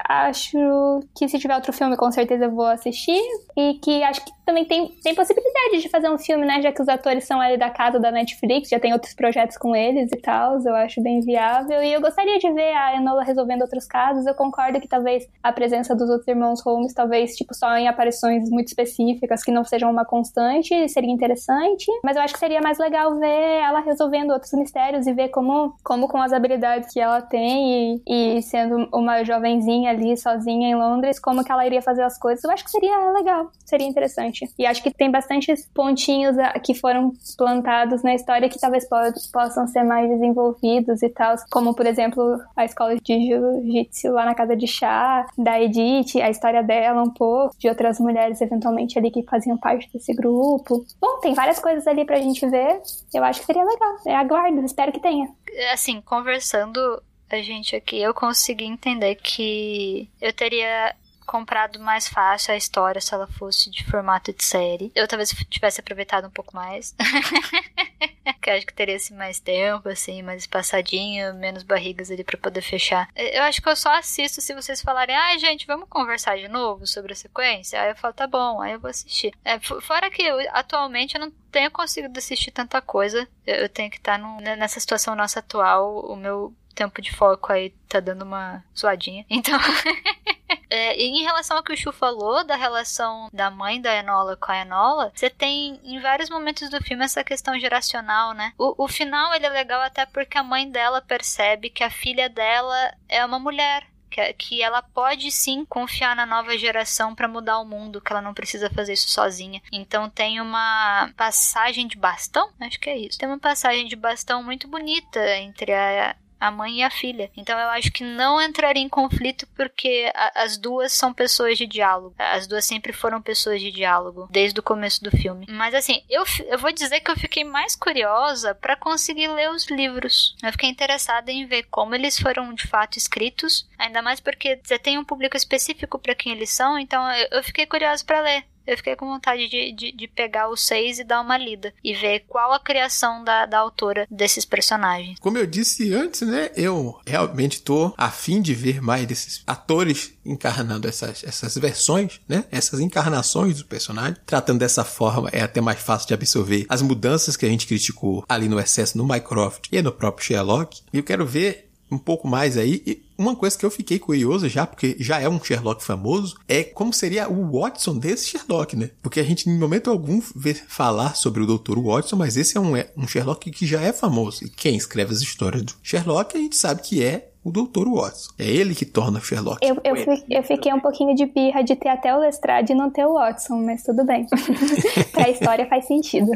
acho 0.08 1.02
que 1.16 1.28
se 1.28 1.40
tiver 1.40 1.56
outro 1.56 1.74
filme, 1.74 1.98
com 1.98 2.12
certeza 2.12 2.46
eu 2.46 2.52
vou 2.52 2.66
assistir. 2.66 3.22
E 3.58 3.76
que 3.76 4.04
acho 4.04 4.24
que 4.24 4.32
também 4.46 4.66
tem, 4.66 4.88
tem 5.04 5.14
possibilidade 5.14 5.82
de 5.82 5.90
fazer 5.90 6.10
um 6.10 6.18
filme, 6.18 6.46
né? 6.46 6.62
Já 6.62 6.72
que 6.72 6.82
os 6.82 6.90
atores 6.90 7.26
são 7.26 7.40
ali 7.40 7.58
da 7.58 7.70
casa 7.70 8.00
da 8.00 8.12
Netflix, 8.12 8.70
já 8.70 8.80
tem 8.80 8.94
outros 8.94 9.14
projetos 9.14 9.58
com 9.58 9.76
eles 9.76 10.12
e 10.12 10.18
tal. 10.18 10.60
Eu 10.66 10.76
acho 10.76 11.02
bem 11.02 11.22
viável. 11.22 11.84
E 11.84 11.94
eu 11.94 12.02
gostaria 12.02 12.40
de 12.40 12.52
ver 12.52 12.74
a 12.74 12.96
Enola 12.96 13.24
resolvendo 13.24 13.62
outros 13.62 13.86
casos. 13.86 14.26
Eu 14.26 14.34
concordo 14.34 14.80
que 14.80 14.88
talvez 14.88 15.28
a 15.44 15.52
presença 15.52 15.96
dos 15.96 16.10
outros 16.10 16.28
irmãos 16.28 16.62
Holmes, 16.62 16.94
talvez, 16.94 17.36
tipo, 17.36 17.54
só 17.54 17.76
em 17.78 17.88
aparições 17.88 18.50
muito 18.50 18.68
específicas, 18.68 19.44
que 19.44 19.52
não 19.52 19.64
sejam 19.64 19.92
uma 19.92 20.06
constante, 20.06 20.88
seria 20.90 21.12
interessante. 21.12 21.86
Mas 22.04 22.16
eu 22.16 22.24
acho 22.24 22.34
que 22.34 22.40
seria 22.40 22.62
mais 22.62 22.78
legal 22.78 23.18
ver 23.20 23.62
ela 23.62 23.80
resolvendo 23.82 24.32
outros 24.32 24.52
mistérios 24.54 25.06
e 25.08 25.14
ver 25.14 25.30
como, 25.30 25.76
como 25.84 26.08
com 26.08 26.18
as 26.18 26.34
habilidades 26.34 26.92
que 26.92 27.00
ela 27.00 27.22
tem 27.22 28.02
e, 28.08 28.38
e 28.38 28.42
sendo 28.42 28.90
uma 28.94 29.24
jovenzinha 29.24 29.79
sozinha 29.80 29.90
ali, 29.90 30.18
sozinha 30.18 30.70
em 30.70 30.76
Londres, 30.76 31.20
como 31.20 31.44
que 31.44 31.52
ela 31.52 31.66
iria 31.66 31.82
fazer 31.82 32.04
as 32.04 32.18
coisas. 32.18 32.44
Eu 32.44 32.52
acho 32.52 32.64
que 32.64 32.72
seria 32.72 33.12
legal, 33.12 33.50
seria 33.66 33.88
interessante. 33.88 34.50
E 34.58 34.66
acho 34.66 34.84
que 34.84 34.92
tem 34.92 35.10
bastantes 35.10 35.68
pontinhos 35.74 36.36
que 36.64 36.74
foram 36.74 37.14
plantados 37.38 38.04
na 38.04 38.14
história 38.14 38.50
que 38.50 38.60
talvez 38.60 38.88
possam 39.32 39.68
ser 39.68 39.84
mais 39.84 40.10
desenvolvidos 40.10 41.02
e 41.02 41.10
tal, 41.10 41.36
como 41.52 41.74
por 41.74 41.86
exemplo 41.86 42.40
a 42.56 42.66
escola 42.66 42.96
de 42.96 43.28
jiu-jitsu 43.28 44.12
lá 44.12 44.26
na 44.26 44.36
casa 44.36 44.56
de 44.56 44.68
chá, 44.68 45.26
da 45.38 45.62
Edith, 45.62 46.22
a 46.22 46.30
história 46.30 46.64
dela 46.64 47.02
um 47.02 47.10
pouco, 47.10 47.56
de 47.58 47.68
outras 47.70 48.00
mulheres 48.00 48.42
eventualmente 48.42 48.98
ali 48.98 49.12
que 49.12 49.24
faziam 49.24 49.58
parte 49.58 49.90
desse 49.94 50.14
grupo. 50.14 50.86
Bom, 51.00 51.20
tem 51.22 51.34
várias 51.34 51.60
coisas 51.60 51.88
ali 51.88 52.06
pra 52.06 52.20
gente 52.20 52.48
ver. 52.50 52.82
Eu 53.14 53.24
acho 53.24 53.40
que 53.40 53.46
seria 53.46 53.64
legal. 53.64 53.96
Eu 54.06 54.16
aguardo, 54.16 54.62
espero 54.66 54.92
que 54.92 55.00
tenha. 55.00 55.30
Assim, 55.74 56.02
conversando 56.02 57.02
a 57.36 57.42
gente 57.42 57.76
aqui, 57.76 58.02
eu 58.02 58.14
consegui 58.14 58.66
entender 58.66 59.16
que 59.16 60.10
eu 60.22 60.34
teria 60.34 60.96
comprado 61.26 61.80
mais 61.80 62.08
fácil 62.08 62.54
a 62.54 62.58
história 62.58 63.00
se 63.00 63.14
ela 63.14 63.28
fosse 63.28 63.70
de 63.70 63.86
formato 63.86 64.34
de 64.34 64.44
série. 64.44 64.92
Eu 64.96 65.08
talvez 65.08 65.30
tivesse 65.50 65.80
aproveitado 65.80 66.26
um 66.26 66.32
pouco 66.32 66.56
mais. 66.56 66.96
que 68.41 68.50
acho 68.50 68.66
que 68.66 68.74
teria 68.74 68.95
assim, 68.95 69.16
mais 69.16 69.39
tempo, 69.39 69.89
assim, 69.89 70.22
mais 70.22 70.43
espaçadinho, 70.43 71.34
menos 71.36 71.64
barrigas 71.64 72.10
ali 72.12 72.24
para 72.24 72.38
poder 72.38 72.62
fechar. 72.62 73.10
Eu 73.16 73.43
acho 73.43 73.62
que 73.62 73.70
eu 73.70 73.76
só 73.76 73.91
assisto 73.93 74.41
se 74.41 74.54
vocês 74.54 74.82
falarem, 74.82 75.16
ai 75.16 75.36
ah, 75.36 75.38
gente, 75.38 75.68
vamos 75.68 75.88
conversar 75.89 76.38
de 76.38 76.47
novo 76.47 76.86
sobre 76.88 77.14
a 77.14 77.16
sequência. 77.16 77.82
Aí 77.82 77.89
eu 77.89 77.95
falo, 77.95 78.14
tá 78.14 78.28
bom, 78.28 78.62
aí 78.62 78.74
eu 78.74 78.80
vou 78.80 78.89
assistir. 78.89 79.34
É, 79.43 79.60
fora 79.60 80.10
que 80.10 80.22
eu, 80.22 80.38
atualmente 80.52 81.16
eu 81.16 81.22
não 81.22 81.32
tenho 81.52 81.72
conseguido 81.72 82.18
assistir 82.18 82.52
tanta 82.52 82.82
coisa. 82.82 83.28
Eu, 83.45 83.56
eu 83.56 83.70
tenho 83.70 83.89
que 83.89 83.97
estar 83.97 84.20
tá 84.20 84.56
nessa 84.56 84.80
situação 84.80 85.16
nossa 85.16 85.39
atual. 85.39 86.00
O 86.06 86.16
meu 86.16 86.54
tempo 86.80 87.02
de 87.02 87.14
foco 87.14 87.52
aí 87.52 87.72
tá 87.89 88.00
dando 88.00 88.24
uma 88.24 88.64
zoadinha. 88.78 89.26
Então. 89.30 89.60
é, 90.70 90.95
em 90.95 91.24
relação 91.24 91.58
ao 91.58 91.64
que 91.64 91.74
o 91.74 91.78
Chu 91.78 91.91
falou, 91.91 92.43
da 92.43 92.56
relação 92.56 93.30
da 93.34 93.50
mãe 93.50 93.82
da 93.82 93.93
Enola 93.95 94.36
com 94.36 94.52
a 94.52 94.62
Enola, 94.62 95.12
você 95.14 95.30
tem 95.30 95.80
em 95.84 96.00
vários 96.00 96.30
momentos 96.30 96.70
do 96.70 96.82
filme 96.84 97.04
essa 97.04 97.24
questão 97.24 97.60
geracional, 97.60 97.89
né? 98.34 98.54
O, 98.58 98.86
o 98.86 98.88
final 98.88 99.34
ele 99.34 99.46
é 99.46 99.50
legal 99.50 99.82
até 99.82 100.06
porque 100.06 100.38
a 100.38 100.44
mãe 100.44 100.70
dela 100.70 101.02
percebe 101.02 101.70
que 101.70 101.84
a 101.84 101.90
filha 101.90 102.30
dela 102.30 102.94
é 103.08 103.26
uma 103.26 103.40
mulher 103.40 103.86
que, 104.10 104.34
que 104.34 104.62
ela 104.62 104.82
pode 104.82 105.32
sim 105.32 105.64
confiar 105.66 106.16
na 106.16 106.26
nova 106.26 106.58
geração 106.58 107.14
para 107.14 107.28
mudar 107.28 107.60
o 107.60 107.66
mundo, 107.66 108.02
que 108.02 108.12
ela 108.12 108.22
não 108.22 108.34
precisa 108.34 108.70
fazer 108.70 108.94
isso 108.94 109.10
sozinha. 109.10 109.62
Então 109.72 110.10
tem 110.10 110.42
uma 110.42 111.12
passagem 111.16 111.88
de 111.88 111.98
bastão, 111.98 112.52
acho 112.60 112.80
que 112.80 112.90
é 112.90 112.98
isso. 112.98 113.20
Tem 113.20 113.30
uma 113.30 113.40
passagem 113.40 113.88
de 113.88 113.96
bastão 113.96 114.44
muito 114.44 114.68
bonita 114.68 115.20
entre 115.38 115.74
a 115.74 116.16
a 116.40 116.52
mãe 116.52 116.80
e 116.80 116.84
a 116.84 116.90
filha. 116.90 117.30
Então 117.36 117.58
eu 117.60 117.70
acho 117.70 117.92
que 117.92 118.04
não 118.04 118.42
entraria 118.42 118.82
em 118.82 118.90
conflito 118.90 119.48
porque 119.56 120.12
a, 120.16 120.44
as 120.44 120.58
duas 120.58 120.94
são 120.94 121.14
pessoas 121.14 121.58
de 121.58 121.66
diálogo. 121.68 122.16
As 122.18 122.48
duas 122.48 122.66
sempre 122.66 122.94
foram 122.94 123.22
pessoas 123.22 123.60
de 123.62 123.72
diálogo 123.72 124.28
desde 124.32 124.60
o 124.60 124.64
começo 124.64 125.04
do 125.04 125.12
filme. 125.12 125.46
Mas 125.50 125.74
assim, 125.74 126.04
eu, 126.10 126.24
eu 126.48 126.58
vou 126.58 126.72
dizer 126.72 127.02
que 127.02 127.12
eu 127.12 127.18
fiquei 127.18 127.44
mais 127.44 127.76
curiosa 127.76 128.56
para 128.56 128.76
conseguir 128.76 129.28
ler 129.28 129.50
os 129.52 129.68
livros. 129.68 130.36
Eu 130.44 130.52
fiquei 130.52 130.70
interessada 130.70 131.32
em 131.32 131.46
ver 131.46 131.64
como 131.64 131.96
eles 131.96 132.20
foram 132.20 132.54
de 132.54 132.68
fato 132.68 132.98
escritos, 132.98 133.68
ainda 133.78 134.02
mais 134.02 134.20
porque 134.20 134.60
você 134.64 134.78
tem 134.80 134.98
um 134.98 135.06
público 135.06 135.36
específico 135.36 136.00
para 136.00 136.16
quem 136.16 136.32
eles 136.32 136.50
são, 136.50 136.78
então 136.78 137.12
eu, 137.12 137.28
eu 137.32 137.44
fiquei 137.44 137.66
curiosa 137.66 138.04
para 138.06 138.22
ler 138.22 138.46
eu 138.66 138.78
fiquei 138.78 138.95
com 138.95 139.07
vontade 139.07 139.47
de, 139.47 139.72
de, 139.72 139.91
de, 139.91 140.07
pegar 140.07 140.49
os 140.49 140.66
seis 140.66 140.99
e 140.99 141.03
dar 141.03 141.22
uma 141.22 141.38
lida 141.38 141.74
e 141.84 141.93
ver 141.93 142.26
qual 142.28 142.53
a 142.53 142.60
criação 142.60 143.24
da, 143.24 143.45
da 143.45 143.60
autora 143.60 144.07
desses 144.10 144.45
personagens. 144.45 145.18
Como 145.20 145.38
eu 145.38 145.45
disse 145.45 145.93
antes, 145.93 146.22
né? 146.22 146.51
Eu 146.55 146.99
realmente 147.05 147.62
tô 147.62 147.93
afim 147.97 148.41
de 148.41 148.53
ver 148.53 148.82
mais 148.82 149.05
desses 149.05 149.43
atores 149.45 150.14
encarnando 150.26 150.88
essas, 150.88 151.24
essas 151.24 151.57
versões, 151.57 152.20
né? 152.28 152.45
Essas 152.51 152.80
encarnações 152.80 153.57
do 153.57 153.66
personagem. 153.66 154.18
Tratando 154.26 154.60
dessa 154.60 154.84
forma, 154.84 155.30
é 155.32 155.41
até 155.41 155.62
mais 155.62 155.80
fácil 155.80 156.07
de 156.07 156.14
absorver 156.14 156.66
as 156.70 156.82
mudanças 156.82 157.36
que 157.36 157.45
a 157.45 157.49
gente 157.49 157.68
criticou 157.68 158.24
ali 158.28 158.47
no 158.47 158.60
excesso 158.60 158.97
no 158.97 159.07
Mycroft 159.07 159.66
e 159.72 159.82
no 159.82 159.91
próprio 159.91 160.26
Sherlock. 160.26 160.82
E 160.93 160.97
eu 160.97 161.03
quero 161.03 161.26
ver 161.26 161.68
um 161.92 161.98
pouco 161.98 162.28
mais 162.28 162.58
aí. 162.58 162.84
E 162.86 163.02
uma 163.18 163.36
coisa 163.36 163.58
que 163.58 163.66
eu 163.66 163.72
fiquei 163.72 164.00
curioso 164.00 164.48
já, 164.48 164.66
porque 164.66 164.96
já 165.00 165.20
é 165.20 165.28
um 165.28 165.44
Sherlock 165.44 165.84
famoso, 165.84 166.38
é 166.48 166.64
como 166.64 166.94
seria 166.94 167.30
o 167.30 167.60
Watson 167.60 167.98
desse 167.98 168.30
Sherlock, 168.30 168.76
né? 168.76 168.92
Porque 169.02 169.20
a 169.20 169.24
gente, 169.24 169.50
em 169.50 169.58
momento 169.58 169.90
algum, 169.90 170.22
vê 170.36 170.54
falar 170.54 171.16
sobre 171.16 171.44
o 171.44 171.58
Dr. 171.58 171.80
Watson, 171.80 172.16
mas 172.16 172.38
esse 172.38 172.58
é 172.58 172.60
um, 172.62 172.78
é 172.78 172.90
um 172.96 173.08
Sherlock 173.08 173.52
que 173.52 173.66
já 173.66 173.82
é 173.82 173.92
famoso. 173.92 174.46
E 174.46 174.50
quem 174.50 174.78
escreve 174.78 175.14
as 175.14 175.22
histórias 175.22 175.64
do 175.64 175.74
Sherlock, 175.84 176.38
a 176.38 176.40
gente 176.40 176.56
sabe 176.56 176.82
que 176.82 177.04
é 177.04 177.29
o 177.44 177.52
Dr. 177.52 177.88
Watson. 177.88 178.32
É 178.38 178.46
ele 178.46 178.76
que 178.76 178.86
torna 178.86 179.20
Sherlock. 179.22 179.60
Eu, 179.66 179.78
eu, 179.84 179.96
eu, 180.30 180.44
fiquei 180.44 180.74
um 180.74 180.80
pouquinho 180.80 181.16
de 181.16 181.26
birra 181.26 181.64
de 181.64 181.76
ter 181.76 181.90
até 181.90 182.14
o 182.16 182.20
Lestrade 182.20 182.74
e 182.74 182.76
não 182.76 182.90
ter 182.90 183.06
o 183.06 183.14
Watson, 183.14 183.62
mas 183.64 183.84
tudo 183.84 184.06
bem. 184.06 184.28
pra 185.12 185.30
história 185.30 185.66
faz 185.68 185.86
sentido. 185.86 186.32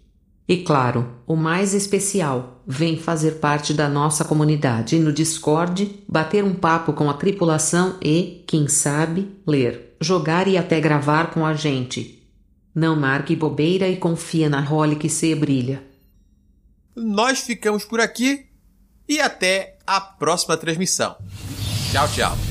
E 0.52 0.58
claro, 0.58 1.10
o 1.26 1.38
mais 1.38 1.74
especial, 1.74 2.62
vem 2.68 2.98
fazer 2.98 3.40
parte 3.40 3.74
da 3.74 3.88
nossa 3.88 4.26
comunidade 4.26 5.00
no 5.00 5.14
Discord, 5.14 6.04
bater 6.06 6.44
um 6.44 6.54
papo 6.54 6.92
com 6.92 7.10
a 7.10 7.14
tripulação 7.14 7.96
e, 8.02 8.44
quem 8.46 8.68
sabe, 8.68 9.34
ler, 9.48 9.96
jogar 10.02 10.50
e 10.50 10.58
até 10.58 10.82
gravar 10.82 11.32
com 11.32 11.46
a 11.46 11.54
gente. 11.54 12.30
Não 12.76 12.98
marque 12.98 13.34
bobeira 13.34 13.88
e 13.88 13.96
confia 13.96 14.50
na 14.50 14.60
Holly 14.60 14.98
que 14.98 15.08
se 15.08 15.34
brilha. 15.34 15.82
Nós 16.94 17.40
ficamos 17.40 17.86
por 17.86 18.02
aqui 18.02 18.48
e 19.08 19.22
até 19.22 19.78
a 19.88 20.02
próxima 20.02 20.58
transmissão. 20.58 21.16
Tchau, 21.94 22.10
tchau. 22.10 22.51